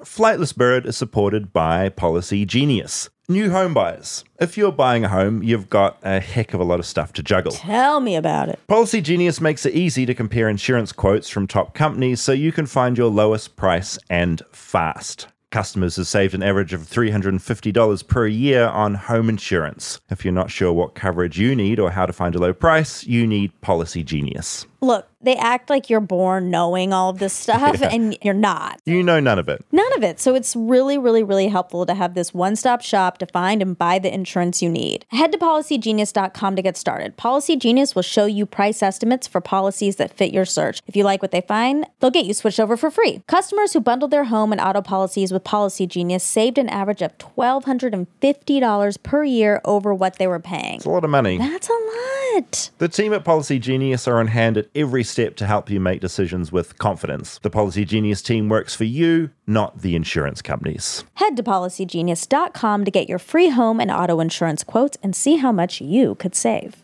Flightless 0.02 0.56
Bird 0.56 0.86
is 0.86 0.98
supported 0.98 1.54
by 1.54 1.90
Policy 1.90 2.46
Genius. 2.46 3.10
New 3.30 3.52
home 3.52 3.74
buyers. 3.74 4.26
If 4.38 4.58
you're 4.58 4.74
buying 4.74 5.06
a 5.06 5.08
home, 5.08 5.44
you've 5.44 5.70
got 5.70 5.98
a 6.04 6.20
heck 6.20 6.54
of 6.54 6.60
a 6.60 6.66
lot 6.66 6.82
of 6.82 6.86
stuff 6.86 7.14
to 7.14 7.24
juggle. 7.24 7.54
Tell 7.54 8.02
me 8.02 8.18
about 8.18 8.50
it. 8.50 8.60
Policy 8.68 9.00
Genius 9.00 9.40
makes 9.40 9.66
it 9.66 9.74
easy 9.74 10.06
to 10.06 10.14
compare 10.14 10.50
insurance 10.50 10.92
quotes 10.92 11.30
from 11.30 11.48
top 11.48 11.74
companies 11.74 12.20
so 12.20 12.34
you 12.34 12.52
can 12.52 12.66
find 12.66 12.98
your 12.98 13.10
lowest 13.10 13.56
price 13.56 13.98
and 14.10 14.42
fast. 14.52 15.28
Customers 15.52 15.96
have 15.96 16.08
saved 16.08 16.34
an 16.34 16.44
average 16.44 16.74
of 16.74 16.82
$350 16.82 18.08
per 18.08 18.28
year 18.28 18.66
on 18.66 18.96
home 18.96 19.30
insurance. 19.30 20.02
If 20.10 20.26
you're 20.26 20.34
not 20.34 20.52
sure 20.52 20.74
what 20.74 20.96
coverage 20.96 21.40
you 21.40 21.56
need 21.56 21.80
or 21.80 21.92
how 21.92 22.06
to 22.06 22.12
find 22.12 22.36
a 22.36 22.40
low 22.40 22.54
price, 22.54 23.06
you 23.06 23.26
need 23.26 23.62
Policy 23.62 24.04
Genius. 24.04 24.66
Look, 24.84 25.08
they 25.22 25.38
act 25.38 25.70
like 25.70 25.90
you're 25.90 26.02
born 26.02 26.52
knowing 26.52 26.92
all 26.92 27.10
of 27.10 27.20
this 27.20 27.32
stuff 27.32 27.78
Yeah. 27.82 27.90
and 27.94 28.18
you're 28.22 28.34
not. 28.34 28.82
You 28.86 29.02
know 29.02 29.22
none 29.22 29.40
of 29.40 29.48
it. 29.48 29.64
None 29.72 29.94
of 29.96 30.04
it. 30.04 30.20
So 30.20 30.36
it's 30.36 30.56
really, 30.58 30.98
really, 30.98 31.24
really 31.24 31.48
helpful 31.48 31.86
to 31.86 31.94
have 31.94 32.14
this 32.16 32.34
one 32.34 32.58
stop 32.58 32.82
shop 32.82 33.18
to 33.20 33.26
find 33.28 33.62
and 33.62 33.78
buy 33.78 33.98
the 34.00 34.14
insurance 34.14 34.62
you 34.62 34.70
need. 34.70 35.06
Head 35.10 35.32
to 35.32 35.38
policygenius.com 35.38 36.56
to 36.58 36.62
get 36.62 36.76
started. 36.76 37.16
Policy 37.16 37.56
Genius 37.56 37.96
will 37.96 38.02
show 38.02 38.26
you 38.26 38.46
price 38.46 38.84
estimates 38.84 39.26
for 39.26 39.40
policies 39.40 39.96
that 39.96 40.12
fit 40.12 40.34
your 40.34 40.44
search. 40.44 40.82
If 40.86 40.98
you 40.98 41.06
like 41.06 41.22
what 41.22 41.32
they 41.32 41.42
find, 41.42 41.86
they'll 42.02 42.12
get 42.12 42.26
you 42.26 42.34
switched 42.34 42.60
over 42.60 42.76
for 42.76 42.92
free. 42.92 43.24
Customers 43.28 43.72
who 43.72 43.80
bundled 43.80 44.12
their 44.12 44.26
home 44.26 44.52
and 44.52 44.60
auto 44.60 44.82
policies 44.82 45.32
with 45.32 45.46
Policy 45.46 45.88
Genius 45.88 46.26
saved 46.26 46.58
an 46.58 46.68
average 46.68 47.02
of 47.02 47.18
$1,250 47.20 49.04
per 49.04 49.24
year 49.24 49.62
over 49.64 49.94
what 49.94 50.18
they 50.18 50.28
were 50.28 50.40
paying. 50.40 50.76
It's 50.76 50.86
a 50.86 50.90
lot 50.90 51.04
of 51.04 51.10
money. 51.10 51.38
That's 51.38 51.70
a 51.70 51.74
lot. 51.74 52.72
The 52.80 52.90
team 52.90 53.14
at 53.14 53.24
Policy 53.24 53.60
Genius 53.60 54.08
are 54.08 54.20
on 54.20 54.28
hand 54.28 54.58
at 54.58 54.68
every 54.76 55.04
step 55.04 55.36
to 55.38 55.46
help 55.46 55.70
you 55.70 55.80
make 55.80 56.02
decisions 56.02 56.52
with 56.52 56.78
confidence. 56.78 57.40
The 57.42 57.50
Policy 57.50 57.86
Genius 57.86 58.22
team 58.22 58.50
works 58.50 58.76
for 58.76 58.84
you, 58.84 59.30
not 59.48 59.82
the 59.82 59.96
insurance 59.96 60.42
companies. 60.42 61.04
Head 61.16 61.38
to 61.38 61.44
policygenius.com 61.44 62.86
to 62.86 62.92
get 62.92 63.10
your 63.10 63.20
free 63.20 63.50
home 63.50 63.80
and 63.80 63.92
auto 63.92 64.20
insurance 64.20 64.64
quotes 64.64 64.98
and 65.04 65.16
see 65.16 65.38
how 65.38 65.52
much 65.52 65.82
you 65.82 66.16
could 66.16 66.36
save. 66.36 66.78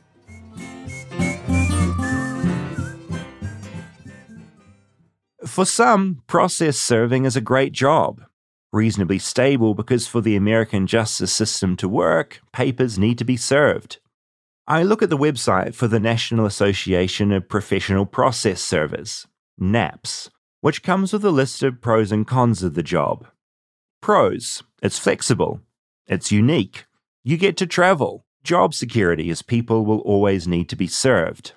For 5.46 5.66
some, 5.66 6.22
process 6.28 6.78
serving 6.78 7.26
is 7.26 7.36
a 7.36 7.42
great 7.42 7.72
job. 7.72 8.22
Reasonably 8.72 9.18
stable 9.18 9.74
because 9.74 10.06
for 10.06 10.22
the 10.22 10.36
American 10.36 10.86
justice 10.86 11.34
system 11.34 11.76
to 11.78 11.90
work, 11.90 12.40
papers 12.54 13.00
need 13.00 13.18
to 13.18 13.26
be 13.26 13.36
served. 13.36 13.98
I 14.72 14.84
look 14.84 15.02
at 15.02 15.10
the 15.10 15.18
website 15.18 15.74
for 15.74 15.88
the 15.88 16.00
National 16.00 16.46
Association 16.46 17.32
of 17.32 17.50
Professional 17.50 18.06
Process 18.06 18.62
Servers, 18.62 19.26
NAPS, 19.58 20.30
which 20.62 20.84
comes 20.84 21.12
with 21.12 21.26
a 21.26 21.32
list 21.32 21.64
of 21.64 21.82
pros 21.82 22.12
and 22.12 22.28
cons 22.28 22.62
of 22.62 22.76
the 22.76 22.84
job. 22.84 23.26
Pros 24.00 24.62
it's 24.84 25.00
flexible, 25.00 25.62
it's 26.06 26.32
unique, 26.32 26.86
you 27.24 27.36
get 27.36 27.58
to 27.58 27.66
travel, 27.66 28.28
job 28.44 28.76
security 28.76 29.32
as 29.32 29.42
people 29.42 29.86
will 29.86 30.02
always 30.02 30.48
need 30.48 30.70
to 30.70 30.76
be 30.76 30.86
served. 30.86 31.54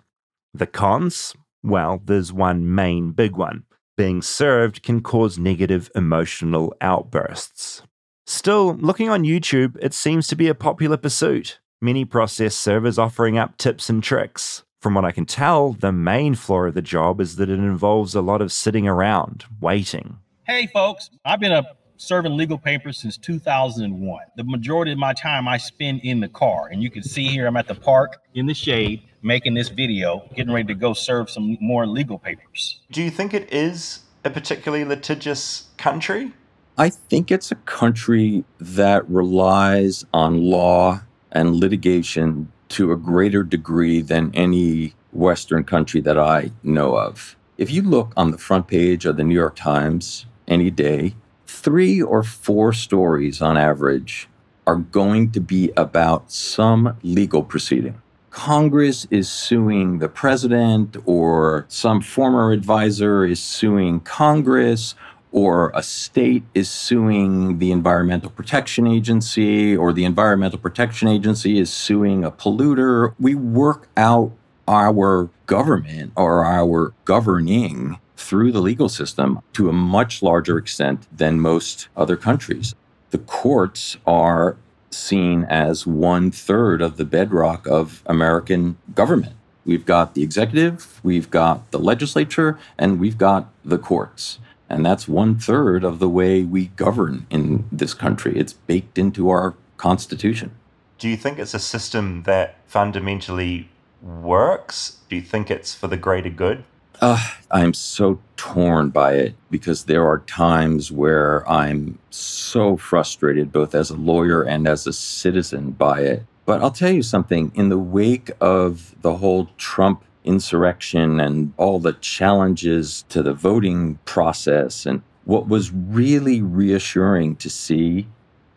The 0.55 0.66
cons? 0.66 1.35
Well, 1.62 2.01
there's 2.03 2.33
one 2.33 2.75
main 2.75 3.11
big 3.11 3.37
one. 3.37 3.64
Being 3.94 4.22
served 4.22 4.83
can 4.83 5.03
cause 5.03 5.38
negative 5.38 5.90
emotional 5.94 6.75
outbursts. 6.81 7.83
Still, 8.27 8.75
looking 8.77 9.11
on 9.11 9.25
YouTube, 9.25 9.77
it 9.83 9.92
seems 9.92 10.29
to 10.29 10.35
be 10.35 10.48
a 10.48 10.55
popular 10.55 10.96
pursuit. 10.96 11.59
Many 11.85 12.05
process 12.05 12.55
servers 12.55 12.97
offering 12.97 13.37
up 13.37 13.57
tips 13.59 13.88
and 13.90 14.01
tricks. 14.01 14.62
From 14.81 14.95
what 14.95 15.05
I 15.05 15.11
can 15.11 15.27
tell, 15.27 15.73
the 15.73 15.90
main 15.90 16.37
flaw 16.37 16.66
of 16.66 16.75
the 16.75 16.81
job 16.81 17.21
is 17.21 17.35
that 17.37 17.51
it 17.51 17.59
involves 17.59 18.14
a 18.14 18.21
lot 18.21 18.40
of 18.40 18.53
sitting 18.53 18.87
around, 18.87 19.47
waiting. 19.61 20.18
Hey, 20.45 20.68
folks, 20.68 21.11
I've 21.25 21.40
been 21.40 21.51
a 21.51 21.64
serving 21.97 22.37
legal 22.37 22.57
papers 22.57 22.99
since 22.99 23.18
2001. 23.18 24.21
The 24.37 24.45
majority 24.45 24.92
of 24.92 24.99
my 24.99 25.12
time 25.12 25.49
I 25.49 25.57
spend 25.57 26.03
in 26.05 26.21
the 26.21 26.29
car, 26.29 26.68
and 26.71 26.81
you 26.85 26.88
can 26.88 27.03
see 27.03 27.27
here 27.27 27.49
I'm 27.49 27.57
at 27.57 27.66
the 27.66 27.75
park 27.75 28.23
in 28.33 28.47
the 28.47 28.55
shade 28.55 29.03
making 29.23 29.55
this 29.55 29.68
video, 29.68 30.23
getting 30.37 30.53
ready 30.53 30.68
to 30.68 30.75
go 30.75 30.92
serve 30.92 31.31
some 31.31 31.59
more 31.61 31.85
legal 31.85 32.16
papers. 32.16 32.81
Do 32.92 33.03
you 33.03 33.11
think 33.11 33.35
it 33.35 33.53
is 33.53 34.05
a 34.23 34.31
particularly 34.31 34.85
litigious 34.85 35.71
country? 35.79 36.33
I 36.79 36.90
think 36.90 37.33
it's 37.33 37.51
a 37.51 37.57
country 37.57 38.45
that 38.61 39.09
relies 39.11 40.05
on 40.14 40.45
law 40.45 41.01
and 41.33 41.57
litigation 41.57 42.53
to 42.68 42.92
a 42.92 42.97
greater 42.97 43.42
degree 43.42 44.01
than 44.01 44.31
any 44.35 44.95
Western 45.12 45.64
country 45.64 46.01
that 46.01 46.18
I 46.18 46.53
know 46.62 46.97
of. 46.97 47.37
If 47.59 47.71
you 47.71 47.83
look 47.83 48.12
on 48.16 48.31
the 48.31 48.38
front 48.38 48.66
page 48.68 49.05
of 49.05 49.16
the 49.16 49.25
New 49.25 49.35
York 49.35 49.57
Times 49.57 50.27
any 50.49 50.71
day, 50.71 51.14
three 51.47 52.01
or 52.01 52.23
four 52.23 52.73
stories 52.73 53.42
on 53.42 53.57
average 53.57 54.29
are 54.66 54.77
going 54.77 55.33
to 55.33 55.40
be 55.40 55.71
about 55.77 56.31
some 56.31 56.97
legal 57.03 57.42
proceeding. 57.42 58.01
Congress 58.31 59.07
is 59.11 59.29
suing 59.29 59.99
the 59.99 60.09
president, 60.09 60.97
or 61.05 61.66
some 61.68 62.01
former 62.01 62.51
advisor 62.53 63.27
is 63.27 63.38
suing 63.38 64.01
Congress, 64.01 64.95
or 65.33 65.73
a 65.75 65.83
state 65.83 66.45
is 66.55 66.71
suing 66.71 67.59
the 67.59 67.73
Environmental 67.73 68.31
Protection 68.31 68.87
Agency, 68.87 69.77
or 69.77 69.92
the 69.92 70.05
Environmental 70.05 70.59
Protection 70.59 71.09
Agency 71.09 71.59
is 71.59 71.73
suing 71.73 72.23
a 72.23 72.31
polluter. 72.31 73.14
We 73.18 73.35
work 73.35 73.88
out 73.97 74.33
our 74.68 75.31
government 75.47 76.12
or 76.16 76.45
our 76.45 76.92
governing 77.05 77.99
through 78.16 78.53
the 78.53 78.61
legal 78.61 78.88
system 78.88 79.40
to 79.55 79.68
a 79.68 79.73
much 79.73 80.23
larger 80.23 80.57
extent 80.57 81.09
than 81.11 81.40
most 81.40 81.88
other 81.97 82.16
countries. 82.16 82.75
The 83.11 83.18
courts 83.18 83.97
are 84.07 84.57
seen 84.90 85.45
as 85.45 85.87
one 85.87 86.31
third 86.31 86.83
of 86.83 86.97
the 86.97 87.05
bedrock 87.05 87.66
of 87.66 88.03
American 88.07 88.77
government. 88.95 89.35
We've 89.64 89.87
got 89.87 90.14
the 90.14 90.23
executive, 90.23 91.01
we've 91.03 91.31
got 91.31 91.71
the 91.71 91.79
legislature, 91.79 92.59
and 92.79 92.99
we've 92.99 93.18
got 93.18 93.51
the 93.64 93.79
courts. 93.79 94.38
And 94.73 94.87
that's 94.87 95.07
one 95.07 95.39
third 95.39 95.85
of 95.85 95.99
the 95.99 96.09
way 96.09 96.43
we 96.45 96.69
govern 96.69 97.27
in 97.29 97.69
this 97.71 97.93
country. 97.93 98.39
It's 98.39 98.55
baked 98.55 98.97
into 98.97 99.29
our 99.29 99.55
Constitution. 99.77 100.53
Do 100.99 101.09
you 101.09 101.17
think 101.17 101.39
it's 101.39 101.53
a 101.53 101.59
system 101.59 102.23
that 102.23 102.57
fundamentally 102.67 103.69
works? 104.01 104.99
Do 105.11 105.17
you 105.17 105.23
think 105.23 105.51
it's 105.51 105.75
for 105.75 105.89
the 105.89 105.97
greater 105.99 106.31
good? 106.31 106.65
Uh, 107.03 107.23
I'm 107.51 107.75
so 107.75 108.21
torn 108.37 108.91
by 108.91 109.15
it 109.15 109.35
because 109.51 109.85
there 109.85 110.07
are 110.07 110.21
times 110.21 110.91
where 110.91 111.47
I'm 111.51 111.99
so 112.11 112.77
frustrated, 112.77 113.53
both 113.53 113.75
as 113.75 113.91
a 113.91 113.97
lawyer 113.97 114.43
and 114.43 114.67
as 114.67 114.87
a 114.87 114.93
citizen, 114.93 115.73
by 115.73 116.01
it. 116.01 116.23
But 116.47 116.63
I'll 116.63 116.71
tell 116.71 116.93
you 116.93 117.03
something 117.03 117.53
in 117.55 117.69
the 117.69 117.79
wake 117.79 118.31
of 118.41 118.95
the 119.03 119.17
whole 119.17 119.51
Trump 119.59 120.05
insurrection 120.25 121.21
and 121.21 121.53
all 121.57 121.79
the 121.79 121.95
challenges 121.95 123.05
to 123.09 123.23
the 123.23 123.35
voting 123.35 123.99
process, 124.05 124.87
and 124.87 125.03
what 125.25 125.49
was 125.49 125.73
really 125.73 126.43
reassuring 126.43 127.37
to 127.37 127.51
see 127.51 128.09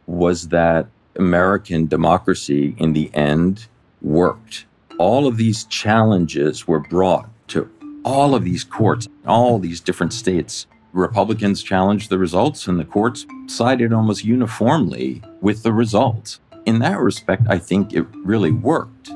was 0.08 0.50
that 0.50 0.88
American 1.16 1.88
democracy 1.88 2.76
in 2.78 2.94
the 2.94 3.10
end 3.14 3.68
worked. 4.02 4.66
All 4.98 5.28
of 5.28 5.38
these 5.38 5.66
challenges 5.66 6.68
were 6.68 6.80
brought 6.80 7.30
to 7.50 7.70
all 8.04 8.36
of 8.36 8.44
these 8.44 8.64
courts, 8.64 9.08
all 9.26 9.60
these 9.60 9.80
different 9.80 10.14
states. 10.14 10.68
Republicans 10.94 11.62
challenged 11.62 12.10
the 12.10 12.18
results, 12.18 12.68
and 12.68 12.80
the 12.80 12.86
courts 12.86 13.26
sided 13.48 13.92
almost 13.92 14.24
uniformly 14.24 15.22
with 15.42 15.64
the 15.64 15.74
results. 15.74 16.40
In 16.66 16.80
that 16.80 17.00
respect, 17.00 17.44
I 17.50 17.58
think 17.58 17.94
it 17.94 18.06
really 18.24 18.52
worked. 18.52 19.12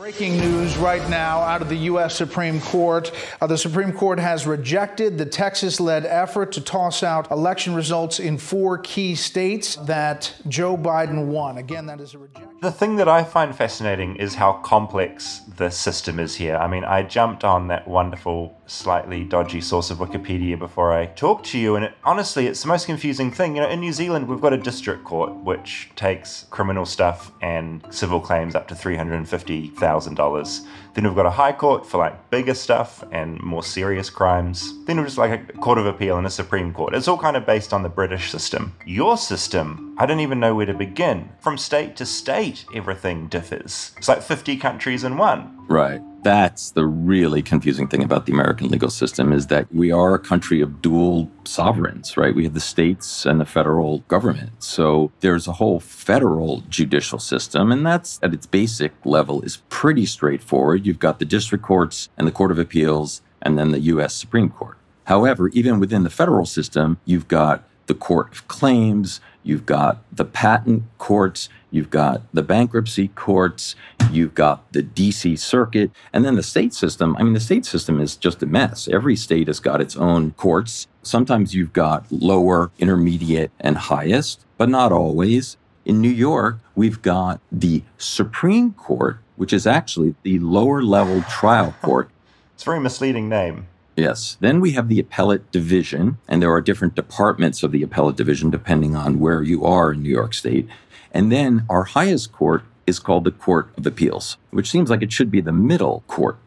Breaking 0.00 0.38
news 0.38 0.78
right 0.78 1.06
now 1.10 1.40
out 1.40 1.60
of 1.60 1.68
the 1.68 1.76
U.S. 1.76 2.16
Supreme 2.16 2.58
Court. 2.62 3.12
Uh, 3.38 3.46
the 3.46 3.58
Supreme 3.58 3.92
Court 3.92 4.18
has 4.18 4.46
rejected 4.46 5.18
the 5.18 5.26
Texas 5.26 5.78
led 5.78 6.06
effort 6.06 6.52
to 6.52 6.62
toss 6.62 7.02
out 7.02 7.30
election 7.30 7.74
results 7.74 8.18
in 8.18 8.38
four 8.38 8.78
key 8.78 9.14
states 9.14 9.76
that 9.76 10.34
Joe 10.48 10.74
Biden 10.78 11.26
won. 11.26 11.58
Again, 11.58 11.84
that 11.84 12.00
is 12.00 12.14
a 12.14 12.18
rejection. 12.18 12.48
The 12.62 12.72
thing 12.72 12.96
that 12.96 13.08
I 13.08 13.24
find 13.24 13.54
fascinating 13.54 14.16
is 14.16 14.34
how 14.34 14.54
complex 14.54 15.40
the 15.58 15.68
system 15.68 16.18
is 16.18 16.34
here. 16.34 16.56
I 16.56 16.66
mean, 16.66 16.84
I 16.84 17.02
jumped 17.02 17.44
on 17.44 17.68
that 17.68 17.86
wonderful, 17.86 18.58
slightly 18.66 19.24
dodgy 19.24 19.60
source 19.60 19.90
of 19.90 19.98
Wikipedia 19.98 20.58
before 20.58 20.94
I 20.94 21.06
talked 21.06 21.44
to 21.46 21.58
you, 21.58 21.76
and 21.76 21.84
it, 21.84 21.92
honestly, 22.04 22.46
it's 22.46 22.62
the 22.62 22.68
most 22.68 22.86
confusing 22.86 23.30
thing. 23.30 23.56
You 23.56 23.62
know, 23.62 23.68
in 23.68 23.80
New 23.80 23.92
Zealand, 23.92 24.28
we've 24.28 24.40
got 24.40 24.54
a 24.54 24.58
district 24.58 25.04
court 25.04 25.34
which 25.34 25.90
takes 25.94 26.46
criminal 26.50 26.86
stuff 26.86 27.32
and 27.42 27.84
civil 27.90 28.20
claims 28.20 28.54
up 28.54 28.66
to 28.68 28.74
350,000 28.74 29.89
$1,000. 29.90 30.66
Then 30.94 31.04
we've 31.04 31.14
got 31.14 31.26
a 31.26 31.30
high 31.30 31.52
court 31.52 31.86
for 31.86 31.98
like 31.98 32.30
bigger 32.30 32.54
stuff 32.54 33.04
and 33.12 33.40
more 33.42 33.62
serious 33.62 34.10
crimes. 34.10 34.72
Then 34.86 34.96
we've 34.96 35.06
just 35.06 35.18
like 35.18 35.50
a 35.50 35.52
court 35.58 35.78
of 35.78 35.86
appeal 35.86 36.18
and 36.18 36.26
a 36.26 36.30
Supreme 36.30 36.72
Court. 36.72 36.94
It's 36.94 37.08
all 37.08 37.18
kind 37.18 37.36
of 37.36 37.46
based 37.46 37.72
on 37.72 37.82
the 37.82 37.88
British 37.88 38.30
system. 38.30 38.74
Your 38.86 39.16
system, 39.16 39.94
I 39.98 40.06
don't 40.06 40.20
even 40.20 40.40
know 40.40 40.54
where 40.54 40.66
to 40.66 40.74
begin. 40.74 41.30
From 41.40 41.58
state 41.58 41.96
to 41.96 42.06
state, 42.06 42.64
everything 42.74 43.28
differs. 43.28 43.92
It's 43.96 44.08
like 44.08 44.22
50 44.22 44.56
countries 44.56 45.04
in 45.04 45.16
one. 45.16 45.56
Right. 45.68 46.00
That's 46.22 46.72
the 46.72 46.84
really 46.84 47.40
confusing 47.42 47.88
thing 47.88 48.02
about 48.02 48.26
the 48.26 48.32
American 48.32 48.68
legal 48.68 48.90
system 48.90 49.32
is 49.32 49.46
that 49.46 49.72
we 49.72 49.90
are 49.90 50.14
a 50.14 50.18
country 50.18 50.60
of 50.60 50.82
dual 50.82 51.30
sovereigns, 51.44 52.16
right? 52.16 52.34
We 52.34 52.44
have 52.44 52.52
the 52.52 52.60
states 52.60 53.24
and 53.24 53.40
the 53.40 53.46
federal 53.46 54.00
government. 54.00 54.62
So 54.62 55.12
there's 55.20 55.48
a 55.48 55.52
whole 55.52 55.80
federal 55.80 56.60
judicial 56.68 57.18
system, 57.18 57.72
and 57.72 57.86
that's 57.86 58.20
at 58.22 58.34
its 58.34 58.46
basic 58.46 58.92
level 59.04 59.40
is 59.42 59.62
pretty 59.70 60.04
straightforward. 60.04 60.86
You've 60.86 60.98
got 60.98 61.20
the 61.20 61.24
district 61.24 61.64
courts 61.64 62.10
and 62.18 62.26
the 62.26 62.32
Court 62.32 62.50
of 62.50 62.58
Appeals, 62.58 63.22
and 63.40 63.58
then 63.58 63.70
the 63.70 63.80
US 63.80 64.14
Supreme 64.14 64.50
Court. 64.50 64.76
However, 65.04 65.48
even 65.48 65.80
within 65.80 66.04
the 66.04 66.10
federal 66.10 66.44
system, 66.44 66.98
you've 67.06 67.28
got 67.28 67.64
the 67.86 67.94
Court 67.94 68.30
of 68.30 68.46
Claims, 68.46 69.20
you've 69.42 69.66
got 69.66 70.02
the 70.12 70.24
patent 70.24 70.84
courts, 70.98 71.48
you've 71.70 71.90
got 71.90 72.22
the 72.32 72.42
bankruptcy 72.42 73.08
courts, 73.08 73.74
you've 74.10 74.34
got 74.34 74.72
the 74.72 74.82
DC 74.82 75.38
circuit, 75.38 75.90
and 76.12 76.24
then 76.24 76.36
the 76.36 76.42
state 76.42 76.74
system. 76.74 77.16
I 77.18 77.22
mean, 77.22 77.34
the 77.34 77.40
state 77.40 77.64
system 77.64 78.00
is 78.00 78.16
just 78.16 78.42
a 78.42 78.46
mess. 78.46 78.88
Every 78.88 79.16
state 79.16 79.46
has 79.46 79.60
got 79.60 79.80
its 79.80 79.96
own 79.96 80.32
courts. 80.32 80.86
Sometimes 81.02 81.54
you've 81.54 81.72
got 81.72 82.10
lower, 82.10 82.70
intermediate, 82.78 83.50
and 83.60 83.76
highest, 83.76 84.44
but 84.58 84.68
not 84.68 84.92
always. 84.92 85.56
In 85.84 86.00
New 86.00 86.10
York, 86.10 86.58
we've 86.74 87.00
got 87.00 87.40
the 87.50 87.82
Supreme 87.96 88.72
Court, 88.72 89.18
which 89.36 89.52
is 89.52 89.66
actually 89.66 90.14
the 90.22 90.38
lower 90.38 90.82
level 90.82 91.22
trial 91.22 91.74
court. 91.82 92.10
It's 92.54 92.64
a 92.64 92.66
very 92.66 92.80
misleading 92.80 93.28
name. 93.28 93.66
Yes. 94.00 94.38
Then 94.40 94.60
we 94.60 94.72
have 94.72 94.88
the 94.88 94.98
appellate 94.98 95.50
division, 95.52 96.18
and 96.26 96.40
there 96.40 96.52
are 96.52 96.60
different 96.60 96.94
departments 96.94 97.62
of 97.62 97.70
the 97.70 97.82
appellate 97.82 98.16
division 98.16 98.50
depending 98.50 98.96
on 98.96 99.20
where 99.20 99.42
you 99.42 99.64
are 99.64 99.92
in 99.92 100.02
New 100.02 100.10
York 100.10 100.32
State. 100.32 100.68
And 101.12 101.30
then 101.30 101.64
our 101.68 101.84
highest 101.84 102.32
court 102.32 102.64
is 102.86 102.98
called 102.98 103.24
the 103.24 103.30
Court 103.30 103.68
of 103.76 103.86
Appeals, 103.86 104.38
which 104.50 104.70
seems 104.70 104.90
like 104.90 105.02
it 105.02 105.12
should 105.12 105.30
be 105.30 105.40
the 105.40 105.52
middle 105.52 106.02
court, 106.06 106.38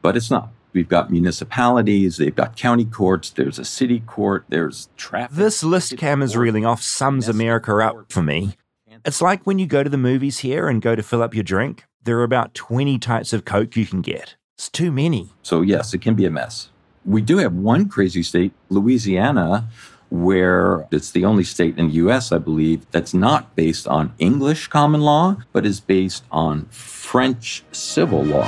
but 0.00 0.16
it's 0.16 0.30
not. 0.30 0.48
We've 0.72 0.88
got 0.88 1.10
municipalities, 1.10 2.16
they've 2.16 2.34
got 2.34 2.56
county 2.56 2.86
courts, 2.86 3.28
there's 3.28 3.58
a 3.58 3.64
city 3.64 4.00
court, 4.00 4.44
there's 4.48 4.88
traffic. 4.96 5.36
This 5.36 5.62
list 5.62 5.98
cam 5.98 6.22
is 6.22 6.34
reeling 6.34 6.64
off 6.64 6.82
sums 6.82 7.28
America 7.28 7.76
up 7.76 8.10
for 8.10 8.22
me. 8.22 8.56
It's 9.04 9.20
like 9.20 9.46
when 9.46 9.58
you 9.58 9.66
go 9.66 9.82
to 9.82 9.90
the 9.90 9.98
movies 9.98 10.38
here 10.38 10.68
and 10.68 10.80
go 10.80 10.94
to 10.94 11.02
fill 11.02 11.22
up 11.22 11.34
your 11.34 11.44
drink, 11.44 11.84
there 12.02 12.18
are 12.18 12.24
about 12.24 12.54
20 12.54 12.98
types 12.98 13.32
of 13.32 13.44
Coke 13.44 13.76
you 13.76 13.84
can 13.84 14.00
get. 14.00 14.36
It's 14.56 14.68
too 14.68 14.90
many. 14.92 15.30
So, 15.42 15.60
yes, 15.60 15.92
it 15.92 16.00
can 16.00 16.14
be 16.14 16.24
a 16.24 16.30
mess. 16.30 16.68
We 17.04 17.20
do 17.20 17.38
have 17.38 17.52
one 17.52 17.88
crazy 17.88 18.22
state, 18.22 18.52
Louisiana, 18.68 19.68
where 20.08 20.86
it's 20.92 21.10
the 21.10 21.24
only 21.24 21.42
state 21.42 21.78
in 21.78 21.88
the 21.88 21.94
US, 21.94 22.30
I 22.30 22.38
believe, 22.38 22.86
that's 22.90 23.12
not 23.12 23.56
based 23.56 23.88
on 23.88 24.12
English 24.18 24.68
common 24.68 25.00
law, 25.00 25.38
but 25.52 25.66
is 25.66 25.80
based 25.80 26.24
on 26.30 26.66
French 26.66 27.64
civil 27.72 28.22
law. 28.22 28.46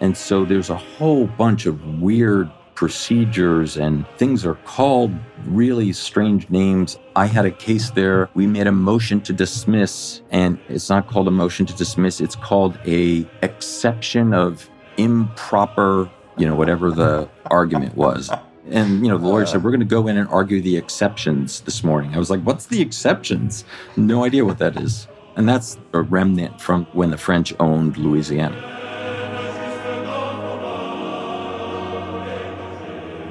And 0.00 0.16
so 0.16 0.44
there's 0.44 0.70
a 0.70 0.76
whole 0.76 1.26
bunch 1.26 1.66
of 1.66 2.00
weird 2.00 2.50
procedures 2.74 3.76
and 3.76 4.04
things 4.18 4.44
are 4.44 4.56
called 4.64 5.12
really 5.46 5.92
strange 5.92 6.50
names. 6.50 6.98
I 7.14 7.26
had 7.26 7.46
a 7.46 7.50
case 7.50 7.90
there. 7.90 8.28
We 8.34 8.46
made 8.46 8.66
a 8.66 8.72
motion 8.72 9.20
to 9.22 9.32
dismiss 9.32 10.22
and 10.30 10.58
it's 10.68 10.90
not 10.90 11.06
called 11.06 11.28
a 11.28 11.30
motion 11.30 11.66
to 11.66 11.74
dismiss. 11.74 12.20
It's 12.20 12.34
called 12.34 12.78
a 12.84 13.24
exception 13.42 14.34
of 14.34 14.68
improper, 14.96 16.10
you 16.36 16.46
know, 16.46 16.54
whatever 16.54 16.90
the 16.90 17.28
argument 17.50 17.96
was. 17.96 18.30
And, 18.70 19.04
you 19.04 19.10
know, 19.10 19.18
the 19.18 19.26
lawyer 19.26 19.44
said, 19.44 19.64
we're 19.64 19.70
going 19.70 19.80
to 19.80 19.86
go 19.86 20.06
in 20.06 20.16
and 20.16 20.28
argue 20.28 20.60
the 20.60 20.76
exceptions 20.76 21.60
this 21.60 21.82
morning. 21.82 22.14
I 22.14 22.18
was 22.18 22.30
like, 22.30 22.40
what's 22.42 22.66
the 22.66 22.80
exceptions? 22.80 23.64
No 23.96 24.24
idea 24.24 24.44
what 24.44 24.58
that 24.58 24.76
is. 24.76 25.08
And 25.36 25.48
that's 25.48 25.78
a 25.92 26.00
remnant 26.02 26.60
from 26.60 26.86
when 26.92 27.10
the 27.10 27.18
French 27.18 27.52
owned 27.58 27.96
Louisiana. 27.96 28.68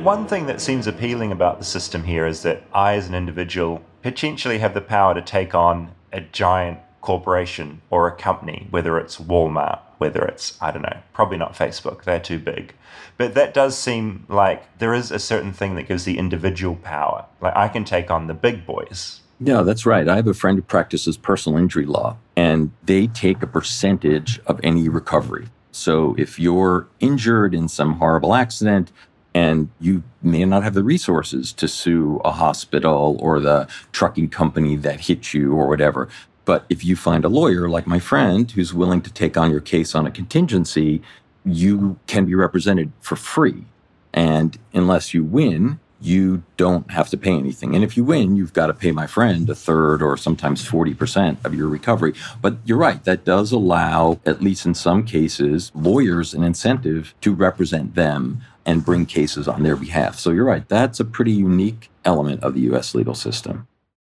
One 0.04 0.26
thing 0.26 0.48
that 0.48 0.60
seems 0.60 0.88
appealing 0.88 1.32
about 1.32 1.60
the 1.60 1.66
system 1.66 2.04
here 2.04 2.26
is 2.26 2.42
that 2.42 2.64
I, 2.74 2.96
as 2.96 3.08
an 3.08 3.14
individual, 3.14 3.84
potentially 4.02 4.58
have 4.58 4.74
the 4.74 4.82
power 4.82 5.14
to 5.14 5.22
take 5.22 5.54
on 5.54 5.92
a 6.12 6.22
giant 6.22 6.80
corporation 7.02 7.82
or 7.90 8.08
a 8.08 8.16
company, 8.16 8.68
whether 8.70 8.98
it's 8.98 9.18
Walmart, 9.18 9.80
whether 9.98 10.24
it's, 10.24 10.58
I 10.62 10.72
don't 10.72 10.84
know, 10.84 11.00
probably 11.14 11.38
not 11.38 11.54
Facebook, 11.54 12.04
they're 12.04 12.20
too 12.20 12.40
big. 12.40 12.74
But 13.18 13.34
that 13.34 13.54
does 13.54 13.78
seem 13.78 14.26
like 14.30 14.78
there 14.80 14.94
is 14.94 15.12
a 15.12 15.20
certain 15.20 15.52
thing 15.52 15.76
that 15.76 15.88
gives 15.88 16.06
the 16.06 16.18
individual 16.18 16.76
power. 16.76 17.26
Like 17.42 17.56
I 17.56 17.68
can 17.68 17.84
take 17.84 18.10
on 18.10 18.28
the 18.28 18.34
big 18.34 18.66
boys. 18.66 19.22
Yeah, 19.40 19.64
that's 19.64 19.86
right. 19.86 20.08
I 20.08 20.16
have 20.16 20.28
a 20.28 20.36
friend 20.36 20.58
who 20.58 20.62
practices 20.62 21.18
personal 21.18 21.58
injury 21.58 21.88
law, 21.88 22.18
and 22.36 22.72
they 22.84 23.08
take 23.08 23.42
a 23.42 23.48
percentage 23.48 24.40
of 24.46 24.60
any 24.64 24.88
recovery. 24.88 25.48
So 25.72 26.16
if 26.18 26.38
you're 26.38 26.88
injured 27.00 27.56
in 27.56 27.68
some 27.68 27.94
horrible 27.94 28.36
accident, 28.36 28.92
and 29.34 29.70
you 29.80 30.04
may 30.22 30.44
not 30.46 30.64
have 30.64 30.74
the 30.74 30.84
resources 30.84 31.54
to 31.54 31.68
sue 31.68 32.20
a 32.26 32.32
hospital 32.32 33.18
or 33.20 33.40
the 33.40 33.68
trucking 33.92 34.30
company 34.30 34.76
that 34.76 35.02
hit 35.02 35.34
you 35.34 35.54
or 35.54 35.68
whatever. 35.68 36.10
But 36.46 36.66
if 36.70 36.84
you 36.84 36.96
find 36.96 37.24
a 37.24 37.30
lawyer 37.30 37.70
like 37.70 37.88
my 37.88 38.00
friend 38.00 38.50
who's 38.50 38.74
willing 38.74 39.02
to 39.02 39.14
take 39.14 39.38
on 39.38 39.52
your 39.52 39.62
case 39.62 39.94
on 39.96 40.08
a 40.08 40.12
contingency, 40.12 41.02
you 41.46 42.00
can 42.08 42.26
be 42.26 42.36
represented 42.36 42.92
for 43.00 43.16
free. 43.16 43.66
And 44.14 44.58
unless 44.74 45.14
you 45.14 45.24
win, 45.24 45.80
you 46.02 46.44
don't 46.58 46.90
have 46.92 47.10
to 47.10 47.18
pay 47.18 47.32
anything. 47.32 47.76
And 47.76 47.84
if 47.84 47.96
you 47.96 48.04
win, 48.04 48.36
you've 48.36 48.54
got 48.54 48.68
to 48.68 48.74
pay 48.74 48.92
my 48.92 49.06
friend 49.06 49.48
a 49.50 49.56
third 49.56 50.02
or 50.02 50.18
sometimes 50.18 50.68
40% 50.68 51.38
of 51.46 51.54
your 51.54 51.68
recovery. 51.68 52.14
But 52.42 52.58
you're 52.66 52.78
right, 52.78 53.04
that 53.04 53.24
does 53.24 53.52
allow, 53.52 54.20
at 54.26 54.42
least 54.42 54.66
in 54.66 54.74
some 54.74 55.06
cases, 55.06 55.72
lawyers 55.76 56.34
an 56.34 56.44
incentive 56.44 57.14
to 57.22 57.34
represent 57.34 57.94
them 57.94 58.42
and 58.66 58.84
bring 58.84 59.06
cases 59.06 59.48
on 59.48 59.64
their 59.64 59.76
behalf. 59.76 60.18
So 60.18 60.32
you're 60.32 60.46
right, 60.46 60.68
that's 60.68 61.00
a 61.00 61.06
pretty 61.06 61.32
unique 61.32 61.90
element 62.04 62.44
of 62.44 62.56
the 62.56 62.62
US 62.72 62.96
legal 62.96 63.16
system. 63.16 63.68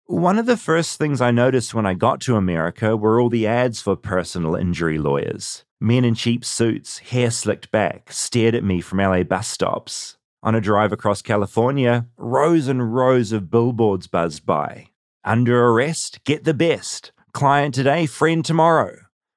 One 0.07 0.37
of 0.37 0.47
the 0.47 0.57
first 0.57 0.99
things 0.99 1.21
I 1.21 1.31
noticed 1.31 1.75
when 1.75 1.87
I 1.87 1.95
got 1.95 2.21
to 2.23 2.37
America 2.37 2.97
were 2.97 3.21
all 3.21 3.29
the 3.29 3.47
ads 3.47 3.81
for 3.81 3.95
personal 3.95 4.57
injury 4.57 4.99
lawyers. 4.99 5.65
Men 5.81 6.05
in 6.05 6.17
cheap 6.17 6.45
suits, 6.45 6.99
hair 6.99 7.31
slicked 7.31 7.71
back, 7.71 8.11
stared 8.13 8.57
at 8.57 8.65
me 8.65 8.81
from 8.81 8.99
LA 8.99 9.23
bus 9.23 9.47
stops. 9.47 10.19
On 10.43 10.57
a 10.57 10.61
drive 10.61 10.93
across 10.93 11.23
California, 11.23 12.07
rows 12.17 12.67
and 12.67 12.93
rows 12.93 13.31
of 13.31 13.49
billboards 13.49 14.09
buzzed 14.09 14.45
by. 14.45 14.89
Under 15.25 15.67
arrest, 15.67 16.25
get 16.25 16.43
the 16.43 16.55
best. 16.55 17.13
Client 17.33 17.73
today, 17.75 18.07
friend 18.07 18.45
tomorrow. 18.45 18.97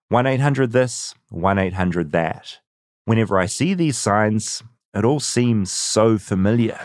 1 0.10 0.26
800 0.26 0.72
this, 0.72 1.14
1 1.30 1.60
800 1.60 2.12
that. 2.12 2.58
Whenever 3.06 3.38
I 3.38 3.46
see 3.46 3.76
these 3.76 4.00
signs, 4.00 4.64
it 4.96 5.06
all 5.06 5.20
seems 5.20 5.70
so 5.70 6.18
familiar. 6.18 6.80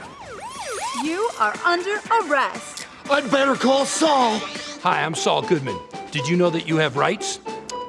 You 1.03 1.31
are 1.39 1.57
under 1.65 1.99
arrest. 2.21 2.80
I'd 3.11 3.29
better 3.29 3.57
call 3.57 3.85
Saul. 3.87 4.39
Hi, 4.83 5.03
I'm 5.03 5.17
Saul 5.17 5.43
Goodman. 5.43 5.77
Did 6.13 6.29
you 6.29 6.37
know 6.37 6.49
that 6.49 6.69
you 6.69 6.77
have 6.77 6.97
rights? 6.97 7.39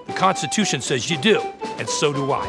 The 0.07 0.13
Constitution 0.13 0.81
says 0.81 1.11
you 1.11 1.17
do, 1.19 1.39
and 1.77 1.87
so 1.87 2.11
do 2.11 2.31
I. 2.31 2.47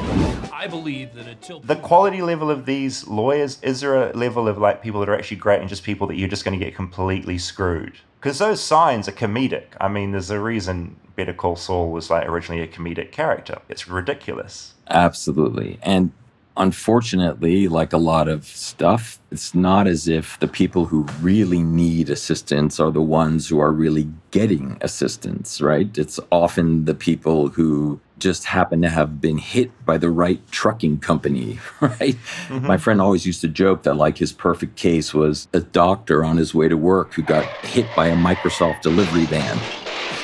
I 0.51 0.69
believe 0.69 1.13
that 1.13 1.27
until 1.29 1.61
the 1.61 1.77
quality 1.77 2.23
level 2.23 2.51
of 2.51 2.65
these 2.65 3.07
lawyers, 3.07 3.63
is 3.63 3.83
there 3.83 4.11
a 4.11 4.17
level 4.17 4.49
of 4.49 4.57
like 4.57 4.83
people 4.83 5.01
that 5.01 5.11
are 5.11 5.15
actually 5.15 5.37
great 5.37 5.61
and 5.61 5.69
just 5.69 5.85
people 5.85 6.07
that 6.07 6.17
you're 6.17 6.31
just 6.31 6.47
going 6.47 6.59
to 6.59 6.65
get 6.65 6.75
completely 6.75 7.37
screwed? 7.37 7.93
Because 8.19 8.39
those 8.39 8.63
signs 8.63 9.07
are 9.07 9.13
comedic. 9.13 9.67
I 9.79 9.89
mean, 9.89 10.13
there's 10.13 10.31
a 10.31 10.41
reason 10.41 10.97
Better 11.15 11.35
Call 11.35 11.57
Saul 11.57 11.91
was 11.91 12.09
like 12.09 12.27
originally 12.27 12.63
a 12.63 12.67
comedic 12.67 13.13
character. 13.13 13.61
It's 13.69 13.87
ridiculous. 13.87 14.73
Absolutely. 14.89 15.79
And 15.83 16.13
unfortunately, 16.57 17.69
like 17.69 17.93
a 17.93 17.99
lot 17.99 18.29
of 18.29 18.45
stuff, 18.45 19.21
it's 19.31 19.55
not 19.55 19.87
as 19.87 20.09
if 20.09 20.39
the 20.41 20.49
people 20.49 20.87
who 20.87 21.05
really 21.21 21.63
need 21.63 22.11
assistance 22.11 22.79
are 22.79 22.91
the 22.91 23.03
ones 23.03 23.49
who 23.49 23.59
are 23.59 23.73
really 23.73 24.09
getting 24.31 24.77
assistance, 24.81 25.61
right? 25.61 25.97
It's 25.97 26.21
often 26.31 26.85
the 26.85 26.95
people 26.95 27.49
who 27.49 28.01
just 28.19 28.45
happen 28.45 28.83
to 28.83 28.89
have 28.89 29.21
been 29.21 29.39
hit 29.39 29.71
by 29.85 29.99
the 29.99 30.11
right 30.11 30.41
trucking 30.51 30.99
company, 30.99 31.59
right? 31.81 32.17
Mm-hmm. 32.49 32.67
My 32.67 32.77
friend 32.77 33.01
always 33.01 33.27
used 33.27 33.41
to 33.41 33.49
joke 33.49 33.83
that 33.83 33.95
like 33.95 34.19
his 34.19 34.33
perfect 34.33 34.77
case 34.77 35.13
was 35.13 35.49
a 35.53 35.61
doctor 35.61 36.25
on 36.25 36.37
his 36.37 36.55
way 36.55 36.69
to 36.69 36.77
work 36.77 37.15
who 37.15 37.23
got 37.23 37.45
hit 37.65 37.87
by 37.97 38.07
a 38.09 38.17
Microsoft 38.17 38.83
delivery 38.83 39.25
van. 39.25 39.59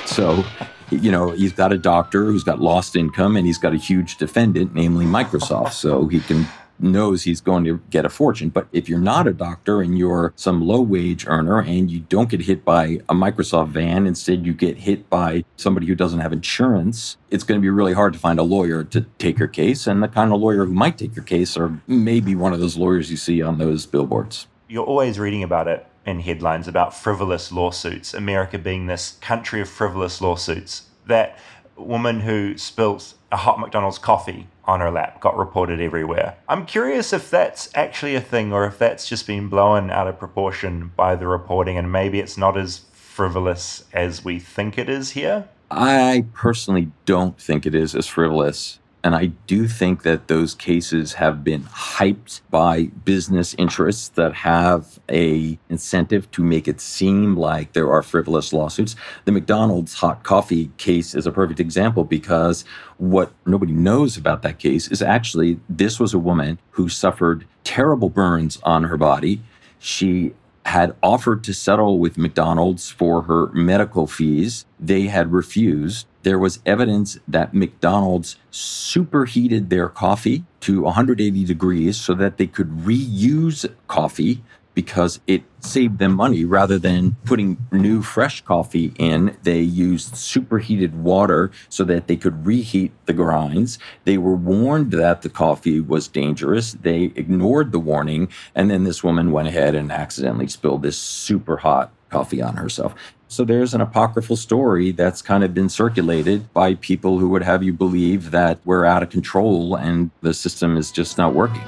So 0.06 0.44
you 0.90 1.10
know, 1.10 1.30
he's 1.30 1.52
got 1.52 1.72
a 1.72 1.78
doctor 1.78 2.24
who's 2.24 2.44
got 2.44 2.60
lost 2.60 2.96
income 2.96 3.36
and 3.36 3.46
he's 3.46 3.58
got 3.58 3.72
a 3.72 3.76
huge 3.76 4.16
defendant, 4.16 4.74
namely 4.74 5.06
Microsoft. 5.06 5.72
So 5.72 6.06
he 6.08 6.20
can 6.20 6.46
knows 6.80 7.24
he's 7.24 7.40
going 7.40 7.64
to 7.64 7.80
get 7.90 8.04
a 8.04 8.08
fortune. 8.08 8.50
But 8.50 8.68
if 8.72 8.88
you're 8.88 8.98
not 8.98 9.26
a 9.26 9.32
doctor 9.32 9.82
and 9.82 9.98
you're 9.98 10.32
some 10.36 10.62
low 10.62 10.80
wage 10.80 11.26
earner 11.26 11.60
and 11.60 11.90
you 11.90 12.00
don't 12.00 12.28
get 12.28 12.42
hit 12.42 12.64
by 12.64 13.00
a 13.08 13.14
Microsoft 13.14 13.68
van, 13.68 14.06
instead 14.06 14.46
you 14.46 14.54
get 14.54 14.78
hit 14.78 15.08
by 15.10 15.44
somebody 15.56 15.86
who 15.86 15.94
doesn't 15.94 16.20
have 16.20 16.32
insurance, 16.32 17.16
it's 17.30 17.44
going 17.44 17.60
to 17.60 17.62
be 17.62 17.70
really 17.70 17.92
hard 17.92 18.12
to 18.12 18.18
find 18.18 18.38
a 18.38 18.42
lawyer 18.42 18.84
to 18.84 19.02
take 19.18 19.38
your 19.38 19.48
case. 19.48 19.86
And 19.86 20.02
the 20.02 20.08
kind 20.08 20.32
of 20.32 20.40
lawyer 20.40 20.64
who 20.64 20.72
might 20.72 20.98
take 20.98 21.16
your 21.16 21.24
case 21.24 21.56
are 21.56 21.80
maybe 21.86 22.34
one 22.34 22.52
of 22.52 22.60
those 22.60 22.76
lawyers 22.76 23.10
you 23.10 23.16
see 23.16 23.42
on 23.42 23.58
those 23.58 23.86
billboards. 23.86 24.46
You're 24.68 24.84
always 24.84 25.18
reading 25.18 25.42
about 25.42 25.66
it 25.66 25.86
in 26.08 26.20
headlines 26.20 26.66
about 26.66 26.94
frivolous 26.94 27.52
lawsuits, 27.52 28.14
America 28.14 28.58
being 28.58 28.86
this 28.86 29.18
country 29.20 29.60
of 29.60 29.68
frivolous 29.68 30.20
lawsuits. 30.20 30.86
That 31.06 31.38
woman 31.76 32.20
who 32.20 32.56
spilt 32.56 33.14
a 33.30 33.36
hot 33.36 33.60
McDonald's 33.60 33.98
coffee 33.98 34.48
on 34.64 34.80
her 34.80 34.90
lap 34.90 35.20
got 35.20 35.36
reported 35.36 35.80
everywhere. 35.80 36.36
I'm 36.48 36.66
curious 36.66 37.12
if 37.12 37.30
that's 37.30 37.70
actually 37.74 38.14
a 38.14 38.20
thing 38.20 38.52
or 38.52 38.66
if 38.66 38.78
that's 38.78 39.08
just 39.08 39.26
been 39.26 39.48
blown 39.48 39.90
out 39.90 40.08
of 40.08 40.18
proportion 40.18 40.92
by 40.96 41.14
the 41.14 41.26
reporting 41.26 41.76
and 41.76 41.92
maybe 41.92 42.20
it's 42.20 42.38
not 42.38 42.56
as 42.56 42.82
frivolous 42.92 43.84
as 43.92 44.24
we 44.24 44.38
think 44.38 44.78
it 44.78 44.88
is 44.88 45.10
here. 45.10 45.48
I 45.70 46.24
personally 46.32 46.90
don't 47.04 47.38
think 47.38 47.66
it 47.66 47.74
is 47.74 47.94
as 47.94 48.06
frivolous. 48.06 48.78
And 49.04 49.14
I 49.14 49.26
do 49.46 49.68
think 49.68 50.02
that 50.02 50.26
those 50.26 50.54
cases 50.54 51.14
have 51.14 51.44
been 51.44 51.62
hyped 51.64 52.40
by 52.50 52.84
business 53.04 53.54
interests 53.54 54.08
that 54.10 54.34
have 54.34 54.98
a 55.10 55.58
incentive 55.68 56.30
to 56.32 56.42
make 56.42 56.66
it 56.66 56.80
seem 56.80 57.36
like 57.36 57.72
there 57.72 57.90
are 57.90 58.02
frivolous 58.02 58.52
lawsuits. 58.52 58.96
The 59.24 59.32
McDonald's 59.32 59.94
hot 59.94 60.24
coffee 60.24 60.70
case 60.78 61.14
is 61.14 61.26
a 61.26 61.32
perfect 61.32 61.60
example 61.60 62.04
because 62.04 62.64
what 62.96 63.32
nobody 63.46 63.72
knows 63.72 64.16
about 64.16 64.42
that 64.42 64.58
case 64.58 64.88
is 64.88 65.00
actually 65.00 65.60
this 65.68 66.00
was 66.00 66.12
a 66.12 66.18
woman 66.18 66.58
who 66.70 66.88
suffered 66.88 67.46
terrible 67.62 68.10
burns 68.10 68.58
on 68.64 68.84
her 68.84 68.96
body. 68.96 69.40
She 69.78 70.34
had 70.68 70.94
offered 71.02 71.42
to 71.42 71.54
settle 71.54 71.98
with 71.98 72.18
McDonald's 72.18 72.90
for 72.90 73.22
her 73.22 73.46
medical 73.54 74.06
fees. 74.06 74.66
They 74.78 75.04
had 75.06 75.32
refused. 75.32 76.06
There 76.24 76.38
was 76.38 76.60
evidence 76.66 77.18
that 77.26 77.54
McDonald's 77.54 78.36
superheated 78.52 79.70
their 79.70 79.88
coffee 79.88 80.44
to 80.60 80.82
180 80.82 81.44
degrees 81.44 81.96
so 81.98 82.12
that 82.14 82.36
they 82.36 82.46
could 82.46 82.68
reuse 82.68 83.64
coffee 83.86 84.42
because 84.78 85.18
it 85.26 85.42
saved 85.58 85.98
them 85.98 86.14
money 86.14 86.44
rather 86.44 86.78
than 86.78 87.16
putting 87.24 87.58
new 87.72 88.00
fresh 88.00 88.42
coffee 88.42 88.92
in. 88.96 89.36
They 89.42 89.58
used 89.58 90.14
superheated 90.14 91.02
water 91.02 91.50
so 91.68 91.82
that 91.82 92.06
they 92.06 92.14
could 92.14 92.46
reheat 92.46 92.92
the 93.06 93.12
grinds. 93.12 93.80
They 94.04 94.18
were 94.18 94.36
warned 94.36 94.92
that 94.92 95.22
the 95.22 95.30
coffee 95.30 95.80
was 95.80 96.06
dangerous. 96.06 96.74
They 96.74 97.10
ignored 97.16 97.72
the 97.72 97.80
warning. 97.80 98.28
And 98.54 98.70
then 98.70 98.84
this 98.84 99.02
woman 99.02 99.32
went 99.32 99.48
ahead 99.48 99.74
and 99.74 99.90
accidentally 99.90 100.46
spilled 100.46 100.84
this 100.84 100.96
super 100.96 101.56
hot 101.56 101.90
coffee 102.08 102.40
on 102.40 102.54
herself. 102.54 102.94
So 103.26 103.44
there's 103.44 103.74
an 103.74 103.80
apocryphal 103.80 104.36
story 104.36 104.92
that's 104.92 105.22
kind 105.22 105.42
of 105.42 105.54
been 105.54 105.68
circulated 105.68 106.52
by 106.52 106.76
people 106.76 107.18
who 107.18 107.30
would 107.30 107.42
have 107.42 107.64
you 107.64 107.72
believe 107.72 108.30
that 108.30 108.60
we're 108.64 108.84
out 108.84 109.02
of 109.02 109.10
control 109.10 109.74
and 109.74 110.12
the 110.20 110.32
system 110.32 110.76
is 110.76 110.92
just 110.92 111.18
not 111.18 111.34
working. 111.34 111.64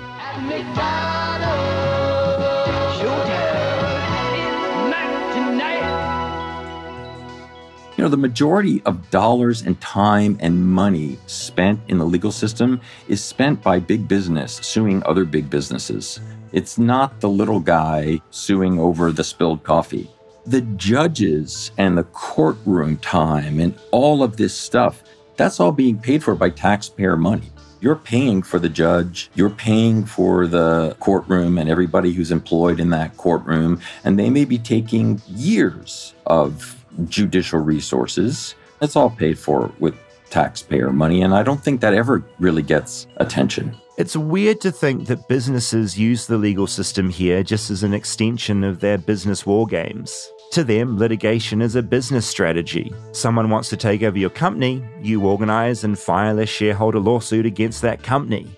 You 8.01 8.05
know, 8.05 8.09
the 8.09 8.17
majority 8.17 8.81
of 8.87 9.11
dollars 9.11 9.61
and 9.61 9.79
time 9.79 10.39
and 10.41 10.67
money 10.67 11.19
spent 11.27 11.79
in 11.89 11.99
the 11.99 12.07
legal 12.07 12.33
system 12.33 12.81
is 13.09 13.23
spent 13.23 13.63
by 13.63 13.79
big 13.79 14.09
business 14.09 14.55
suing 14.63 15.03
other 15.05 15.27
big 15.27 15.51
businesses. 15.51 16.19
It's 16.53 16.79
not 16.79 17.21
the 17.21 17.29
little 17.29 17.61
guy 17.61 18.23
suing 18.31 18.81
over 18.81 19.13
the 19.13 19.23
spilled 19.23 19.65
coffee. 19.65 20.09
The 20.47 20.63
judges 20.63 21.73
and 21.77 21.99
the 21.99 22.05
courtroom 22.05 22.97
time 22.97 23.61
and 23.61 23.79
all 23.91 24.23
of 24.23 24.39
this 24.39 24.55
stuff, 24.55 25.03
that's 25.37 25.61
all 25.61 25.71
being 25.71 25.99
paid 25.99 26.25
for 26.25 26.35
by 26.35 26.49
taxpayer 26.49 27.19
money. 27.19 27.53
You're 27.83 27.97
paying 27.97 28.43
for 28.43 28.59
the 28.59 28.71
judge, 28.71 29.31
you're 29.35 29.51
paying 29.51 30.07
for 30.07 30.47
the 30.47 30.97
courtroom 31.01 31.59
and 31.59 31.69
everybody 31.69 32.15
who's 32.15 32.31
employed 32.31 32.81
in 32.81 32.89
that 32.91 33.19
courtroom, 33.19 33.79
and 34.05 34.19
they 34.19 34.31
may 34.31 34.47
be 34.47 34.57
taking 34.57 35.21
years 35.29 36.15
of 36.25 36.80
judicial 37.09 37.61
resources. 37.61 38.55
It's 38.81 38.97
all 38.97 39.11
paid 39.11 39.39
for 39.39 39.73
with 39.79 39.95
taxpayer 40.31 40.93
money, 40.93 41.23
and 41.23 41.35
I 41.35 41.43
don't 41.43 41.63
think 41.63 41.81
that 41.81 41.95
ever 41.95 42.25
really 42.39 42.63
gets 42.63 43.07
attention. 43.17 43.77
It's 43.99 44.17
weird 44.17 44.61
to 44.63 44.73
think 44.73 45.07
that 45.09 45.29
businesses 45.29 45.99
use 45.99 46.27
the 46.27 46.39
legal 46.39 46.67
system 46.67 47.11
here 47.11 47.43
just 47.43 47.71
as 47.71 47.83
an 47.83 47.93
extension 47.93 48.65
of 48.65 48.81
their 48.81 48.97
business 48.97 49.45
war 49.45 49.67
games. 49.67 50.31
To 50.53 50.65
them, 50.65 50.99
litigation 50.99 51.61
is 51.61 51.77
a 51.77 51.83
business 51.83 52.27
strategy. 52.27 52.93
Someone 53.13 53.51
wants 53.51 53.69
to 53.69 53.77
take 53.77 54.03
over 54.03 54.19
your 54.19 54.31
company, 54.31 54.83
you 55.03 55.25
organize 55.27 55.85
and 55.85 55.99
file 55.99 56.39
a 56.39 56.47
shareholder 56.47 56.99
lawsuit 56.99 57.45
against 57.45 57.83
that 57.83 58.03
company. 58.03 58.49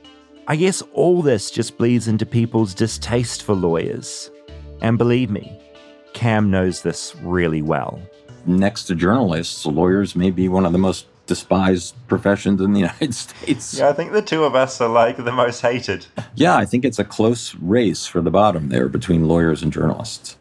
I 0.47 0.57
guess 0.57 0.83
all 0.93 1.23
this 1.23 1.51
just 1.51 1.77
bleeds 1.77 2.09
into 2.09 2.25
people's 2.25 2.75
distaste 2.75 3.43
for 3.43 3.55
lawyers. 3.55 4.31
And 4.81 4.97
believe 4.97 5.31
me, 5.31 5.61
Cam 6.15 6.51
knows 6.51 6.83
this 6.83 7.15
really 7.17 7.63
well. 7.63 8.01
Next 8.47 8.85
to 8.85 8.95
journalists, 8.95 9.65
lawyers 9.67 10.17
may 10.17 10.31
be 10.31 10.49
one 10.49 10.67
of 10.67 10.73
the 10.73 10.79
most 10.79 11.07
despised 11.27 11.95
professions 12.09 12.61
in 12.61 12.73
the 12.73 12.81
United 12.89 13.15
States. 13.15 13.79
Yeah, 13.79 13.89
I 13.89 13.93
think 13.93 14.13
the 14.13 14.23
two 14.23 14.45
of 14.45 14.55
us 14.55 14.81
are 14.81 14.89
like 14.89 15.17
the 15.17 15.33
most 15.33 15.61
hated. 15.61 16.07
Yeah, 16.35 16.57
I 16.57 16.65
think 16.65 16.85
it's 16.85 16.99
a 16.99 17.05
close 17.05 17.55
race 17.55 18.07
for 18.07 18.21
the 18.21 18.31
bottom 18.31 18.69
there 18.69 18.89
between 18.89 19.29
lawyers 19.29 19.63
and 19.63 19.73
journalists. 19.73 20.37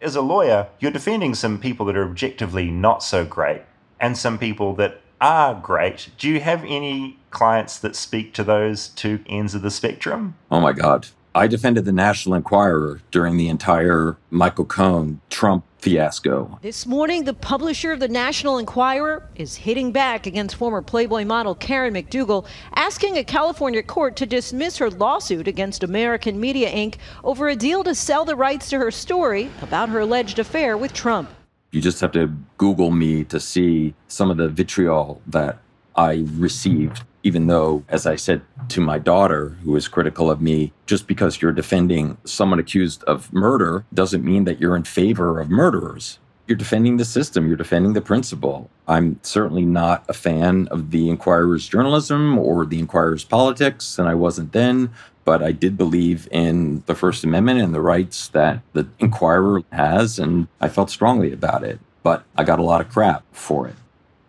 As 0.00 0.16
a 0.16 0.22
lawyer, 0.22 0.68
you're 0.80 0.90
defending 0.90 1.34
some 1.34 1.60
people 1.60 1.86
that 1.86 1.96
are 1.96 2.08
objectively 2.08 2.70
not 2.70 3.02
so 3.02 3.24
great 3.24 3.62
and 4.00 4.18
some 4.18 4.38
people 4.38 4.74
that 4.74 5.00
are 5.20 5.54
great. 5.54 6.08
Do 6.18 6.28
you 6.28 6.40
have 6.40 6.64
any 6.64 7.18
clients 7.30 7.78
that 7.78 7.94
speak 7.94 8.34
to 8.34 8.42
those 8.42 8.88
two 8.88 9.20
ends 9.26 9.54
of 9.54 9.62
the 9.62 9.70
spectrum? 9.70 10.34
Oh 10.50 10.60
my 10.60 10.72
God. 10.72 11.06
I 11.34 11.46
defended 11.46 11.84
the 11.84 11.92
National 11.92 12.34
Enquirer 12.34 13.00
during 13.10 13.36
the 13.36 13.48
entire 13.48 14.18
Michael 14.30 14.64
Cohen 14.66 15.20
Trump 15.30 15.64
fiasco. 15.82 16.60
This 16.62 16.86
morning, 16.86 17.24
the 17.24 17.34
publisher 17.34 17.90
of 17.90 17.98
the 17.98 18.06
National 18.06 18.58
Enquirer 18.58 19.28
is 19.34 19.56
hitting 19.56 19.90
back 19.90 20.28
against 20.28 20.54
former 20.54 20.80
Playboy 20.80 21.24
model 21.24 21.56
Karen 21.56 21.92
McDougal, 21.92 22.46
asking 22.76 23.18
a 23.18 23.24
California 23.24 23.82
court 23.82 24.14
to 24.16 24.24
dismiss 24.24 24.78
her 24.78 24.90
lawsuit 24.90 25.48
against 25.48 25.82
American 25.82 26.38
Media 26.38 26.70
Inc. 26.70 26.94
over 27.24 27.48
a 27.48 27.56
deal 27.56 27.82
to 27.82 27.96
sell 27.96 28.24
the 28.24 28.36
rights 28.36 28.70
to 28.70 28.78
her 28.78 28.92
story 28.92 29.50
about 29.60 29.88
her 29.88 29.98
alleged 29.98 30.38
affair 30.38 30.76
with 30.76 30.92
Trump. 30.92 31.28
You 31.72 31.80
just 31.80 32.00
have 32.00 32.12
to 32.12 32.28
Google 32.58 32.92
me 32.92 33.24
to 33.24 33.40
see 33.40 33.94
some 34.06 34.30
of 34.30 34.36
the 34.36 34.48
vitriol 34.48 35.20
that 35.26 35.58
I 35.96 36.24
received 36.34 37.02
even 37.22 37.46
though, 37.46 37.84
as 37.88 38.06
I 38.06 38.16
said 38.16 38.42
to 38.68 38.80
my 38.80 38.98
daughter, 38.98 39.50
who 39.62 39.76
is 39.76 39.88
critical 39.88 40.30
of 40.30 40.40
me, 40.40 40.72
just 40.86 41.06
because 41.06 41.40
you're 41.40 41.52
defending 41.52 42.18
someone 42.24 42.58
accused 42.58 43.02
of 43.04 43.32
murder 43.32 43.84
doesn't 43.94 44.24
mean 44.24 44.44
that 44.44 44.60
you're 44.60 44.76
in 44.76 44.84
favor 44.84 45.40
of 45.40 45.50
murderers. 45.50 46.18
You're 46.46 46.58
defending 46.58 46.96
the 46.96 47.04
system, 47.04 47.46
you're 47.46 47.56
defending 47.56 47.92
the 47.92 48.00
principle. 48.00 48.68
I'm 48.88 49.20
certainly 49.22 49.64
not 49.64 50.04
a 50.08 50.12
fan 50.12 50.66
of 50.68 50.90
the 50.90 51.08
Enquirer's 51.08 51.68
journalism 51.68 52.36
or 52.36 52.66
the 52.66 52.80
Enquirer's 52.80 53.24
politics, 53.24 53.98
and 53.98 54.08
I 54.08 54.14
wasn't 54.14 54.52
then, 54.52 54.90
but 55.24 55.42
I 55.42 55.52
did 55.52 55.78
believe 55.78 56.28
in 56.32 56.82
the 56.86 56.96
First 56.96 57.22
Amendment 57.22 57.60
and 57.60 57.72
the 57.72 57.80
rights 57.80 58.26
that 58.28 58.60
the 58.72 58.88
Enquirer 58.98 59.62
has, 59.70 60.18
and 60.18 60.48
I 60.60 60.68
felt 60.68 60.90
strongly 60.90 61.32
about 61.32 61.62
it. 61.62 61.78
But 62.02 62.24
I 62.36 62.42
got 62.42 62.58
a 62.58 62.64
lot 62.64 62.80
of 62.80 62.90
crap 62.90 63.22
for 63.30 63.68
it. 63.68 63.76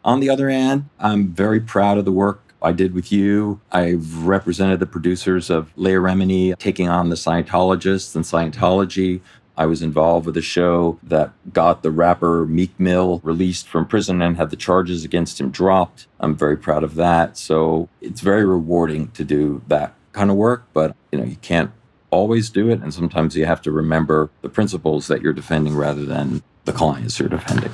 On 0.06 0.20
the 0.20 0.30
other 0.30 0.50
hand, 0.50 0.90
I'm 1.00 1.30
very 1.30 1.60
proud 1.60 1.98
of 1.98 2.06
the 2.06 2.12
work 2.12 2.54
I 2.62 2.72
did 2.72 2.94
with 2.94 3.12
you. 3.12 3.62
I've 3.72 4.26
represented 4.26 4.80
the 4.80 4.86
producers 4.86 5.50
of 5.50 5.72
Leah 5.76 5.98
Remini 5.98 6.58
taking 6.58 6.90
on 6.90 7.10
the 7.10 7.16
Scientologists 7.16 8.16
and 8.16 8.26
Scientology. 8.26 9.22
I 9.56 9.66
was 9.66 9.82
involved 9.82 10.26
with 10.26 10.36
a 10.36 10.42
show 10.42 11.00
that 11.04 11.32
got 11.54 11.84
the 11.84 11.92
rapper 11.92 12.46
Meek 12.46 12.78
Mill 12.80 13.22
released 13.24 13.68
from 13.68 13.86
prison 13.86 14.22
and 14.22 14.36
had 14.38 14.50
the 14.50 14.56
charges 14.56 15.06
against 15.06 15.40
him 15.40 15.52
dropped. 15.52 16.08
I'm 16.20 16.36
very 16.36 16.58
proud 16.58 16.84
of 16.84 16.96
that. 16.96 17.38
So 17.38 17.88
it's 18.02 18.22
very 18.22 18.46
rewarding 18.46 19.12
to 19.12 19.24
do 19.24 19.62
that 19.68 19.94
kind 20.12 20.32
of 20.32 20.38
work, 20.38 20.66
but 20.74 20.96
you 21.12 21.20
know, 21.20 21.26
you 21.26 21.36
can't 21.38 21.72
always 22.10 22.50
do 22.50 22.70
it 22.70 22.82
and 22.82 22.94
sometimes 22.94 23.36
you 23.36 23.46
have 23.46 23.62
to 23.62 23.72
remember 23.72 24.30
the 24.42 24.50
principles 24.50 25.08
that 25.08 25.22
you're 25.22 25.34
defending 25.34 25.76
rather 25.76 26.06
than 26.06 26.44
the 26.66 26.72
clients 26.74 27.20
you're 27.20 27.30
defending. 27.30 27.72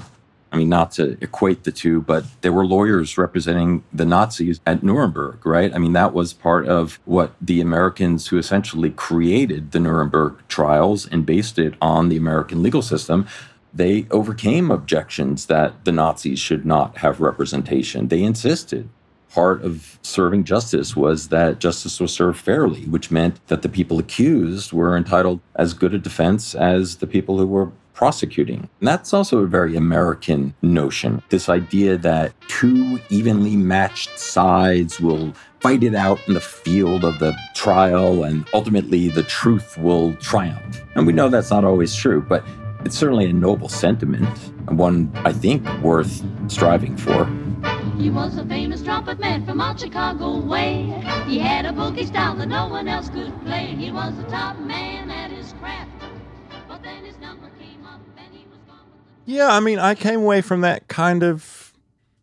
I 0.51 0.57
mean, 0.57 0.69
not 0.69 0.91
to 0.93 1.17
equate 1.21 1.63
the 1.63 1.71
two, 1.71 2.01
but 2.01 2.25
there 2.41 2.51
were 2.51 2.65
lawyers 2.65 3.17
representing 3.17 3.83
the 3.93 4.05
Nazis 4.05 4.59
at 4.65 4.81
Nuremberg, 4.81 5.45
right? 5.45 5.73
I 5.73 5.77
mean, 5.77 5.93
that 5.93 6.13
was 6.13 6.33
part 6.33 6.67
of 6.67 6.99
what 7.05 7.33
the 7.39 7.61
Americans 7.61 8.27
who 8.27 8.37
essentially 8.37 8.89
created 8.89 9.71
the 9.71 9.79
Nuremberg 9.79 10.37
trials 10.47 11.07
and 11.07 11.25
based 11.25 11.59
it 11.59 11.75
on 11.81 12.09
the 12.09 12.17
American 12.17 12.63
legal 12.63 12.81
system. 12.81 13.27
They 13.71 14.07
overcame 14.09 14.71
objections 14.71 15.45
that 15.45 15.85
the 15.85 15.91
Nazis 15.91 16.39
should 16.39 16.65
not 16.65 16.97
have 16.97 17.21
representation. 17.21 18.07
They 18.07 18.23
insisted 18.23 18.89
part 19.31 19.63
of 19.63 19.99
serving 20.01 20.43
justice 20.43 20.95
was 20.95 21.29
that 21.29 21.59
justice 21.59 21.99
was 21.99 22.11
served 22.11 22.39
fairly, 22.39 22.85
which 22.85 23.11
meant 23.11 23.45
that 23.47 23.61
the 23.61 23.69
people 23.69 23.99
accused 23.99 24.73
were 24.73 24.97
entitled 24.97 25.39
as 25.55 25.73
good 25.73 25.93
a 25.93 25.99
defense 25.99 26.55
as 26.55 26.97
the 26.97 27.07
people 27.07 27.37
who 27.37 27.45
were 27.45 27.71
prosecuting. 27.99 28.59
And 28.79 28.87
that's 28.87 29.13
also 29.13 29.39
a 29.39 29.45
very 29.45 29.75
American 29.75 30.53
notion. 30.61 31.21
This 31.27 31.49
idea 31.49 31.97
that 31.97 32.31
two 32.47 32.97
evenly 33.09 33.57
matched 33.57 34.17
sides 34.17 35.01
will 35.01 35.33
fight 35.59 35.83
it 35.83 35.93
out 35.93 36.25
in 36.25 36.33
the 36.33 36.39
field 36.39 37.03
of 37.03 37.19
the 37.19 37.35
trial 37.55 38.23
and 38.23 38.47
ultimately 38.53 39.09
the 39.09 39.23
truth 39.23 39.77
will 39.77 40.15
triumph. 40.15 40.81
And 40.95 41.05
we 41.05 41.11
know 41.11 41.27
that's 41.27 41.51
not 41.51 41.65
always 41.65 41.93
true, 41.93 42.21
but 42.21 42.41
it's 42.85 42.97
certainly 42.97 43.25
a 43.25 43.33
noble 43.33 43.67
sentiment 43.67 44.29
and 44.69 44.79
one 44.79 45.11
I 45.15 45.33
think 45.33 45.67
worth 45.83 46.23
striving 46.47 46.95
for. 46.95 47.25
He 47.97 48.09
was 48.09 48.37
a 48.37 48.45
famous 48.45 48.81
trumpet 48.81 49.19
man 49.19 49.45
from 49.45 49.59
out 49.59 49.77
Chicago 49.77 50.39
way. 50.39 50.83
He 51.27 51.37
had 51.37 51.65
a 51.65 51.71
boogie 51.71 52.07
style 52.07 52.37
that 52.37 52.47
no 52.47 52.69
one 52.69 52.87
else 52.87 53.09
could 53.09 53.33
play. 53.41 53.75
He 53.77 53.91
was 53.91 54.15
the 54.15 54.23
top 54.29 54.57
man 54.57 55.11
at 55.11 55.31
his 55.31 55.51
craft. 55.59 55.91
But 56.69 56.81
then 56.81 57.03
his 57.03 57.17
number 57.19 57.48
Yeah, 59.29 59.49
I 59.49 59.59
mean, 59.59 59.79
I 59.79 59.95
came 59.95 60.21
away 60.21 60.41
from 60.41 60.61
that 60.61 60.87
kind 60.87 61.23
of 61.23 61.73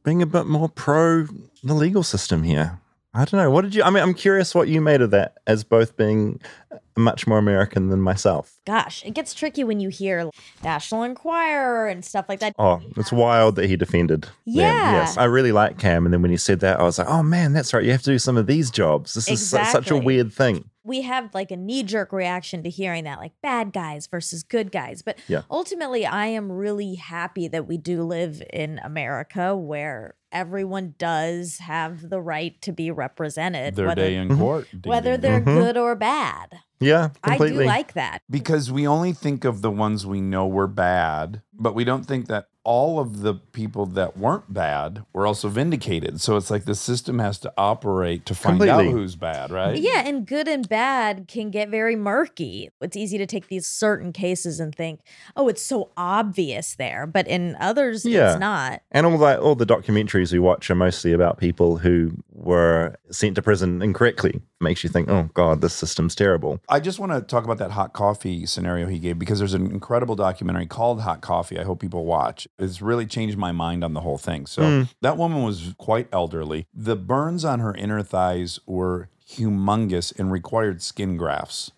being 0.04 0.22
a 0.22 0.26
bit 0.26 0.46
more 0.46 0.68
pro 0.68 1.26
the 1.62 1.74
legal 1.74 2.02
system 2.02 2.42
here. 2.42 2.80
I 3.14 3.24
don't 3.24 3.40
know. 3.40 3.50
What 3.50 3.62
did 3.62 3.74
you? 3.74 3.82
I 3.82 3.88
mean, 3.90 4.02
I'm 4.02 4.12
curious 4.12 4.54
what 4.54 4.68
you 4.68 4.80
made 4.82 5.00
of 5.00 5.11
that 5.12 5.38
as 5.46 5.64
both 5.64 5.96
being 5.96 6.38
uh, 6.70 6.76
much 6.98 7.26
more 7.26 7.38
American 7.38 7.88
than 7.88 8.00
myself. 8.00 8.59
Gosh, 8.66 9.02
it 9.07 9.14
gets 9.14 9.32
tricky 9.32 9.64
when 9.64 9.80
you 9.80 9.88
hear 9.88 10.28
National 10.62 11.02
Enquirer 11.02 11.86
and 11.88 12.04
stuff 12.04 12.26
like 12.28 12.40
that. 12.40 12.54
Oh, 12.59 12.82
it's 12.96 13.11
wild 13.12 13.57
that 13.57 13.68
he 13.70 13.76
defended. 13.76 14.22
them. 14.24 14.30
Yeah. 14.44 14.92
Yes. 14.92 15.16
I 15.16 15.24
really 15.24 15.52
like 15.52 15.78
Cam. 15.78 16.04
And 16.04 16.12
then 16.12 16.20
when 16.20 16.30
he 16.30 16.36
said 16.36 16.61
that, 16.61 16.78
I 16.78 16.82
was 16.82 16.98
like, 16.98 17.09
oh 17.09 17.22
man, 17.22 17.54
that's 17.54 17.72
right. 17.72 17.82
You 17.84 17.92
have 17.92 18.02
to 18.02 18.11
do 18.11 18.18
some 18.18 18.36
of 18.36 18.46
these 18.46 18.70
jobs. 18.70 19.14
This 19.14 19.30
is 19.30 19.48
su- 19.48 19.64
such 19.64 19.90
a 19.90 19.96
weird 19.96 20.30
thing. 20.32 20.68
We 20.87 21.03
have 21.03 21.34
like 21.34 21.51
a 21.51 21.57
knee 21.57 21.82
jerk 21.82 22.12
reaction 22.12 22.62
to 22.62 22.70
hearing 22.70 23.05
that, 23.05 23.18
like 23.18 23.32
bad 23.43 23.72
guys 23.72 24.07
versus 24.07 24.43
good 24.45 24.70
guys. 24.70 25.03
But 25.03 25.18
Yeah. 25.26 25.43
ultimately, 25.51 26.07
I 26.07 26.26
am 26.26 26.51
really 26.53 26.95
happy 26.95 27.49
that 27.49 27.66
we 27.66 27.76
do 27.76 28.03
live 28.05 28.41
in 28.53 28.78
America 28.84 29.57
where 29.57 30.14
everyone 30.30 30.95
does 30.99 31.59
have 31.59 32.09
the 32.09 32.20
right 32.20 32.61
to 32.62 32.72
be 32.72 32.91
represented. 32.91 33.74
Their 33.74 33.87
whether, 33.89 34.03
day 34.03 34.14
in 34.16 34.37
court. 34.37 34.68
ding, 34.70 34.82
whether 34.89 35.12
ding, 35.12 35.20
they're 35.22 35.41
ding. 35.41 35.49
Mm-hmm. 35.55 35.64
good 35.64 35.76
or 35.76 35.95
bad. 35.97 36.61
Yeah, 36.81 37.11
completely. 37.22 37.59
I 37.61 37.62
do 37.62 37.66
like 37.66 37.93
that. 37.95 38.22
because 38.29 38.70
we 38.70 38.87
only 38.87 39.12
think 39.12 39.45
of 39.45 39.62
the 39.62 39.70
ones 39.70 40.05
we 40.07 40.20
know 40.20 40.47
were 40.47 40.66
bad, 40.66 41.43
but 41.55 41.74
we 41.74 41.85
don't 41.85 42.05
think 42.05 42.27
that 42.27 42.49
all 42.64 42.99
of 42.99 43.20
the 43.20 43.33
people 43.35 43.87
that 43.87 44.16
weren't 44.16 44.53
bad 44.53 45.05
were 45.12 45.24
also 45.24 45.49
vindicated. 45.49 46.20
So 46.20 46.37
it's 46.37 46.51
like 46.51 46.64
the 46.64 46.74
system 46.74 47.20
has 47.20 47.39
to 47.39 47.53
operate 47.57 48.27
to 48.27 48.35
find 48.35 48.61
out 48.64 48.85
who's 48.85 49.14
bad, 49.14 49.53
right? 49.53 49.79
Yeah, 49.81 50.03
and 50.05 50.27
good 50.27 50.49
and 50.49 50.68
bad 50.68 51.29
can 51.29 51.53
get 51.53 51.68
very 51.68 51.95
murky. 51.95 52.70
It's 52.81 52.97
easy 52.97 53.18
to 53.18 53.27
take 53.27 53.47
these 53.47 53.68
certain 53.68 54.12
cases 54.12 54.59
and 54.59 54.74
think, 54.74 54.99
oh, 55.37 55.47
it's 55.47 55.62
so 55.62 55.91
obvious 55.97 56.74
there. 56.74 57.07
But 57.07 57.29
in 57.29 57.57
others, 57.61 58.05
Yeah. 58.05 58.33
it's 58.33 58.41
not. 58.41 58.83
And 58.91 59.07
all 59.07 59.18
that, 59.18 59.39
all 59.39 59.55
the 59.55 59.64
documentaries 59.64 60.33
we 60.33 60.41
watch 60.41 60.68
are 60.68 60.74
mostly 60.74 61.12
about 61.12 61.39
people 61.39 61.77
who 61.79 62.14
were 62.33 62.97
sent 63.12 63.37
to 63.37 63.43
prison 63.43 63.81
incorrectly. 63.81 64.41
Makes 64.61 64.83
you 64.83 64.91
think, 64.91 65.09
oh 65.09 65.31
God, 65.35 65.61
this 65.61 65.72
system's 65.74 66.16
terrible. 66.16 66.61
I 66.69 66.81
just 66.81 66.99
want 66.99 67.12
to 67.12 67.21
talk 67.21 67.45
about 67.45 67.59
that 67.59 67.71
hot 67.71 67.93
coffee 67.93 68.45
scenario 68.47 68.89
he 68.89 68.99
gave 68.99 69.19
because 69.19 69.39
there's 69.39 69.55
an 69.55 69.67
incredible 69.71 70.17
documentary 70.17 70.67
called 70.67 71.01
Hot 71.03 71.21
Coffee. 71.21 71.59
I 71.61 71.62
hope 71.64 71.81
people 71.81 72.05
watch. 72.05 72.49
It's 72.59 72.83
really 72.83 73.07
changed 73.07 73.39
my 73.39 73.53
mind 73.53 73.85
on 73.85 73.95
the 73.95 74.01
whole 74.01 74.19
thing. 74.19 74.47
So 74.47 74.62
Mm. 74.62 74.89
that 75.01 75.17
woman 75.17 75.43
was 75.45 75.75
quite 75.79 76.09
elderly. 76.12 76.67
The 76.75 76.97
burns 76.97 77.45
on 77.45 77.61
her 77.61 77.75
inner 77.75 78.03
thighs 78.03 78.59
were 78.67 79.09
humongous 79.29 80.17
and 80.19 80.33
required 80.33 80.83
skin 80.83 81.17
grafts. 81.17 81.71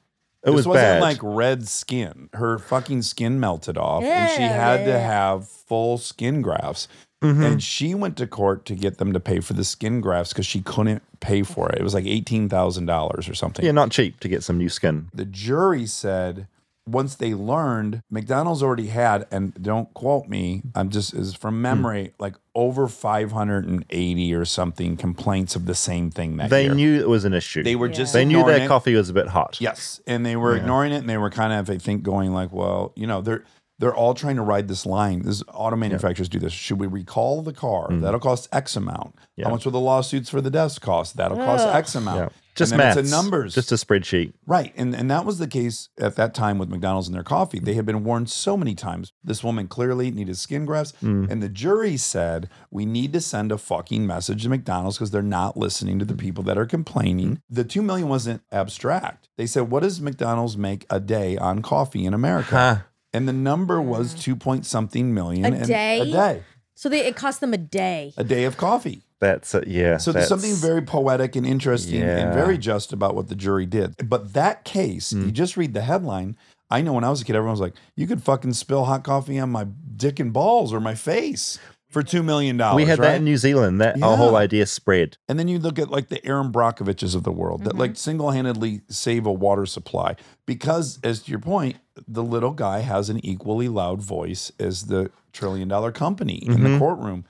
It 0.48 0.50
this 0.52 0.56
was 0.56 0.66
wasn't 0.68 0.84
bad. 0.84 1.00
like 1.02 1.18
red 1.22 1.68
skin. 1.68 2.28
Her 2.34 2.58
fucking 2.58 3.02
skin 3.02 3.38
melted 3.40 3.78
off, 3.78 4.02
and 4.02 4.30
she 4.32 4.42
had 4.42 4.84
to 4.86 4.98
have 4.98 5.48
full 5.48 5.98
skin 5.98 6.42
grafts. 6.42 6.88
Mhm. 7.22 7.44
And 7.44 7.62
she 7.62 7.94
went 7.96 8.16
to 8.18 8.28
court 8.28 8.64
to 8.66 8.76
get 8.76 8.98
them 8.98 9.12
to 9.12 9.18
pay 9.18 9.40
for 9.40 9.52
the 9.52 9.64
skin 9.64 10.00
grafts 10.00 10.32
because 10.32 10.46
she 10.46 10.60
couldn't 10.60 11.02
pay 11.18 11.42
for 11.42 11.68
it. 11.70 11.78
It 11.80 11.82
was 11.82 11.92
like 11.92 12.06
eighteen 12.06 12.48
thousand 12.48 12.86
dollars 12.86 13.28
or 13.28 13.34
something. 13.34 13.64
Yeah, 13.64 13.72
not 13.72 13.90
cheap 13.90 14.20
to 14.20 14.28
get 14.28 14.44
some 14.44 14.56
new 14.56 14.68
skin. 14.68 15.08
The 15.12 15.24
jury 15.24 15.84
said 15.86 16.46
once 16.90 17.14
they 17.16 17.34
learned 17.34 18.02
McDonald's 18.10 18.62
already 18.62 18.86
had, 18.88 19.26
and 19.30 19.54
don't 19.62 19.92
quote 19.94 20.26
me, 20.28 20.62
I'm 20.74 20.88
just 20.90 21.12
is 21.14 21.34
Hmm. 21.34 21.38
from 21.40 21.62
memory, 21.62 22.14
like 22.18 22.34
over 22.54 22.88
580 22.88 24.34
or 24.34 24.44
something 24.44 24.96
complaints 24.96 25.54
of 25.56 25.66
the 25.66 25.74
same 25.74 26.10
thing 26.10 26.36
that 26.38 26.50
They 26.50 26.64
year. 26.64 26.74
knew 26.74 27.00
it 27.00 27.08
was 27.08 27.24
an 27.24 27.34
issue. 27.34 27.62
They 27.62 27.76
were 27.76 27.88
just 27.88 28.12
they 28.12 28.24
knew 28.24 28.38
ignoring 28.40 28.56
their 28.56 28.64
it. 28.64 28.68
coffee 28.68 28.94
was 28.94 29.08
a 29.10 29.12
bit 29.12 29.28
hot. 29.28 29.58
Yes, 29.60 30.00
and 30.06 30.24
they 30.24 30.36
were 30.36 30.54
Yeah. 30.54 30.62
ignoring 30.62 30.92
it, 30.92 30.96
and 30.98 31.08
they 31.08 31.18
were 31.18 31.30
kind 31.30 31.52
of, 31.52 31.68
I 31.70 31.78
think, 31.78 32.02
going 32.02 32.32
like, 32.32 32.52
well, 32.52 32.92
you 32.96 33.06
know, 33.06 33.20
they're 33.20 33.44
they're 33.80 33.94
all 33.94 34.12
trying 34.12 34.34
to 34.34 34.42
ride 34.42 34.66
this 34.66 34.84
line. 34.84 35.22
This 35.22 35.40
auto 35.54 35.76
manufacturers 35.76 36.28
do 36.28 36.40
this. 36.40 36.52
Should 36.52 36.80
we 36.80 36.88
recall 36.88 37.42
the 37.42 37.52
car? 37.52 37.86
Mm. 37.88 38.00
That'll 38.00 38.18
cost 38.18 38.48
X 38.50 38.74
amount. 38.74 39.14
Yeah. 39.36 39.44
How 39.44 39.52
much 39.52 39.64
will 39.64 39.70
the 39.70 39.78
lawsuits 39.78 40.28
for 40.28 40.40
the 40.40 40.50
desk 40.50 40.82
cost? 40.82 41.16
That'll 41.16 41.36
cost 41.36 41.64
Ugh. 41.64 41.76
X 41.76 41.94
amount. 41.94 42.32
Yeah. 42.58 42.64
Just 42.64 42.72
and 42.72 42.78
maths. 42.78 42.96
it's 42.98 43.12
a 43.12 43.14
numbers. 43.14 43.54
Just 43.54 43.72
a 43.72 43.76
spreadsheet. 43.76 44.32
Right. 44.46 44.72
And 44.76 44.94
and 44.94 45.10
that 45.10 45.24
was 45.24 45.38
the 45.38 45.46
case 45.46 45.88
at 45.98 46.16
that 46.16 46.34
time 46.34 46.58
with 46.58 46.68
McDonald's 46.68 47.08
and 47.08 47.14
their 47.14 47.22
coffee. 47.22 47.58
They 47.58 47.74
had 47.74 47.86
been 47.86 48.04
warned 48.04 48.28
so 48.30 48.56
many 48.56 48.74
times. 48.74 49.12
This 49.22 49.44
woman 49.44 49.68
clearly 49.68 50.10
needed 50.10 50.36
skin 50.36 50.64
grafts. 50.64 50.92
Mm. 51.02 51.30
And 51.30 51.42
the 51.42 51.48
jury 51.48 51.96
said, 51.96 52.48
we 52.70 52.84
need 52.86 53.12
to 53.12 53.20
send 53.20 53.52
a 53.52 53.58
fucking 53.58 54.06
message 54.06 54.42
to 54.42 54.48
McDonald's 54.48 54.96
because 54.98 55.10
they're 55.10 55.22
not 55.22 55.56
listening 55.56 55.98
to 55.98 56.04
the 56.04 56.14
people 56.16 56.42
that 56.44 56.58
are 56.58 56.66
complaining. 56.66 57.40
The 57.48 57.64
two 57.64 57.82
million 57.82 58.08
wasn't 58.08 58.42
abstract. 58.50 59.28
They 59.36 59.46
said, 59.46 59.70
what 59.70 59.82
does 59.82 60.00
McDonald's 60.00 60.56
make 60.56 60.84
a 60.90 61.00
day 61.00 61.36
on 61.36 61.62
coffee 61.62 62.04
in 62.04 62.14
America? 62.14 62.50
Huh. 62.50 62.76
And 63.12 63.26
the 63.26 63.32
number 63.32 63.80
was 63.80 64.12
two 64.14 64.36
point 64.36 64.66
something 64.66 65.14
million 65.14 65.44
A 65.44 65.56
and- 65.56 65.66
day? 65.66 66.00
A 66.00 66.04
day. 66.04 66.42
So 66.74 66.88
they, 66.88 67.06
it 67.06 67.16
cost 67.16 67.40
them 67.40 67.52
a 67.52 67.58
day. 67.58 68.12
A 68.16 68.22
day 68.22 68.44
of 68.44 68.56
coffee. 68.56 69.02
That's 69.20 69.54
a, 69.54 69.64
yeah. 69.66 69.96
So 69.96 70.12
there's 70.12 70.28
something 70.28 70.54
very 70.54 70.82
poetic 70.82 71.34
and 71.36 71.44
interesting 71.46 72.02
and 72.02 72.32
very 72.32 72.56
just 72.58 72.92
about 72.92 73.14
what 73.14 73.28
the 73.28 73.34
jury 73.34 73.66
did. 73.66 73.94
But 74.08 74.32
that 74.34 74.64
case, 74.64 75.10
Hmm. 75.10 75.24
you 75.26 75.30
just 75.32 75.56
read 75.56 75.74
the 75.74 75.82
headline. 75.82 76.36
I 76.70 76.82
know 76.82 76.92
when 76.92 77.02
I 77.04 77.10
was 77.10 77.22
a 77.22 77.24
kid, 77.24 77.34
everyone 77.34 77.52
was 77.52 77.60
like, 77.60 77.74
you 77.96 78.06
could 78.06 78.22
fucking 78.22 78.52
spill 78.52 78.84
hot 78.84 79.02
coffee 79.02 79.38
on 79.38 79.50
my 79.50 79.66
dick 79.96 80.20
and 80.20 80.32
balls 80.32 80.72
or 80.72 80.80
my 80.80 80.94
face 80.94 81.58
for 81.88 82.02
$2 82.02 82.22
million. 82.22 82.58
We 82.76 82.84
had 82.84 82.98
right? 82.98 83.08
that 83.12 83.16
in 83.16 83.24
New 83.24 83.38
Zealand. 83.38 83.80
That 83.80 84.00
our 84.02 84.16
whole 84.18 84.36
idea 84.36 84.66
spread. 84.66 85.16
And 85.28 85.38
then 85.38 85.48
you 85.48 85.58
look 85.58 85.78
at 85.78 85.90
like 85.90 86.08
the 86.10 86.24
Erin 86.26 86.52
Brockoviches 86.52 87.14
of 87.14 87.22
the 87.24 87.32
world 87.32 87.64
that 87.64 87.74
like 87.76 87.96
single 87.96 88.30
handedly 88.32 88.82
save 88.90 89.24
a 89.26 89.32
water 89.32 89.64
supply 89.64 90.14
because, 90.44 90.98
as 91.02 91.22
to 91.22 91.30
your 91.30 91.40
point, 91.40 91.76
the 92.06 92.22
little 92.22 92.50
guy 92.52 92.80
has 92.80 93.08
an 93.08 93.24
equally 93.24 93.68
loud 93.68 94.02
voice 94.02 94.52
as 94.60 94.84
the 94.86 95.10
trillion 95.32 95.66
dollar 95.68 95.90
company 95.90 96.36
in 96.46 96.62
the 96.62 96.68
Mhm. 96.68 96.78
courtroom. 96.78 97.24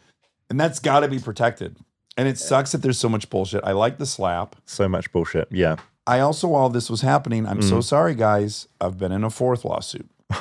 And 0.50 0.58
that's 0.58 0.78
got 0.78 1.00
to 1.00 1.08
be 1.08 1.18
protected. 1.18 1.76
And 2.16 2.26
it 2.26 2.38
sucks 2.38 2.72
that 2.72 2.78
there's 2.78 2.98
so 2.98 3.08
much 3.08 3.30
bullshit. 3.30 3.62
I 3.64 3.72
like 3.72 3.98
the 3.98 4.06
slap. 4.06 4.56
So 4.64 4.88
much 4.88 5.12
bullshit. 5.12 5.48
Yeah. 5.50 5.76
I 6.06 6.20
also, 6.20 6.48
while 6.48 6.68
this 6.70 6.88
was 6.90 7.02
happening, 7.02 7.46
I'm 7.46 7.60
so 7.62 7.78
Mm. 7.78 7.84
sorry, 7.84 8.14
guys. 8.14 8.66
I've 8.80 8.98
been 8.98 9.12
in 9.12 9.24
a 9.24 9.30
fourth 9.30 9.64
lawsuit. 9.64 10.08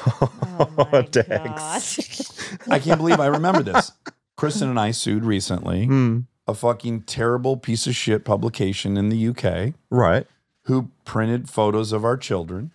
Oh, 0.59 0.89
my 0.91 1.01
Dax. 1.03 2.57
I 2.69 2.79
can't 2.79 2.97
believe 2.97 3.19
I 3.19 3.27
remember 3.27 3.61
this. 3.61 3.91
Kristen 4.37 4.69
and 4.69 4.79
I 4.79 4.89
sued 4.91 5.23
recently 5.23 5.85
Hmm. 5.85 6.19
a 6.47 6.55
fucking 6.55 7.01
terrible 7.01 7.57
piece 7.57 7.85
of 7.85 7.95
shit 7.95 8.25
publication 8.25 8.97
in 8.97 9.09
the 9.09 9.17
UK 9.17 9.75
Right. 9.91 10.25
who 10.63 10.89
printed 11.05 11.47
photos 11.49 11.91
of 11.91 12.03
our 12.03 12.17
children, 12.17 12.71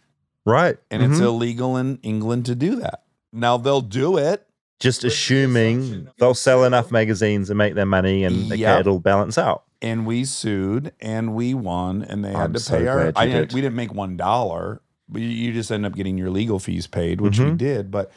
Right. 0.47 0.79
and 0.93 1.03
it's 1.03 1.19
Mhm. 1.19 1.25
illegal 1.25 1.77
in 1.77 1.99
England 2.05 2.47
to 2.47 2.55
do 2.55 2.77
that. 2.77 3.03
Now 3.33 3.57
they'll 3.57 3.81
do 3.81 4.17
it. 4.17 4.47
Just 4.83 5.05
assuming 5.05 6.09
they'll 6.19 6.35
sell 6.35 6.65
enough 6.65 6.91
magazines 6.91 7.51
and 7.51 7.57
make 7.59 7.75
their 7.75 7.87
money 7.87 8.25
and 8.25 8.49
Yep. 8.49 8.81
it'll 8.81 8.99
balance 9.01 9.39
out. 9.39 9.63
And 9.81 10.07
we 10.07 10.25
sued 10.25 10.93
and 11.01 11.35
we 11.35 11.55
won, 11.55 12.03
and 12.03 12.25
they 12.25 12.33
had 12.33 12.41
I'm 12.47 12.53
to 12.53 12.59
so 12.61 12.79
pay 12.79 12.87
our. 12.89 13.13
I 13.17 13.27
didn't, 13.27 13.53
we 13.53 13.61
didn't 13.61 13.77
make 13.77 13.95
one 13.95 14.17
dollar, 14.17 14.81
but 15.09 15.23
you- 15.23 15.53
just 15.53 15.71
end 15.71 15.87
up 15.87 15.95
getting 15.95 16.19
your 16.19 16.31
legal 16.31 16.59
fees 16.59 16.87
paid, 16.87 17.21
which 17.21 17.39
we 17.39 17.47
Mhm. 17.47 17.59
did. 17.59 17.91
But 17.91 18.11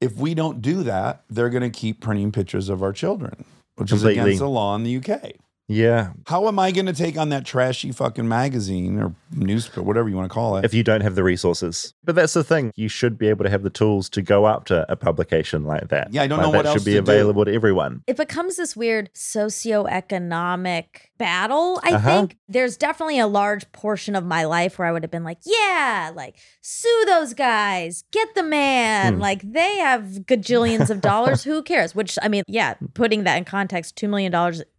if 0.00 0.16
we 0.16 0.34
don't 0.34 0.62
do 0.62 0.82
that, 0.84 1.22
they're 1.30 1.50
going 1.50 1.62
to 1.62 1.70
keep 1.70 2.00
printing 2.00 2.32
pictures 2.32 2.68
of 2.68 2.82
our 2.82 2.92
children, 2.92 3.44
which 3.76 3.92
is 3.92 4.04
against 4.04 4.38
the 4.38 4.48
law 4.48 4.74
in 4.76 4.82
the 4.84 4.90
UK. 4.90 5.34
Yeah. 5.68 6.12
How 6.26 6.48
am 6.48 6.58
I 6.58 6.70
going 6.70 6.86
to 6.86 6.92
take 6.92 7.16
on 7.16 7.28
that 7.30 7.46
trashy 7.46 7.92
fucking 7.92 8.28
magazine 8.28 8.98
or 9.00 9.14
newspaper, 9.34 9.82
whatever 9.82 10.08
you 10.08 10.16
want 10.16 10.28
to 10.28 10.34
call 10.34 10.56
it? 10.56 10.64
If 10.64 10.74
you 10.74 10.82
don't 10.82 11.00
have 11.00 11.14
the 11.14 11.22
resources. 11.22 11.94
But 12.04 12.14
that's 12.14 12.34
the 12.34 12.44
thing. 12.44 12.72
You 12.76 12.88
should 12.88 13.16
be 13.16 13.28
able 13.28 13.44
to 13.44 13.50
have 13.50 13.62
the 13.62 13.70
tools 13.70 14.08
to 14.10 14.22
go 14.22 14.44
up 14.44 14.66
to 14.66 14.84
a 14.92 14.96
publication 14.96 15.64
like 15.64 15.88
that. 15.88 16.12
Yeah, 16.12 16.22
I 16.22 16.26
don't 16.26 16.38
Like, 16.38 16.46
know 16.46 16.52
that 16.52 16.58
what 16.58 16.66
else 16.66 16.78
should 16.78 16.84
be 16.84 16.92
to 16.94 17.00
do. 17.00 17.10
available 17.10 17.44
to 17.46 17.54
everyone. 17.54 18.02
it 18.06 18.16
becomes 18.16 18.56
this 18.56 18.76
weird 18.76 19.08
socioeconomic 19.14 20.84
battle. 21.18 21.80
I 21.84 21.92
Uh-huh. 21.92 22.10
think 22.20 22.36
there's 22.48 22.76
definitely 22.76 23.18
a 23.18 23.26
large 23.26 23.70
portion 23.72 24.16
of 24.16 24.24
my 24.24 24.44
life 24.44 24.78
where 24.78 24.88
I 24.88 24.92
would 24.92 25.02
have 25.04 25.10
been 25.10 25.24
like, 25.24 25.38
yeah, 25.44 26.10
like 26.14 26.36
sue 26.60 27.04
those 27.06 27.34
guys, 27.34 28.04
get 28.12 28.34
the 28.34 28.42
man. 28.42 29.14
Hmm. 29.14 29.20
Like 29.20 29.40
they 29.52 29.78
have 29.78 30.02
gajillions 30.26 30.90
of 30.90 31.00
dollars. 31.00 31.44
Who 31.52 31.62
cares? 31.62 31.94
Which, 31.94 32.18
I 32.22 32.28
mean, 32.28 32.42
yeah, 32.48 32.74
putting 32.94 33.24
that 33.24 33.36
in 33.38 33.44
context, 33.44 33.96
$2 33.96 34.08
million 34.08 34.32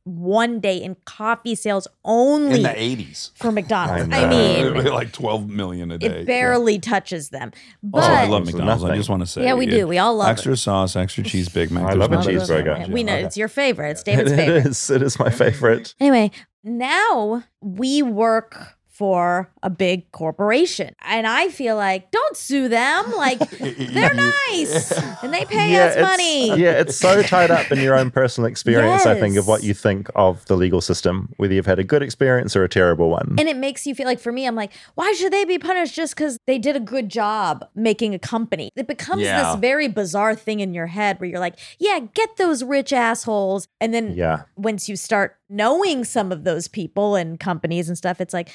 one 0.06 0.60
day 0.60 0.78
in 0.78 0.96
coffee 1.06 1.56
sales 1.56 1.88
only 2.04 2.58
in 2.58 2.64
the 2.64 2.70
80s. 2.70 3.32
for 3.38 3.52
McDonald's. 3.54 4.14
I 4.14 4.26
I, 4.26 4.30
mean, 4.30 4.84
like 4.86 5.12
12 5.14 5.50
million 5.50 5.92
a 5.92 5.98
day. 5.98 6.08
it 6.08 6.28
barely 6.28 6.78
touches 6.80 7.30
them. 7.30 7.52
But 7.82 8.00
Also, 8.04 8.12
I 8.14 8.28
love 8.28 8.46
McDonald's. 8.46 8.84
I 8.84 8.96
just 8.98 9.10
want 9.10 9.22
to 9.22 9.26
say. 9.28 9.44
Yeah, 9.44 9.54
we 9.54 9.66
do. 9.66 9.88
We 9.88 9.98
all 9.98 10.16
love 10.16 10.28
extra 10.30 10.58
sauce, 10.58 10.96
extra 10.96 11.24
cheese, 11.24 11.48
Big 11.50 11.72
Mac. 11.72 11.84
I 11.84 11.88
There's 11.88 11.98
love 12.00 12.12
a 12.12 12.16
no- 12.16 12.22
cheeseburger. 12.22 12.90
we 12.90 13.04
know 13.04 13.14
Okay. 13.14 13.24
it's 13.26 13.38
your 13.38 13.48
favorite. 13.48 13.92
It's 13.92 14.02
it 14.06 14.06
David's 14.06 14.32
favorite. 14.36 14.66
is. 14.66 14.90
It 14.90 15.02
is 15.02 15.18
my 15.20 15.30
favorite. 15.30 15.96
Anyway, 16.00 16.32
now 16.66 17.44
we 17.62 18.02
work 18.02 18.73
for 18.94 19.52
a 19.64 19.72
big 19.72 20.10
corporation. 20.12 20.94
And 21.02 21.26
I 21.26 21.50
feel 21.50 21.76
like, 21.76 22.12
don't 22.12 22.38
sue 22.38 22.68
them. 22.70 23.12
Like, 23.14 23.40
they're 23.60 24.14
nice 24.14 24.92
and 25.24 25.34
they 25.34 25.46
pay 25.46 25.76
us 25.78 25.98
money. 26.00 26.50
Yeah, 26.50 26.74
it's 26.74 26.96
so 26.96 27.24
tied 27.24 27.50
up 27.50 27.72
in 27.72 27.80
your 27.80 27.98
own 27.98 28.12
personal 28.12 28.48
experience, 28.48 29.08
I 29.08 29.20
think, 29.20 29.36
of 29.36 29.48
what 29.48 29.64
you 29.64 29.74
think 29.74 30.10
of 30.16 30.46
the 30.46 30.56
legal 30.56 30.80
system, 30.80 31.34
whether 31.38 31.56
you've 31.56 31.66
had 31.66 31.80
a 31.80 31.84
good 31.84 32.04
experience 32.04 32.56
or 32.56 32.64
a 32.64 32.70
terrible 32.70 33.10
one. 33.10 33.36
And 33.40 33.50
it 33.50 33.58
makes 33.58 33.88
you 33.88 33.96
feel 33.96 34.06
like, 34.06 34.20
for 34.20 34.32
me, 34.32 34.46
I'm 34.46 34.56
like, 34.56 34.72
why 34.94 35.12
should 35.14 35.34
they 35.34 35.44
be 35.44 35.58
punished 35.58 35.96
just 35.96 36.16
because 36.16 36.38
they 36.46 36.60
did 36.60 36.76
a 36.76 36.80
good 36.80 37.10
job 37.10 37.66
making 37.74 38.14
a 38.14 38.20
company? 38.20 38.70
It 38.76 38.86
becomes 38.88 39.24
Yeah. 39.24 39.54
this 39.54 39.60
very 39.60 39.88
bizarre 39.88 40.36
thing 40.36 40.60
in 40.60 40.76
your 40.76 40.88
head 40.88 41.20
where 41.20 41.28
you're 41.28 41.40
like, 41.40 41.58
yeah, 41.80 42.00
get 42.14 42.38
those 42.38 42.64
rich 42.64 42.94
assholes. 42.94 43.68
And 43.82 43.92
then 43.92 44.14
yeah. 44.16 44.44
once 44.56 44.88
you 44.88 44.96
start 44.96 45.38
knowing 45.54 46.04
some 46.04 46.32
of 46.32 46.44
those 46.44 46.68
people 46.68 47.16
and 47.16 47.40
companies 47.40 47.88
and 47.88 47.98
stuff, 47.98 48.20
it's 48.20 48.34
like, 48.34 48.50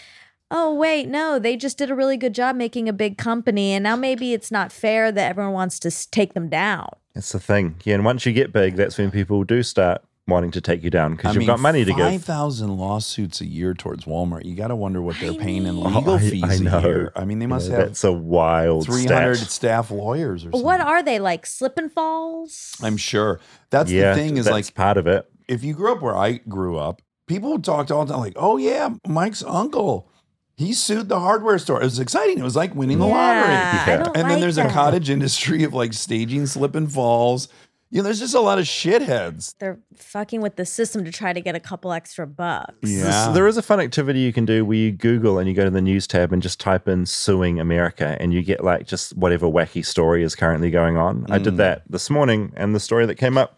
oh, 0.50 0.74
wait, 0.74 1.08
no, 1.08 1.38
they 1.38 1.56
just 1.56 1.78
did 1.78 1.90
a 1.90 1.94
really 1.94 2.16
good 2.16 2.34
job 2.34 2.56
making 2.56 2.88
a 2.88 2.92
big 2.92 3.18
company. 3.18 3.72
And 3.72 3.82
now 3.82 3.96
maybe 3.96 4.32
it's 4.32 4.50
not 4.50 4.72
fair 4.72 5.12
that 5.12 5.30
everyone 5.30 5.52
wants 5.52 5.78
to 5.80 6.10
take 6.10 6.34
them 6.34 6.48
down. 6.48 6.88
that's 7.14 7.32
the 7.32 7.40
thing. 7.40 7.76
Yeah, 7.84 7.94
and 7.96 8.04
once 8.04 8.24
you 8.26 8.32
get 8.32 8.52
big, 8.52 8.76
that's 8.76 8.96
when 8.98 9.10
people 9.10 9.44
do 9.44 9.62
start 9.62 10.02
wanting 10.26 10.50
to 10.50 10.60
take 10.60 10.82
you 10.82 10.90
down 10.90 11.16
because 11.16 11.34
you've 11.34 11.40
mean, 11.40 11.46
got 11.46 11.58
money 11.60 11.84
to 11.86 11.90
give. 11.92 11.98
5,000 11.98 12.76
lawsuits 12.76 13.40
a 13.40 13.46
year 13.46 13.72
towards 13.72 14.04
Walmart. 14.04 14.44
You 14.44 14.54
got 14.54 14.68
to 14.68 14.76
wonder 14.76 15.00
what 15.00 15.16
they're 15.20 15.32
I 15.32 15.36
paying 15.38 15.64
in 15.66 15.80
legal 15.82 16.10
Oh, 16.10 16.16
I- 16.16 16.18
fees 16.18 16.44
I 16.44 16.56
know. 16.58 16.78
a 16.78 16.82
year. 16.82 17.12
I 17.16 17.24
mean, 17.24 17.38
they 17.38 17.46
must 17.46 17.70
Yeah, 17.70 17.76
have 17.78 17.86
That's 17.88 18.04
a 18.04 18.12
wild 18.12 18.84
300 18.86 19.36
stat. 19.36 19.50
staff 19.50 19.90
lawyers 19.90 20.42
or 20.44 20.50
something. 20.50 20.62
What 20.62 20.80
are 20.82 21.02
they 21.02 21.18
like? 21.18 21.46
Slip 21.46 21.78
and 21.78 21.90
falls? 21.90 22.76
I'm 22.82 22.96
sure. 22.98 23.40
That's 23.70 23.90
yeah, 23.90 24.10
the 24.14 24.20
thing 24.20 24.36
is 24.36 24.44
that's 24.44 24.52
like 24.52 24.74
part 24.74 24.96
of 24.98 25.06
it. 25.06 25.30
If 25.48 25.64
you 25.64 25.74
grew 25.74 25.92
up 25.92 26.00
where 26.02 26.16
I 26.16 26.38
grew 26.48 26.76
up, 26.76 27.02
people 27.26 27.58
talked 27.60 27.90
all 27.90 28.04
the 28.04 28.12
time 28.12 28.22
like, 28.22 28.34
"Oh 28.36 28.56
yeah, 28.56 28.90
Mike's 29.06 29.42
uncle." 29.42 30.08
He 30.56 30.72
sued 30.72 31.08
the 31.08 31.20
hardware 31.20 31.58
store. 31.58 31.80
It 31.80 31.84
was 31.84 32.00
exciting. 32.00 32.38
It 32.38 32.42
was 32.42 32.56
like 32.56 32.74
winning 32.74 32.98
the 32.98 33.06
Yeah, 33.06 33.14
lottery. 33.14 33.54
I 33.94 33.96
don't 34.02 34.16
and 34.16 34.24
then 34.28 34.32
like 34.32 34.40
there's 34.40 34.58
a 34.58 34.68
cottage 34.68 35.08
industry 35.08 35.62
of 35.62 35.72
like 35.72 35.92
staging 35.92 36.46
slip 36.46 36.74
and 36.74 36.90
falls. 36.92 37.46
You 37.90 37.98
know, 37.98 38.02
there's 38.02 38.18
just 38.18 38.34
a 38.34 38.40
lot 38.40 38.58
of 38.58 38.64
shitheads. 38.66 39.54
They're 39.60 39.78
fucking 39.96 40.40
with 40.42 40.56
the 40.56 40.66
system 40.66 41.04
to 41.04 41.12
try 41.12 41.32
to 41.32 41.40
get 41.40 41.54
a 41.54 41.60
couple 41.60 41.92
extra 41.92 42.26
bucks. 42.26 42.74
This- 42.82 43.26
there 43.28 43.46
is 43.46 43.56
a 43.56 43.62
fun 43.62 43.80
activity 43.80 44.18
you 44.20 44.32
can 44.32 44.44
do 44.44 44.64
where 44.64 44.76
you 44.76 44.92
Google 44.92 45.38
and 45.38 45.48
you 45.48 45.54
go 45.54 45.64
to 45.64 45.70
the 45.70 45.80
news 45.80 46.06
tab 46.06 46.32
and 46.32 46.42
just 46.42 46.60
type 46.60 46.86
in 46.88 47.06
suing 47.06 47.58
America 47.60 48.16
and 48.20 48.34
you 48.34 48.42
get 48.42 48.62
like 48.64 48.86
just 48.86 49.16
whatever 49.16 49.46
wacky 49.46 49.82
story 49.86 50.22
is 50.22 50.34
currently 50.34 50.70
going 50.70 50.96
on. 50.98 51.24
I 51.30 51.38
did 51.38 51.54
Mm. 51.54 51.58
that 51.58 51.82
this 51.88 52.10
morning 52.10 52.52
and 52.56 52.74
the 52.74 52.80
story 52.80 53.06
that 53.06 53.14
came 53.14 53.38
up 53.38 53.56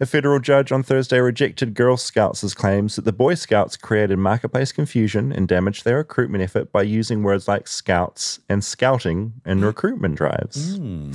a 0.00 0.06
federal 0.06 0.38
judge 0.38 0.70
on 0.70 0.82
Thursday 0.82 1.18
rejected 1.18 1.74
Girl 1.74 1.96
Scouts' 1.96 2.54
claims 2.54 2.96
that 2.96 3.04
the 3.04 3.12
Boy 3.12 3.34
Scouts 3.34 3.76
created 3.76 4.18
marketplace 4.18 4.72
confusion 4.72 5.32
and 5.32 5.48
damaged 5.48 5.84
their 5.84 5.96
recruitment 5.96 6.42
effort 6.42 6.70
by 6.70 6.82
using 6.82 7.22
words 7.22 7.48
like 7.48 7.66
scouts 7.66 8.40
and 8.48 8.64
scouting 8.64 9.34
in 9.44 9.64
recruitment 9.64 10.16
drives. 10.16 10.76
Hmm. 10.76 11.12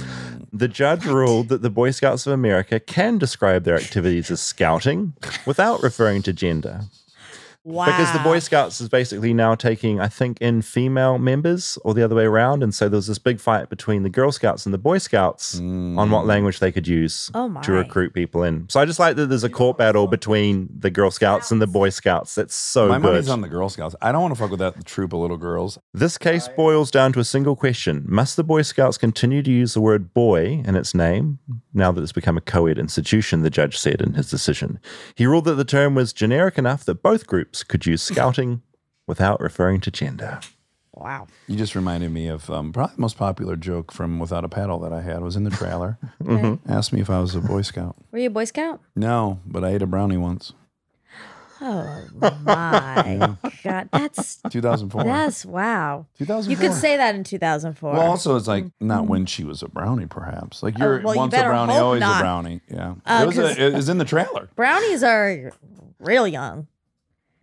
The 0.52 0.68
judge 0.68 1.06
ruled 1.06 1.50
that 1.50 1.62
the 1.62 1.70
Boy 1.70 1.92
Scouts 1.92 2.28
of 2.28 2.34
America 2.34 2.80
can 2.80 3.18
describe 3.18 3.64
their 3.64 3.78
activities 3.78 4.30
as 4.30 4.42
scouting 4.42 5.14
without 5.46 5.82
referring 5.82 6.22
to 6.24 6.34
gender. 6.34 6.82
Wow. 7.66 7.86
Because 7.86 8.11
the 8.11 8.20
Boy 8.20 8.39
Scouts 8.39 8.82
is 8.82 8.89
basically 8.89 9.34
now 9.34 9.55
taking, 9.55 10.01
I 10.01 10.09
think, 10.09 10.41
in 10.41 10.61
female 10.61 11.18
members 11.18 11.78
or 11.86 11.93
the 11.93 12.03
other 12.03 12.16
way 12.16 12.26
around. 12.26 12.61
And 12.61 12.76
so 12.76 12.89
there 12.89 12.97
was 12.97 13.07
this 13.07 13.20
big 13.20 13.39
fight 13.39 13.70
between 13.70 14.03
the 14.03 14.09
Girl 14.09 14.34
Scouts 14.34 14.66
and 14.66 14.74
the 14.74 14.78
Boy 14.78 14.97
Scouts 14.97 15.59
on 15.59 15.95
what 15.95 16.24
mm. 16.24 16.28
language 16.28 16.59
they 16.59 16.74
could 16.74 16.88
use 16.88 17.32
Oh 17.34 17.49
to 17.61 17.72
recruit 17.72 18.14
people 18.14 18.43
in. 18.43 18.68
So 18.70 18.82
I 18.82 18.86
just 18.86 18.99
like 18.99 19.16
that 19.16 19.28
there's 19.28 19.45
a 19.45 19.49
court 19.49 19.78
battle 19.78 20.07
between 20.07 20.68
the 20.78 20.89
Girl 20.89 21.09
Scouts 21.09 21.51
and 21.51 21.61
the 21.61 21.68
Boy 21.68 21.89
Scouts. 21.89 22.36
That's 22.36 22.55
so 22.55 22.89
My 22.89 22.97
good. 22.97 23.03
money's 23.03 23.30
on 23.30 23.39
the 23.39 23.47
Girl 23.47 23.70
Scouts. 23.70 23.95
I 24.01 24.11
don't 24.11 24.22
want 24.22 24.34
to 24.34 24.39
fuck 24.39 24.51
with 24.51 24.59
that 24.59 24.86
troop 24.86 25.14
of 25.14 25.20
little 25.20 25.38
girls. 25.38 25.80
This 25.93 26.18
case 26.18 26.49
boils 26.49 26.91
down 26.91 27.14
to 27.14 27.22
a 27.22 27.26
single 27.26 27.55
question 27.55 28.03
Must 28.05 28.36
the 28.36 28.43
Boy 28.43 28.64
Scouts 28.64 28.97
continue 28.97 29.41
to 29.41 29.51
use 29.51 29.74
the 29.74 29.82
word 29.82 30.14
boy 30.14 30.64
in 30.66 30.76
its 30.76 30.93
name 30.93 31.39
now 31.74 31.93
that 31.93 32.01
it's 32.01 32.11
become 32.11 32.36
a 32.36 32.41
co 32.41 32.68
ed 32.68 32.78
institution? 32.78 33.41
The 33.41 33.49
judge 33.49 33.78
said 33.78 34.01
in 34.01 34.16
his 34.16 34.30
decision. 34.30 34.80
He 35.16 35.26
ruled 35.26 35.45
that 35.45 35.55
the 35.55 35.64
term 35.64 35.95
was 35.95 36.11
generic 36.11 36.57
enough 36.57 36.84
that 36.84 37.01
both 37.01 37.26
groups 37.26 37.53
could 37.62 37.86
use 37.86 38.01
scouting 38.01 38.62
without 39.06 39.39
referring 39.41 39.82
to 39.82 39.91
gender. 39.91 40.39
Wow. 40.95 41.28
You 41.47 41.56
just 41.56 41.76
reminded 41.76 42.12
me 42.12 42.28
of 42.28 42.49
um, 42.49 42.72
probably 42.72 42.95
the 42.95 43.01
most 43.01 43.18
popular 43.18 43.56
joke 43.56 43.91
from 43.91 44.20
Without 44.20 44.45
a 44.45 44.49
Paddle 44.49 44.80
that 44.80 44.93
I 44.93 45.01
had 45.01 45.22
was 45.22 45.36
in 45.36 45.43
the 45.43 45.49
trailer. 45.51 45.97
Mhm. 46.24 46.60
Asked 46.70 46.93
me 46.93 47.01
if 47.01 47.10
I 47.10 47.20
was 47.20 47.36
a 47.36 47.41
Boy 47.41 47.64
Scout. 47.64 47.95
Were 48.12 48.20
you 48.20 48.28
a 48.28 48.30
Boy 48.32 48.45
Scout? 48.45 48.80
No, 48.95 49.39
but 49.45 49.64
I 49.66 49.70
ate 49.72 49.82
a 49.82 49.88
brownie 49.88 50.18
once. 50.18 50.54
Oh 51.66 52.08
my 52.43 53.36
god, 53.64 53.88
that's 53.91 54.41
2004. 54.49 55.04
That's 55.04 55.45
wow. 55.45 56.06
2004. 56.18 56.51
You 56.51 56.58
could 56.58 56.78
say 56.78 56.97
that 56.97 57.16
in 57.16 57.24
2004. 57.24 57.93
Well, 57.93 58.01
also 58.01 58.36
it's 58.36 58.47
like 58.47 58.66
not 58.82 59.08
when 59.08 59.26
she 59.26 59.43
was 59.45 59.64
a 59.64 59.70
brownie, 59.70 60.06
perhaps. 60.08 60.62
Like 60.62 60.74
Mm-hmm. 60.76 60.84
Oh, 60.84 60.86
you're 60.88 61.01
well, 61.01 61.14
you 61.16 61.20
once 61.22 61.34
a 61.34 61.38
better 61.38 61.49
brownie, 61.49 61.74
always 61.74 61.99
not. 62.01 62.20
a 62.20 62.24
brownie. 62.24 62.62
Yeah, 62.70 62.95
Uh, 63.06 63.20
it 63.24 63.26
was 63.28 63.36
'cause- 63.36 63.58
a, 63.58 63.68
it 63.68 63.74
was 63.74 63.88
in 63.89 63.97
the 63.97 64.06
trailer. 64.06 64.49
Brownies 64.56 65.04
are 65.04 65.54
real 65.99 66.28
young. 66.28 66.68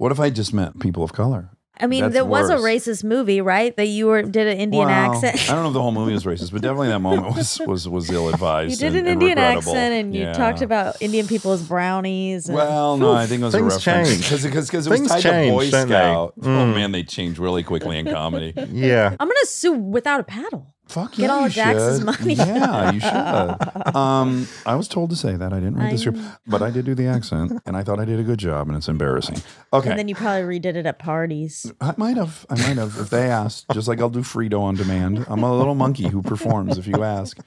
What 0.01 0.12
if 0.12 0.18
I 0.18 0.30
just 0.30 0.55
meant 0.55 0.80
people 0.80 1.03
of 1.05 1.12
color? 1.12 1.51
I 1.78 1.86
mean, 1.86 2.01
That's 2.05 2.14
there 2.14 2.24
was 2.24 2.48
a 2.48 2.57
racist 2.57 3.05
movie, 3.05 3.42
right? 3.42 3.76
That 3.76 3.88
you 3.88 4.07
were 4.07 4.22
did 4.22 4.46
an 4.46 4.57
Indian 4.57 4.86
Well, 4.86 5.14
accent. 5.14 5.51
I 5.51 5.53
don't 5.55 5.62
know 5.62 5.68
if 5.68 5.74
the 5.74 5.82
whole 5.82 5.92
movie 5.92 6.14
was 6.14 6.24
racist, 6.24 6.53
but 6.53 6.62
definitely 6.62 6.88
that 6.88 7.01
moment 7.01 7.36
was 7.36 7.61
was 7.66 7.86
was 7.86 8.11
ill 8.11 8.30
advised. 8.30 8.70
You 8.70 8.76
did 8.78 8.96
and, 8.96 9.07
an 9.07 9.12
Indian 9.12 9.36
regrettable. 9.36 9.72
accent, 9.72 9.92
and 9.94 10.14
you 10.14 10.22
Yeah. 10.22 10.32
talked 10.32 10.62
about 10.62 10.96
Indian 11.03 11.26
people 11.26 11.53
as 11.53 11.62
brownies. 11.62 12.48
And, 12.48 12.57
Well, 12.57 12.96
no, 12.96 13.12
I 13.12 13.26
think 13.26 13.42
it 13.42 13.44
was 13.44 13.55
Things 13.55 13.74
a 13.74 13.76
reference 13.76 14.09
change. 14.09 14.22
because 14.22 14.42
because 14.44 14.86
it 14.86 14.90
was 14.90 14.98
Things 15.01 15.11
tied 15.11 15.22
to 15.22 15.51
Boy 15.51 15.61
change, 15.64 15.72
don't 15.72 15.88
they? 15.88 15.94
Scout. 15.94 16.32
Oh 16.42 16.46
Mm. 16.46 16.74
man, 16.74 16.92
they 16.92 17.03
change 17.03 17.38
really 17.38 17.62
quickly 17.62 17.98
in 17.98 18.07
comedy. 18.07 18.55
Yeah. 18.72 19.11
I'm 19.20 19.28
gonna 19.28 19.36
sue 19.44 19.72
without 19.74 20.20
a 20.20 20.24
paddle. 20.24 20.74
Fuck 20.91 21.16
you. 21.18 21.22
Get 21.22 21.28
yeah, 21.28 21.34
all 21.34 21.41
you 21.43 21.47
of 21.47 21.55
Dax's 21.55 21.99
should. 21.99 22.07
money. 22.07 22.34
Yeah, 22.34 22.91
you 22.91 23.01
should. 23.86 23.97
Um, 23.97 24.49
I 24.66 24.74
was 24.74 24.88
told 24.88 25.11
to 25.11 25.16
say 25.16 25.36
that. 25.36 25.53
I 25.53 25.61
didn't 25.61 25.76
read 25.76 25.86
I 25.86 25.93
the 25.93 25.99
script, 25.99 26.18
but 26.49 26.62
I 26.62 26.70
did 26.70 26.84
do 26.84 26.97
the 26.97 27.07
accent, 27.07 27.53
and 27.64 27.76
I 27.76 27.84
thought 27.84 28.01
I 28.01 28.05
did 28.05 28.18
a 28.18 28.24
good 28.24 28.41
job, 28.41 28.66
and 28.66 28.76
it's 28.76 28.88
embarrassing. 28.88 29.36
Okay. 29.72 29.91
And 29.91 29.99
then 29.99 30.09
you 30.09 30.16
probably 30.16 30.59
redid 30.59 30.74
it 30.74 30.86
at 30.86 30.99
parties. 30.99 31.70
I 31.80 31.95
might 31.97 32.16
have. 32.16 32.45
I 32.51 32.55
might 32.55 32.76
have 32.76 32.99
if 32.99 33.09
they 33.09 33.30
asked. 33.30 33.66
Just 33.72 33.86
like 33.86 34.01
I'll 34.01 34.11
do 34.11 34.20
Frito 34.20 34.61
on 34.61 34.74
demand. 34.74 35.24
I'm 35.28 35.45
a 35.45 35.57
little 35.57 35.76
monkey 35.76 36.09
who 36.09 36.22
performs 36.22 36.76
if 36.76 36.88
you 36.88 37.05
ask. 37.05 37.38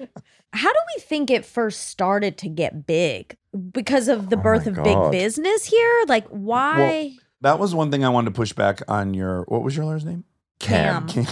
How 0.54 0.72
do 0.72 0.80
we 0.96 1.02
think 1.02 1.30
it 1.30 1.46
first 1.46 1.90
started 1.90 2.38
to 2.40 2.50
get 2.50 2.88
big? 2.88 3.36
Because 3.72 4.08
of 4.08 4.30
the 4.30 4.38
birth 4.38 4.68
of 4.68 4.82
big 4.84 5.12
business 5.12 5.66
here? 5.66 6.04
Like, 6.08 6.28
why? 6.30 7.18
That 7.42 7.60
was 7.60 7.76
one 7.76 7.92
thing 7.92 8.06
I 8.06 8.10
wanted 8.10 8.30
to 8.30 8.36
push 8.36 8.54
back 8.54 8.82
on 8.88 9.14
your. 9.14 9.44
What 9.50 9.64
was 9.64 9.76
your 9.76 9.86
lawyer's 9.86 10.06
name? 10.06 10.24
Cam. 10.60 11.08
Cam. 11.10 11.26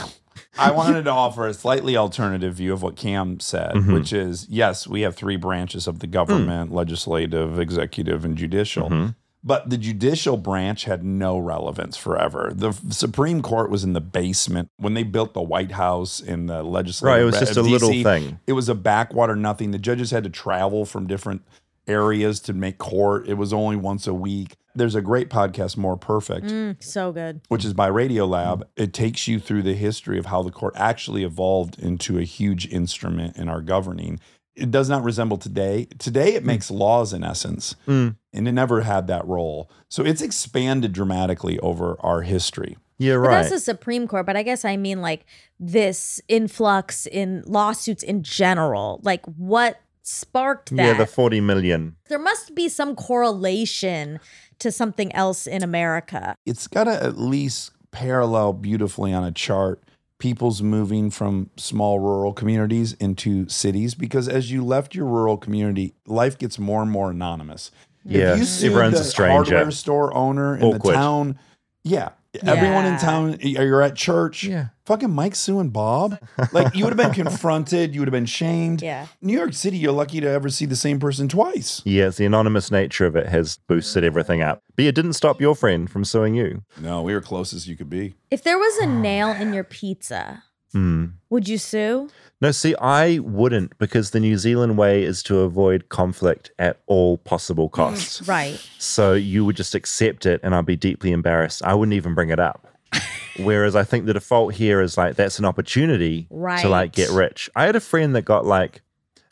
I 0.58 0.72
wanted 0.72 1.04
to 1.06 1.12
offer 1.12 1.48
a 1.48 1.54
slightly 1.54 1.98
alternative 1.98 2.54
view 2.56 2.74
of 2.74 2.82
what 2.84 2.96
Cam 2.96 3.40
said, 3.40 3.74
Mhm. 3.74 3.94
which 3.94 4.14
is 4.14 4.48
yes, 4.50 4.88
we 4.88 5.02
have 5.02 5.16
three 5.16 5.36
branches 5.38 5.88
of 5.88 6.00
the 6.00 6.08
government 6.08 6.72
legislative, 6.74 7.60
executive, 7.60 8.24
and 8.26 8.38
judicial. 8.38 8.90
Mhm. 8.90 9.16
But 9.44 9.72
the 9.72 9.78
judicial 9.78 10.38
branch 10.38 10.84
had 10.84 11.04
no 11.04 11.40
relevance 11.40 11.98
forever. 11.98 12.52
The 12.56 12.74
Supreme 12.92 13.42
Court 13.42 13.72
was 13.72 13.84
in 13.84 13.94
the 13.94 14.00
basement 14.02 14.70
when 14.78 14.94
they 14.94 15.02
built 15.02 15.34
the 15.34 15.42
White 15.42 15.72
House 15.72 16.20
in 16.20 16.46
the 16.46 16.62
legislative. 16.62 17.16
Right, 17.16 17.22
it 17.24 17.26
was 17.26 17.40
just 17.40 17.58
a 17.58 17.64
little 17.64 17.90
thing. 17.90 18.38
It 18.46 18.54
was 18.54 18.70
a 18.70 18.76
backwater 18.76 19.36
nothing. 19.36 19.72
The 19.72 19.80
judges 19.80 20.12
had 20.12 20.24
to 20.26 20.30
travel 20.30 20.86
from 20.86 21.08
different 21.08 21.42
areas 21.88 22.40
to 22.42 22.54
make 22.54 22.78
court. 22.78 23.28
It 23.28 23.36
was 23.36 23.54
only 23.54 23.76
once 23.76 24.08
a 24.08 24.14
week. 24.14 24.56
There's 24.74 24.96
a 24.96 25.02
great 25.02 25.30
podcast, 25.30 25.76
More 25.76 25.98
Perfect 25.98 26.48
Mm, 26.48 26.82
so 26.82 27.12
good. 27.12 27.42
which 27.50 27.66
is 27.66 27.74
by 27.74 27.90
Radiolab, 27.90 28.64
it 28.78 28.94
takes 28.94 29.28
you 29.28 29.40
through 29.40 29.64
the 29.64 29.74
history 29.74 30.18
of 30.18 30.28
how 30.28 30.44
the 30.44 30.52
court 30.52 30.74
actually 30.78 31.24
evolved 31.24 31.78
into 31.80 32.18
a 32.18 32.24
huge 32.24 32.68
instrument 32.68 33.36
in 33.36 33.50
our 33.50 33.62
governing. 33.62 34.20
It 34.56 34.72
does 34.72 34.90
not 34.90 35.04
resemble 35.04 35.38
today. 35.38 35.88
Today, 35.98 36.34
it 36.36 36.46
makes 36.46 36.70
laws 36.72 37.12
in 37.14 37.24
essence, 37.24 37.76
Mm. 37.88 38.16
and 38.34 38.48
it 38.48 38.52
never 38.54 38.82
had 38.82 39.08
that 39.08 39.28
role. 39.28 39.70
So 39.90 40.04
it's 40.04 40.22
expanded 40.22 40.94
dramatically 40.94 41.60
over 41.60 41.98
our 42.00 42.22
history. 42.22 42.78
Yeah, 42.98 43.18
But 43.18 43.30
that's 43.32 43.50
the 43.50 43.60
Supreme 43.60 44.08
Court. 44.08 44.26
But 44.26 44.38
I 44.38 44.44
guess 44.44 44.64
I 44.64 44.78
mean 44.78 45.02
like 45.02 45.26
this 45.60 46.22
influx 46.28 47.08
in 47.08 47.44
lawsuits 47.48 48.04
in 48.04 48.24
general. 48.24 49.00
Like, 49.04 49.26
what 49.26 49.80
sparked 50.04 50.76
that? 50.76 50.84
Yeah, 50.86 50.94
the 50.94 51.06
40 51.06 51.42
million. 51.42 51.96
there 52.10 52.20
must 52.20 52.56
be 52.56 52.68
some 52.70 52.96
correlation 52.96 54.20
to 54.60 54.72
something 54.72 55.14
else 55.16 55.48
in 55.48 55.64
America. 55.64 56.36
It's 56.46 56.68
got 56.68 56.86
to 56.86 56.92
at 57.04 57.18
least 57.18 57.72
parallel 57.92 58.54
beautifully 58.54 59.14
on 59.14 59.24
a 59.24 59.32
chart 59.32 59.84
people's 60.22 60.62
moving 60.62 61.10
from 61.10 61.50
small 61.58 62.00
rural 62.00 62.32
communities 62.32 62.94
into 62.94 63.50
cities 63.50 63.96
because 63.96 64.30
as 64.30 64.52
you 64.52 64.64
left 64.64 64.94
your 64.94 65.06
rural 65.06 65.36
community, 65.36 65.96
life 66.06 66.38
gets 66.38 66.60
more 66.60 66.84
and 66.84 66.92
more 66.92 67.10
anonymous. 67.10 67.72
Yeah, 68.06 68.34
if 68.34 68.38
you 68.40 68.46
sued 68.46 68.72
everyone's 68.72 68.94
the 68.96 69.02
a 69.02 69.04
stranger. 69.04 69.56
hardware 69.56 69.72
store 69.72 70.14
owner 70.14 70.56
in 70.56 70.64
Awkward. 70.64 70.82
the 70.82 70.92
town, 70.94 71.40
yeah, 71.84 72.10
everyone 72.44 72.86
in 72.86 72.94
Yeah. 72.94 72.98
town, 72.98 73.38
you're 73.42 73.82
at 73.82 73.96
church. 73.96 74.44
Yeah. 74.44 74.68
Fucking 74.86 75.10
Mike 75.12 75.36
suing 75.36 75.70
Bob. 75.70 76.18
Like 76.52 76.76
you 76.76 76.84
would 76.86 76.98
have 76.98 77.14
been 77.14 77.26
confronted, 77.26 77.94
you 77.94 78.02
would 78.02 78.08
have 78.08 78.14
been 78.14 78.26
shamed. 78.26 78.82
Yeah. 78.82 79.08
New 79.22 79.34
York 79.38 79.54
City, 79.54 79.78
you're 79.78 79.92
lucky 79.92 80.20
to 80.22 80.28
ever 80.30 80.50
see 80.50 80.66
the 80.66 80.76
same 80.76 81.00
person 81.00 81.28
twice. 81.28 81.82
Yes, 81.86 82.18
the 82.18 82.26
anonymous 82.26 82.72
nature 82.72 83.06
of 83.06 83.16
it 83.16 83.28
has 83.28 83.60
boosted 83.68 84.04
everything 84.04 84.42
up. 84.42 84.64
But 84.76 84.86
it 84.86 84.96
didn't 84.96 85.14
stop 85.14 85.40
your 85.40 85.56
friend 85.56 85.90
from 85.90 86.04
suing 86.04 86.34
you. 86.36 86.64
No, 86.80 87.02
we 87.02 87.14
were 87.14 87.22
close 87.22 87.54
as 87.54 87.68
you 87.68 87.76
could 87.78 87.90
be. 87.90 88.16
If 88.30 88.44
there 88.44 88.58
was 88.58 88.78
a 88.80 88.86
nail 88.88 89.30
in 89.30 89.54
your 89.54 89.64
pizza, 89.64 90.44
Hmm. 90.72 91.06
would 91.30 91.48
you 91.48 91.58
sue? 91.58 92.10
No, 92.40 92.52
see, 92.52 92.76
I 92.78 93.20
wouldn't 93.20 93.78
because 93.78 94.12
the 94.12 94.20
New 94.20 94.38
Zealand 94.38 94.78
way 94.78 95.04
is 95.04 95.22
to 95.24 95.42
avoid 95.42 95.90
conflict 95.90 96.52
at 96.58 96.82
all 96.88 97.20
possible 97.20 97.70
costs. 97.70 98.28
Right. 98.28 98.60
So 98.80 99.14
you 99.14 99.46
would 99.46 99.56
just 99.56 99.76
accept 99.76 100.26
it 100.26 100.40
and 100.44 100.56
I'd 100.56 100.66
be 100.66 100.76
deeply 100.76 101.12
embarrassed. 101.12 101.62
I 101.64 101.76
wouldn't 101.76 101.94
even 101.94 102.16
bring 102.16 102.30
it 102.30 102.40
up. 102.40 102.68
Whereas 103.40 103.76
I 103.76 103.84
think 103.84 104.06
the 104.06 104.14
default 104.14 104.56
here 104.56 104.82
is 104.82 104.98
like 104.98 105.16
that's 105.16 105.40
an 105.40 105.46
opportunity 105.46 106.28
right. 106.30 106.62
to 106.62 106.70
like 106.70 106.94
get 106.94 107.12
rich. 107.12 107.50
I 107.56 107.66
had 107.66 107.76
a 107.76 107.80
friend 107.80 108.16
that 108.16 108.24
got 108.24 108.46
like 108.46 108.82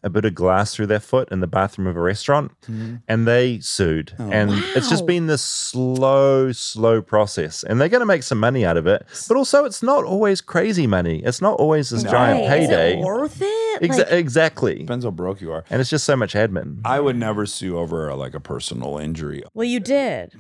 a 0.04 0.10
bit 0.10 0.24
of 0.26 0.34
glass 0.34 0.74
through 0.74 0.88
their 0.88 1.00
foot 1.00 1.28
in 1.32 1.39
the 1.41 1.47
bathroom 1.47 1.88
of 1.88 1.95
a 1.97 2.00
restaurant 2.00 2.52
mm-hmm. 2.62 2.95
and 3.08 3.28
they 3.28 3.60
sued. 3.60 4.14
Oh. 4.20 4.30
and 4.32 4.52
it's 4.76 4.89
just 4.89 5.06
been 5.06 5.28
this 5.28 5.41
slow, 5.41 6.52
slow 6.52 7.02
process. 7.02 7.64
And 7.64 7.80
they're 7.82 7.89
going 7.89 8.00
to 8.02 8.06
make 8.06 8.24
some 8.24 8.39
money 8.39 8.66
out 8.66 8.78
of 8.78 8.88
it. 8.88 9.06
But 9.28 9.36
also, 9.38 9.66
it's 9.66 9.84
not 9.84 10.06
always 10.06 10.39
crazy 10.41 10.88
money. 10.88 11.22
It's 11.24 11.41
not 11.41 11.60
always 11.60 11.89
this 11.89 12.04
giant 12.04 12.47
Right. 12.50 12.62
Is 12.62 12.68
payday. 12.70 13.00
it 13.00 13.04
worth 13.04 13.41
it? 13.41 13.82
Exa- 13.82 13.97
Like- 14.00 14.12
exactly. 14.14 14.76
Depends 14.80 15.04
how 15.06 15.12
broke 15.12 15.41
you 15.41 15.52
are. 15.52 15.64
And 15.70 15.82
it's 15.82 15.89
just 15.89 16.06
so 16.06 16.16
much 16.16 16.34
admin. 16.34 16.80
I 16.86 17.00
would 17.00 17.18
never 17.18 17.45
sue 17.45 17.78
over 17.78 18.08
a, 18.08 18.16
like 18.16 18.34
a 18.34 18.39
personal 18.39 18.97
injury. 18.97 19.43
well, 19.54 19.68
you 19.68 19.80
did. 19.80 20.34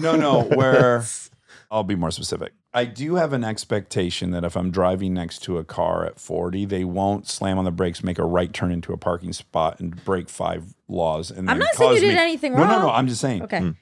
No, 0.00 0.16
no, 0.16 0.42
where 0.42 1.04
I'll 1.70 1.84
be 1.84 1.94
more 1.96 2.10
specific. 2.10 2.52
I 2.76 2.84
do 2.84 3.14
have 3.14 3.32
an 3.32 3.42
expectation 3.42 4.32
that 4.32 4.44
if 4.44 4.54
I'm 4.54 4.70
driving 4.70 5.14
next 5.14 5.38
to 5.44 5.56
a 5.56 5.64
car 5.64 6.04
at 6.04 6.20
40, 6.20 6.66
they 6.66 6.84
won't 6.84 7.26
slam 7.26 7.58
on 7.58 7.64
the 7.64 7.70
brakes, 7.70 8.04
make 8.04 8.18
a 8.18 8.24
right 8.24 8.52
turn 8.52 8.70
into 8.70 8.92
a 8.92 8.98
parking 8.98 9.32
spot, 9.32 9.80
and 9.80 10.04
break 10.04 10.28
five 10.28 10.74
laws. 10.86 11.30
And 11.30 11.50
I'm 11.50 11.58
then 11.58 11.64
not 11.66 11.74
saying 11.74 11.90
you 11.92 11.96
cause 11.96 12.00
did 12.02 12.14
me- 12.14 12.20
anything 12.20 12.52
no, 12.52 12.58
No, 12.58 12.64
no, 12.68 12.78
wrong. 12.84 12.94
I'm 12.94 13.06
just 13.08 13.22
saying. 13.22 13.42
Okay. 13.44 13.60
Mm. 13.60 13.76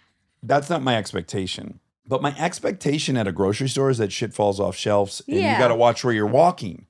That's 0.45 0.70
not 0.70 0.80
my 0.82 0.97
expectation. 0.97 1.80
But 2.07 2.22
my 2.22 2.36
expectation 2.38 3.16
at 3.16 3.26
a 3.26 3.32
grocery 3.32 3.68
store 3.68 3.90
is 3.90 3.99
that 3.99 4.12
shit 4.12 4.32
falls 4.32 4.61
off 4.61 4.76
shelves 4.76 5.22
and 5.26 5.38
Yeah. 5.38 5.53
you 5.55 5.59
got 5.59 5.68
to 5.68 5.74
watch 5.74 6.05
where 6.05 6.14
you're 6.14 6.26
walking. 6.26 6.86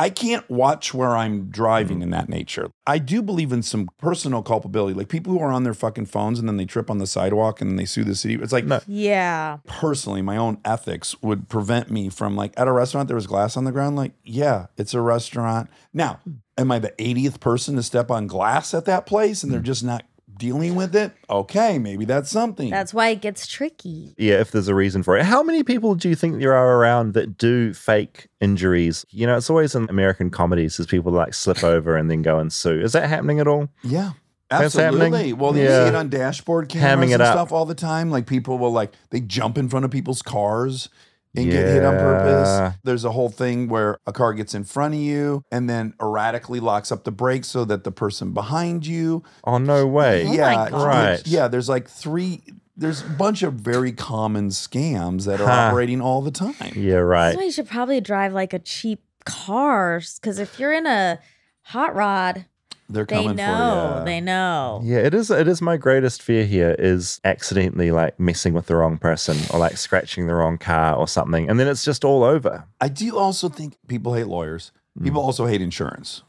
I 0.00 0.08
can't 0.08 0.48
watch 0.48 0.94
where 0.94 1.14
I'm 1.14 1.50
driving 1.50 1.98
mm. 1.98 2.04
in 2.04 2.10
that 2.10 2.30
nature. 2.30 2.70
I 2.86 2.96
do 2.96 3.20
believe 3.20 3.52
in 3.52 3.62
some 3.62 3.90
personal 3.98 4.42
culpability, 4.42 4.94
like 4.94 5.10
people 5.10 5.34
who 5.34 5.40
are 5.40 5.52
on 5.52 5.62
their 5.62 5.74
fucking 5.74 6.06
phones 6.06 6.38
and 6.38 6.48
then 6.48 6.56
they 6.56 6.64
trip 6.64 6.90
on 6.90 6.96
the 6.96 7.06
sidewalk 7.06 7.60
and 7.60 7.68
then 7.68 7.76
they 7.76 7.84
sue 7.84 8.02
the 8.02 8.14
city. 8.14 8.36
It's 8.36 8.50
like, 8.50 8.64
Yeah. 8.86 9.58
personally, 9.66 10.22
my 10.22 10.38
own 10.38 10.56
ethics 10.64 11.14
would 11.20 11.50
prevent 11.50 11.90
me 11.90 12.08
from 12.08 12.34
like 12.34 12.54
at 12.56 12.66
a 12.66 12.72
restaurant 12.72 13.08
there 13.08 13.14
was 13.14 13.26
glass 13.26 13.58
on 13.58 13.64
the 13.64 13.72
ground. 13.72 13.96
Like, 13.96 14.12
yeah, 14.24 14.68
it's 14.78 14.94
a 14.94 15.02
restaurant. 15.02 15.68
Now, 15.92 16.20
am 16.56 16.72
I 16.72 16.78
the 16.78 16.92
80th 16.92 17.38
person 17.38 17.76
to 17.76 17.82
step 17.82 18.10
on 18.10 18.26
glass 18.26 18.72
at 18.72 18.86
that 18.86 19.04
place 19.04 19.42
and 19.42 19.52
they're 19.52 19.60
mm. 19.60 19.64
just 19.64 19.84
not 19.84 20.04
dealing 20.40 20.74
with 20.74 20.96
it? 20.96 21.12
Okay, 21.28 21.78
maybe 21.78 22.04
that's 22.04 22.28
something. 22.30 22.70
That's 22.70 22.92
why 22.92 23.10
it 23.10 23.20
gets 23.20 23.46
tricky. 23.46 24.14
Yeah, 24.18 24.40
if 24.40 24.50
there's 24.50 24.66
a 24.66 24.74
reason 24.74 25.04
for 25.04 25.16
it. 25.16 25.24
How 25.24 25.44
many 25.44 25.62
people 25.62 25.94
do 25.94 26.08
you 26.08 26.16
think 26.16 26.40
there 26.40 26.54
are 26.54 26.76
around 26.78 27.14
that 27.14 27.38
do 27.38 27.72
fake 27.72 28.26
injuries? 28.40 29.06
You 29.10 29.28
know, 29.28 29.36
it's 29.36 29.48
always 29.50 29.76
in 29.76 29.88
American 29.88 30.30
comedies 30.30 30.80
as 30.80 30.86
people 30.86 31.12
like 31.12 31.34
slip 31.34 31.62
over 31.62 31.96
and 31.96 32.10
then 32.10 32.22
go 32.22 32.40
and 32.40 32.52
sue. 32.52 32.80
Is 32.80 32.92
that 32.94 33.08
happening 33.08 33.38
at 33.38 33.46
all? 33.46 33.68
Yeah. 33.84 34.12
That's 34.50 34.74
Absolutely. 34.74 35.10
happening? 35.10 35.38
Well, 35.38 35.56
you 35.56 35.62
Yeah. 35.62 35.84
see 35.84 35.88
it 35.90 35.94
on 35.94 36.08
dashboard 36.08 36.68
Hamming 36.70 36.80
cameras 36.80 37.10
it 37.10 37.14
and 37.14 37.22
up. 37.22 37.34
stuff 37.34 37.52
all 37.52 37.66
the 37.66 37.74
time. 37.76 38.10
Like 38.10 38.26
people 38.26 38.58
will 38.58 38.72
like 38.72 38.90
they 39.10 39.20
jump 39.20 39.56
in 39.56 39.68
front 39.68 39.84
of 39.84 39.92
people's 39.92 40.22
cars 40.22 40.88
and 41.36 41.50
get 41.50 41.66
hit 41.66 41.84
on 41.84 41.94
purpose. 41.94 42.76
There's 42.84 43.04
a 43.04 43.12
whole 43.12 43.28
thing 43.28 43.68
where 43.68 43.98
a 44.06 44.12
car 44.12 44.32
gets 44.34 44.54
in 44.54 44.64
front 44.64 44.94
of 44.94 45.00
you 45.00 45.42
and 45.52 45.68
then 45.70 45.94
erratically 46.00 46.60
locks 46.60 46.90
up 46.90 47.04
the 47.04 47.12
brakes 47.12 47.48
so 47.48 47.64
that 47.66 47.84
the 47.84 47.92
person 47.92 48.32
behind 48.32 48.86
you. 48.86 49.22
Oh 49.44 49.58
no 49.58 49.86
way! 49.86 50.26
Oh 50.26 50.32
yeah, 50.32 50.66
it's- 50.66 50.82
right. 50.82 51.22
Yeah, 51.26 51.48
there's 51.48 51.68
like 51.68 51.88
three. 51.88 52.42
There's 52.76 53.02
a 53.02 53.08
bunch 53.10 53.42
of 53.42 53.54
very 53.54 53.92
common 53.92 54.48
scams 54.48 55.26
that 55.26 55.40
are 55.40 55.46
Huh. 55.46 55.52
operating 55.68 56.00
all 56.00 56.22
the 56.22 56.30
time. 56.30 56.72
Yeah, 56.74 56.94
right. 56.96 57.36
why 57.36 57.44
you 57.44 57.52
should 57.52 57.68
probably 57.68 58.00
drive 58.00 58.32
like 58.32 58.52
a 58.54 58.58
cheap 58.58 59.02
car. 59.24 60.00
Because 60.20 60.38
if 60.38 60.58
you're 60.58 60.72
in 60.72 60.86
a 60.86 61.18
hot 61.62 61.94
rod, 61.94 62.46
They're 62.90 63.04
they 63.04 63.16
coming 63.16 63.36
know. 63.36 63.92
for 63.94 63.98
you. 64.00 64.04
They 64.04 64.20
know. 64.20 64.80
Yeah, 64.82 64.98
it 64.98 65.14
is. 65.14 65.30
It 65.30 65.48
is 65.48 65.62
my 65.62 65.76
greatest 65.76 66.22
fear 66.22 66.44
here 66.44 66.74
is 66.78 67.20
accidentally 67.24 67.90
like 67.90 68.18
messing 68.18 68.52
with 68.52 68.66
the 68.66 68.76
wrong 68.76 68.98
person 68.98 69.36
or 69.52 69.58
like 69.58 69.76
scratching 69.76 70.26
the 70.26 70.34
wrong 70.34 70.58
car 70.58 70.96
or 70.96 71.06
something, 71.06 71.48
and 71.48 71.58
then 71.58 71.68
it's 71.68 71.84
just 71.84 72.04
all 72.04 72.24
over. 72.24 72.64
I 72.80 72.88
do 72.88 73.16
also 73.16 73.48
think 73.48 73.76
people 73.86 74.14
hate 74.14 74.26
lawyers. 74.26 74.72
Mm. 74.98 75.04
People 75.04 75.22
also 75.22 75.46
hate 75.46 75.62
insurance. 75.62 76.22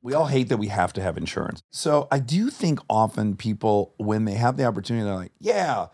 We 0.00 0.14
all 0.14 0.26
hate 0.26 0.48
that 0.48 0.58
we 0.58 0.68
have 0.68 0.92
to 0.94 1.02
have 1.02 1.18
insurance. 1.18 1.60
So 1.70 2.08
I 2.10 2.20
do 2.20 2.50
think 2.50 2.78
often 2.88 3.36
people, 3.36 3.94
when 3.98 4.24
they 4.24 4.34
have 4.34 4.56
the 4.56 4.64
opportunity, 4.64 5.04
they're 5.04 5.14
like, 5.14 5.32
yeah, 5.40 5.86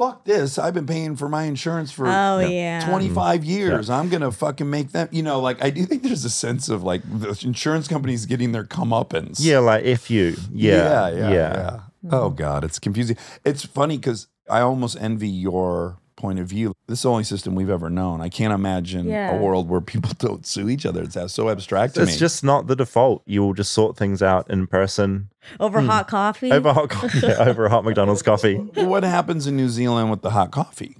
fuck 0.00 0.24
this. 0.24 0.58
I've 0.58 0.72
been 0.72 0.86
paying 0.86 1.14
for 1.14 1.28
my 1.28 1.42
insurance 1.42 1.92
for 1.92 2.06
Oh, 2.06 2.38
yeah. 2.38 2.86
25 2.88 3.42
mm. 3.42 3.46
years. 3.46 3.90
I'm 3.90 4.08
going 4.08 4.22
to 4.22 4.32
fucking 4.32 4.68
make 4.68 4.92
them, 4.92 5.08
you 5.12 5.22
know, 5.22 5.40
like 5.40 5.62
I 5.62 5.68
do 5.68 5.84
think 5.84 6.02
there's 6.02 6.24
a 6.24 6.30
sense 6.30 6.70
of 6.70 6.82
like 6.82 7.02
the 7.04 7.38
insurance 7.44 7.86
companies 7.86 8.24
getting 8.24 8.52
their 8.52 8.64
comeuppance. 8.64 9.36
Yeah, 9.40 9.58
like 9.58 9.84
if 9.84 10.10
you. 10.10 10.36
Yeah, 10.52 11.08
yeah, 11.08 11.18
yeah. 11.18 11.30
yeah. 11.30 11.80
Oh 12.10 12.30
God, 12.30 12.64
it's 12.64 12.78
confusing. 12.78 13.18
It's 13.44 13.64
funny 13.64 13.98
because 13.98 14.28
I 14.48 14.60
almost 14.60 14.96
envy 14.98 15.28
your 15.28 15.98
point 16.20 16.38
of 16.38 16.46
view. 16.46 16.74
This 16.86 16.98
is 16.98 17.02
the 17.04 17.10
only 17.10 17.24
system 17.24 17.54
we've 17.54 17.70
ever 17.70 17.88
known. 17.90 18.20
I 18.20 18.28
can't 18.28 18.52
imagine 18.52 19.06
Yeah. 19.06 19.34
a 19.36 19.40
world 19.40 19.68
where 19.68 19.80
people 19.80 20.10
don't 20.18 20.46
sue 20.46 20.68
each 20.68 20.84
other. 20.84 21.02
It's 21.02 21.16
so 21.32 21.48
abstract 21.48 21.94
to 21.94 22.02
It's 22.02 22.12
me. 22.12 22.18
just 22.18 22.44
not 22.44 22.66
the 22.66 22.76
default. 22.76 23.22
You 23.26 23.42
will 23.42 23.54
just 23.54 23.72
sort 23.72 23.96
things 23.96 24.22
out 24.22 24.50
in 24.50 24.66
person 24.66 25.30
Over 25.58 25.80
Hmm. 25.80 25.86
hot 25.88 26.08
coffee. 26.08 26.52
over 26.52 26.72
hot 26.72 26.90
coffee, 26.90 27.20
yeah, 27.26 27.36
over 27.38 27.64
a 27.66 27.70
hot 27.70 27.84
McDonald's 27.84 28.22
coffee. 28.22 28.56
what 28.56 29.02
happens 29.02 29.46
in 29.46 29.56
New 29.56 29.68
Zealand 29.68 30.10
with 30.10 30.22
the 30.22 30.30
hot 30.30 30.50
coffee? 30.50 30.96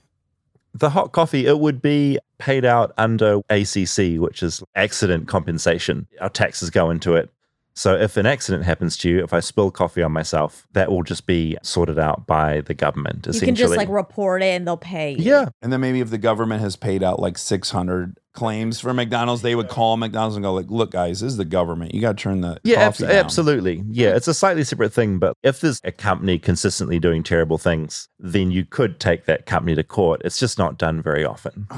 The 0.73 0.91
hot 0.91 1.13
coffee, 1.13 1.47
it 1.47 1.59
would 1.59 1.83
be 1.83 2.19
paid 2.39 2.65
out 2.65 2.93
under 2.97 3.41
ACC, 3.51 4.19
which 4.21 4.43
is 4.43 4.63
accident 4.77 5.27
compensation. 5.29 6.07
Our 6.21 6.29
taxes 6.31 6.71
go 6.71 6.91
into 6.91 7.15
it. 7.15 7.29
So 7.81 7.95
if 7.97 8.19
an 8.19 8.27
accident 8.27 8.65
happens 8.65 8.95
to 8.99 9.09
you, 9.09 9.25
if 9.25 9.33
I 9.33 9.41
spill 9.41 9.71
coffee 9.71 10.03
on 10.03 10.13
myself, 10.13 10.67
that 10.75 10.91
will 10.91 11.03
just 11.03 11.25
be 11.27 11.57
sorted 11.63 11.99
out 11.99 12.27
by 12.27 12.61
the 12.61 12.75
government. 12.75 13.27
you 13.33 13.41
can 13.41 13.55
just 13.55 13.75
like 13.75 13.89
report 13.89 14.43
it 14.43 14.49
and 14.49 14.67
they'll 14.67 14.77
pay 14.77 15.13
you. 15.13 15.17
yeah, 15.33 15.49
And 15.63 15.73
then 15.73 15.81
maybe 15.81 16.01
if 16.01 16.11
the 16.11 16.19
government 16.19 16.61
has 16.61 16.77
paid 16.77 17.03
out 17.03 17.21
like 17.21 17.39
600 17.39 18.19
claims 18.35 18.81
for 18.81 18.93
McDonald's, 18.93 19.41
they 19.41 19.55
would 19.55 19.71
call 19.71 19.97
McDonald's 19.97 20.37
and 20.37 20.43
go 20.45 20.53
like, 20.53 20.67
"Look, 20.69 20.91
guys, 20.91 21.21
this 21.21 21.33
is 21.33 21.37
the 21.39 21.47
government. 21.47 21.95
You 21.95 22.03
got 22.03 22.19
to 22.19 22.23
turn 22.23 22.43
the 22.43 22.61
Yeah, 22.65 22.81
abs- 22.81 22.99
coffee 22.99 23.13
down." 23.15 23.25
absolutely. 23.25 23.83
Yeah, 23.89 24.15
it's 24.15 24.29
a 24.29 24.35
slightly 24.35 24.63
separate 24.63 24.93
thing. 24.93 25.19
But 25.19 25.35
if 25.43 25.63
there's 25.63 25.81
a 25.83 25.91
company 25.91 26.39
consistently 26.39 26.99
doing 26.99 27.23
terrible 27.23 27.57
things, 27.57 28.11
then 28.19 28.51
you 28.51 28.67
could 28.67 29.01
take 29.01 29.25
that 29.25 29.47
company 29.47 29.75
to 29.75 29.83
court. 29.85 30.21
It's 30.23 30.37
just 30.39 30.59
not 30.59 30.77
done 30.77 31.01
very 31.01 31.25
often. 31.25 31.67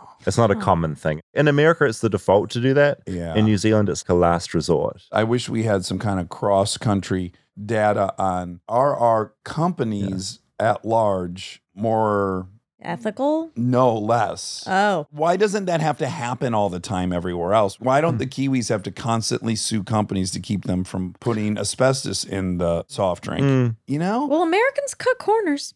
It's 0.25 0.37
not 0.37 0.51
a 0.51 0.55
common 0.55 0.95
thing. 0.95 1.21
In 1.33 1.47
America, 1.47 1.85
it's 1.85 1.99
the 1.99 2.09
default 2.09 2.49
to 2.51 2.61
do 2.61 2.73
that. 2.73 2.99
Yeah. 3.07 3.35
In 3.35 3.45
New 3.45 3.57
Zealand, 3.57 3.89
it's 3.89 4.03
the 4.03 4.13
last 4.13 4.53
resort. 4.53 5.03
I 5.11 5.23
wish 5.23 5.49
we 5.49 5.63
had 5.63 5.85
some 5.85 5.99
kind 5.99 6.19
of 6.19 6.29
cross 6.29 6.77
country 6.77 7.33
data 7.63 8.13
on 8.17 8.61
are 8.67 8.95
our 8.95 9.33
companies 9.43 10.39
at 10.59 10.85
large 10.85 11.61
more 11.75 12.47
Ethical? 12.83 13.51
no 13.55 13.95
less. 13.95 14.63
Oh. 14.67 15.05
Why 15.11 15.37
doesn't 15.37 15.65
that 15.65 15.81
have 15.81 15.99
to 15.99 16.07
happen 16.07 16.53
all 16.55 16.69
the 16.69 16.79
time 16.79 17.13
everywhere 17.13 17.53
else? 17.53 17.79
Why 17.79 18.01
don't 18.01 18.17
the 18.17 18.25
Kiwis 18.25 18.69
have 18.69 18.81
to 18.83 18.91
constantly 18.91 19.55
sue 19.55 19.83
companies 19.83 20.31
to 20.31 20.39
keep 20.39 20.65
them 20.65 20.83
from 20.83 21.13
putting 21.19 21.57
asbestos 21.57 22.23
in 22.23 22.57
the 22.57 22.85
soft 22.87 23.23
drink? 23.23 23.45
Mm. 23.45 23.75
You 23.85 23.99
know? 23.99 24.25
Well, 24.25 24.41
Americans 24.41 24.95
cut 24.95 25.19
corners. 25.19 25.75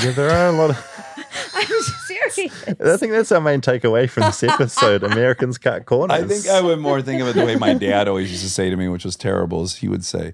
Yeah, 0.00 0.10
there 0.12 0.30
are 0.30 0.48
a 0.48 0.52
lot 0.52 0.70
of. 0.70 0.76
I'm 1.54 1.66
serious. 2.06 2.38
I 2.66 2.96
think 2.96 3.12
that's 3.12 3.32
our 3.32 3.40
main 3.40 3.60
takeaway 3.60 4.08
from 4.10 4.24
this 4.24 4.42
episode. 4.42 5.02
Americans 5.02 5.56
cut 5.58 5.86
corners. 5.86 6.22
I 6.22 6.26
think 6.26 6.48
I 6.48 6.60
would 6.60 6.78
more 6.78 7.00
think 7.00 7.22
of 7.22 7.28
it 7.28 7.34
the 7.36 7.44
way 7.44 7.56
my 7.56 7.74
dad 7.74 8.08
always 8.08 8.30
used 8.30 8.42
to 8.42 8.50
say 8.50 8.70
to 8.70 8.76
me, 8.76 8.88
which 8.88 9.04
was 9.04 9.16
terrible, 9.16 9.62
is 9.62 9.76
he 9.76 9.88
would 9.88 10.04
say, 10.04 10.32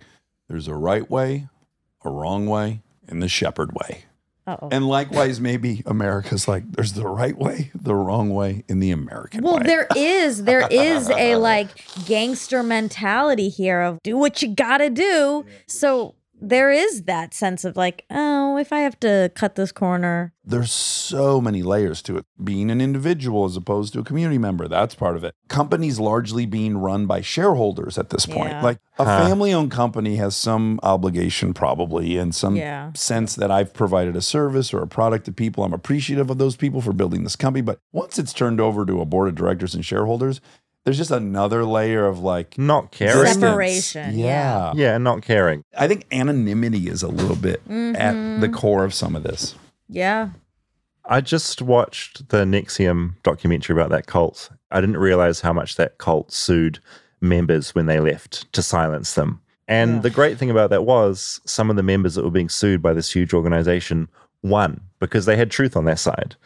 There's 0.48 0.66
a 0.68 0.74
right 0.74 1.08
way, 1.10 1.48
a 2.04 2.10
wrong 2.10 2.46
way, 2.46 2.80
and 3.06 3.22
the 3.22 3.28
Shepard 3.28 3.72
way. 3.72 4.04
Uh-oh. 4.46 4.68
And 4.72 4.88
likewise, 4.88 5.38
maybe 5.40 5.82
America's 5.86 6.48
like, 6.48 6.72
there's 6.72 6.94
the 6.94 7.06
right 7.06 7.36
way, 7.36 7.70
the 7.74 7.94
wrong 7.94 8.30
way, 8.30 8.64
and 8.68 8.82
the 8.82 8.90
American 8.90 9.42
Well, 9.44 9.58
way. 9.58 9.62
there 9.64 9.86
is 9.94 10.44
there 10.44 10.66
is 10.70 11.08
a 11.10 11.36
like 11.36 11.68
gangster 12.06 12.62
mentality 12.62 13.48
here 13.50 13.80
of 13.82 14.02
do 14.02 14.16
what 14.16 14.42
you 14.42 14.48
gotta 14.48 14.90
do. 14.90 15.44
So 15.68 16.14
there 16.40 16.70
is 16.70 17.02
that 17.04 17.34
sense 17.34 17.64
of 17.64 17.76
like, 17.76 18.04
oh, 18.10 18.56
if 18.56 18.72
I 18.72 18.80
have 18.80 18.98
to 19.00 19.30
cut 19.34 19.54
this 19.54 19.72
corner, 19.72 20.32
There's 20.44 20.72
so 20.72 21.40
many 21.40 21.62
layers 21.62 22.02
to 22.02 22.16
it. 22.16 22.24
Being 22.42 22.70
an 22.70 22.80
individual 22.80 23.44
as 23.44 23.56
opposed 23.56 23.92
to 23.92 24.00
a 24.00 24.02
community 24.04 24.38
member, 24.38 24.66
that's 24.66 24.94
part 24.94 25.14
of 25.16 25.22
it. 25.22 25.34
Companies 25.48 26.00
largely 26.00 26.46
being 26.46 26.78
run 26.78 27.06
by 27.06 27.20
shareholders 27.20 27.98
at 27.98 28.10
this 28.10 28.26
point. 28.26 28.50
Yeah. 28.50 28.62
Like 28.62 28.78
a 28.98 29.04
Huh. 29.04 29.18
family 29.28 29.52
owned 29.52 29.70
company 29.70 30.16
has 30.16 30.34
some 30.34 30.80
obligation, 30.82 31.52
probably, 31.54 32.16
in 32.16 32.32
some 32.32 32.56
Yeah. 32.56 32.90
sense 32.94 33.34
that 33.36 33.50
I've 33.50 33.72
provided 33.74 34.16
a 34.16 34.22
service 34.22 34.72
or 34.74 34.80
a 34.82 34.88
product 34.88 35.26
to 35.26 35.32
people. 35.32 35.62
I'm 35.62 35.72
appreciative 35.74 36.30
of 36.30 36.38
those 36.38 36.56
people 36.56 36.80
for 36.80 36.92
building 36.92 37.22
this 37.22 37.36
company. 37.36 37.62
But 37.62 37.78
once 37.92 38.18
it's 38.18 38.32
turned 38.32 38.60
over 38.60 38.84
to 38.86 39.00
a 39.00 39.04
board 39.04 39.28
of 39.28 39.34
directors 39.36 39.74
and 39.74 39.84
shareholders, 39.84 40.40
there's 40.84 40.96
just 40.98 41.10
another 41.10 41.64
layer 41.64 42.06
of 42.06 42.18
like 42.20 42.56
not 42.58 42.90
caring. 42.90 43.32
Separation, 43.32 44.18
yeah. 44.18 44.72
Yeah, 44.74 44.98
not 44.98 45.22
caring. 45.22 45.62
I 45.76 45.88
think 45.88 46.06
anonymity 46.12 46.88
is 46.88 47.02
a 47.02 47.08
little 47.08 47.36
bit 47.36 47.60
at 47.68 48.12
the 48.40 48.48
Mhm. 48.48 48.52
core 48.54 48.84
of 48.84 48.94
some 48.94 49.14
of 49.16 49.22
this. 49.22 49.54
yeah. 49.88 50.30
I 51.06 51.20
just 51.20 51.60
watched 51.60 52.28
the 52.28 52.44
NXIVM 52.44 53.14
documentary 53.24 53.74
about 53.74 53.90
that 53.90 54.06
cult. 54.06 54.50
I 54.70 54.80
didn't 54.80 54.98
realize 54.98 55.40
how 55.40 55.52
much 55.52 55.74
that 55.76 55.98
cult 55.98 56.30
sued 56.30 56.78
members 57.20 57.74
when 57.74 57.86
they 57.86 57.98
left 57.98 58.52
to 58.52 58.62
silence 58.62 59.14
them. 59.14 59.40
And 59.66 60.02
the 60.02 60.10
great 60.10 60.38
thing 60.38 60.50
about 60.50 60.70
that 60.70 60.84
was 60.84 61.40
some 61.46 61.68
of 61.70 61.76
the 61.76 61.82
members 61.82 62.14
that 62.14 62.24
were 62.24 62.30
being 62.30 62.48
sued 62.48 62.80
by 62.82 62.92
this 62.92 63.10
huge 63.12 63.32
organization 63.34 64.08
won 64.42 64.82
because 65.00 65.26
they 65.26 65.36
had 65.36 65.50
truth 65.50 65.76
on 65.76 65.84
their 65.84 65.96
side. 65.96 66.36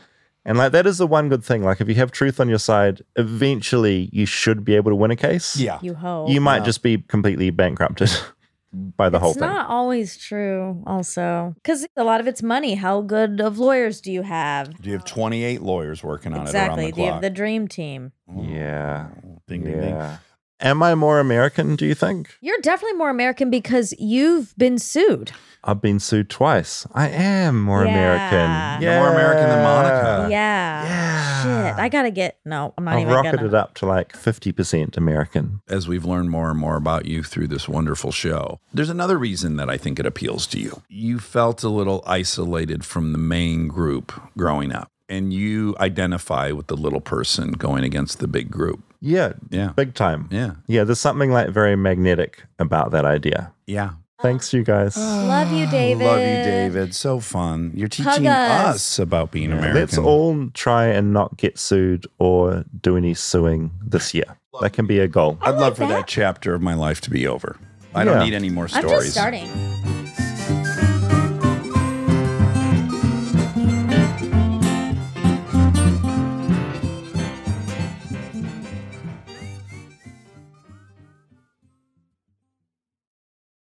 And 0.46 0.58
like 0.58 0.72
that 0.72 0.86
is 0.86 0.98
the 0.98 1.06
one 1.06 1.28
good 1.28 1.42
thing. 1.44 1.62
Like 1.64 1.80
if 1.80 1.88
you 1.88 1.94
have 1.94 2.10
truth 2.12 2.38
on 2.40 2.48
your 2.48 2.58
side, 2.58 3.02
eventually 3.16 4.10
you 4.12 4.26
should 4.26 4.64
be 4.64 4.74
able 4.76 4.90
to 4.90 4.96
win 4.96 5.10
a 5.10 5.16
case. 5.16 5.56
Yeah. 5.56 5.78
You 5.82 5.94
hope. 5.94 6.28
You 6.30 6.40
might 6.40 6.58
Yeah. 6.58 6.64
just 6.64 6.82
be 6.82 6.98
completely 6.98 7.50
bankrupted 7.50 8.10
by 8.72 9.08
the 9.08 9.18
whole 9.18 9.30
it's 9.30 9.38
thing. 9.40 9.48
not 9.48 9.70
always 9.70 10.16
true, 10.16 10.82
also, 10.86 11.54
because 11.62 11.86
a 11.96 12.04
lot 12.04 12.20
of 12.20 12.26
it's 12.26 12.42
money. 12.42 12.74
How 12.74 13.00
good 13.00 13.40
of 13.40 13.58
lawyers 13.58 14.00
do 14.00 14.12
you 14.12 14.22
have? 14.22 14.76
Do 14.82 14.90
you 14.90 14.96
have 14.96 15.04
28 15.04 15.62
lawyers 15.62 16.02
working 16.04 16.34
on 16.34 16.42
Exactly. 16.42 16.86
it 16.86 16.88
Exactly. 16.88 16.90
the 16.90 16.94
Do 16.96 17.00
you 17.06 17.12
have 17.12 17.22
the 17.22 17.30
dream 17.30 17.68
team? 17.68 18.12
Yeah. 18.36 19.08
Ding, 19.48 19.62
ding, 19.62 19.80
ding. 19.80 20.02
Yeah. 20.60 20.70
Am 20.70 20.82
I 20.82 20.94
more 20.94 21.18
American, 21.20 21.76
do 21.76 21.86
you 21.86 21.94
think? 21.94 22.36
You're 22.40 22.60
definitely 22.62 22.96
more 22.98 23.10
American 23.10 23.50
because 23.50 23.94
you've 23.98 24.54
been 24.56 24.78
sued. 24.78 25.32
I've 25.66 25.80
been 25.80 25.98
sued 25.98 26.28
twice. 26.28 26.86
I 26.92 27.08
am 27.08 27.62
more 27.62 27.84
Yeah. 27.86 27.90
American. 27.92 28.82
You're 28.82 28.98
more 28.98 29.12
American 29.12 29.48
than 29.48 29.62
Monica. 29.62 30.28
Yeah. 30.30 30.84
Yeah. 30.84 31.42
shit. 31.72 31.78
I 31.80 31.88
gotta 31.88 32.10
get 32.10 32.38
no. 32.44 32.74
I'm 32.76 32.84
not 32.84 32.94
I'll 32.96 33.00
even 33.00 33.12
rocket 33.14 33.36
gonna. 33.36 33.48
it 33.48 33.54
up 33.54 33.74
to 33.76 33.86
like 33.86 34.12
50% 34.12 34.96
American. 34.98 35.60
as 35.68 35.88
we've 35.88 36.04
learned 36.04 36.30
more 36.30 36.50
and 36.50 36.58
more 36.58 36.76
about 36.76 37.06
you 37.06 37.22
through 37.22 37.48
this 37.48 37.66
wonderful 37.68 38.12
show. 38.12 38.60
There's 38.74 38.90
another 38.90 39.16
reason 39.18 39.56
that 39.56 39.70
I 39.70 39.76
think 39.78 39.98
it 39.98 40.04
appeals 40.06 40.46
to 40.48 40.58
you. 40.60 40.82
You 40.88 41.18
felt 41.18 41.62
a 41.62 41.68
little 41.70 42.02
isolated 42.06 42.84
from 42.84 43.12
the 43.12 43.18
main 43.18 43.68
group 43.68 44.12
growing 44.36 44.70
up, 44.72 44.88
and 45.08 45.32
you 45.32 45.74
identify 45.80 46.50
with 46.52 46.66
the 46.66 46.76
little 46.76 47.00
person 47.00 47.52
going 47.52 47.84
against 47.84 48.18
the 48.20 48.28
big 48.28 48.50
group. 48.50 48.82
Yeah. 49.04 49.34
Yeah. 49.50 49.72
Big 49.76 49.94
time. 49.94 50.28
Yeah. 50.30 50.52
Yeah. 50.66 50.84
There's 50.84 50.98
something 51.00 51.30
like 51.30 51.50
very 51.50 51.76
magnetic 51.76 52.42
about 52.58 52.90
that 52.92 53.04
idea. 53.04 53.52
Yeah. 53.66 53.90
Thanks, 54.22 54.54
you 54.54 54.62
guys. 54.64 54.96
Love 54.96 55.52
you, 55.52 55.66
David. 55.66 56.06
Love 56.06 56.18
you, 56.20 56.24
David. 56.24 56.94
So 56.94 57.20
fun. 57.20 57.72
You're 57.74 57.88
teaching 57.88 58.26
us. 58.26 58.74
us 58.76 58.98
about 58.98 59.30
being 59.30 59.52
American. 59.52 59.74
Let's 59.74 59.98
all 59.98 60.48
try 60.54 60.86
and 60.86 61.12
not 61.12 61.36
get 61.36 61.58
sued 61.58 62.06
or 62.18 62.64
do 62.80 62.96
any 62.96 63.12
suing 63.12 63.72
this 63.84 64.14
year. 64.14 64.38
That 64.62 64.72
can 64.72 64.86
be 64.86 64.98
a 65.00 65.08
goal. 65.08 65.36
I'd 65.42 65.56
love 65.56 65.76
for 65.76 65.86
that 65.86 66.06
chapter 66.06 66.54
of 66.54 66.62
my 66.62 66.72
life 66.74 67.02
to 67.02 67.10
be 67.10 67.26
over. 67.26 67.58
I 67.94 68.04
Yeah. 68.04 68.14
don't 68.14 68.24
need 68.24 68.34
any 68.34 68.48
more 68.48 68.64
I'm 68.72 68.82
stories. 68.88 69.02
just 69.02 69.12
starting. 69.12 69.50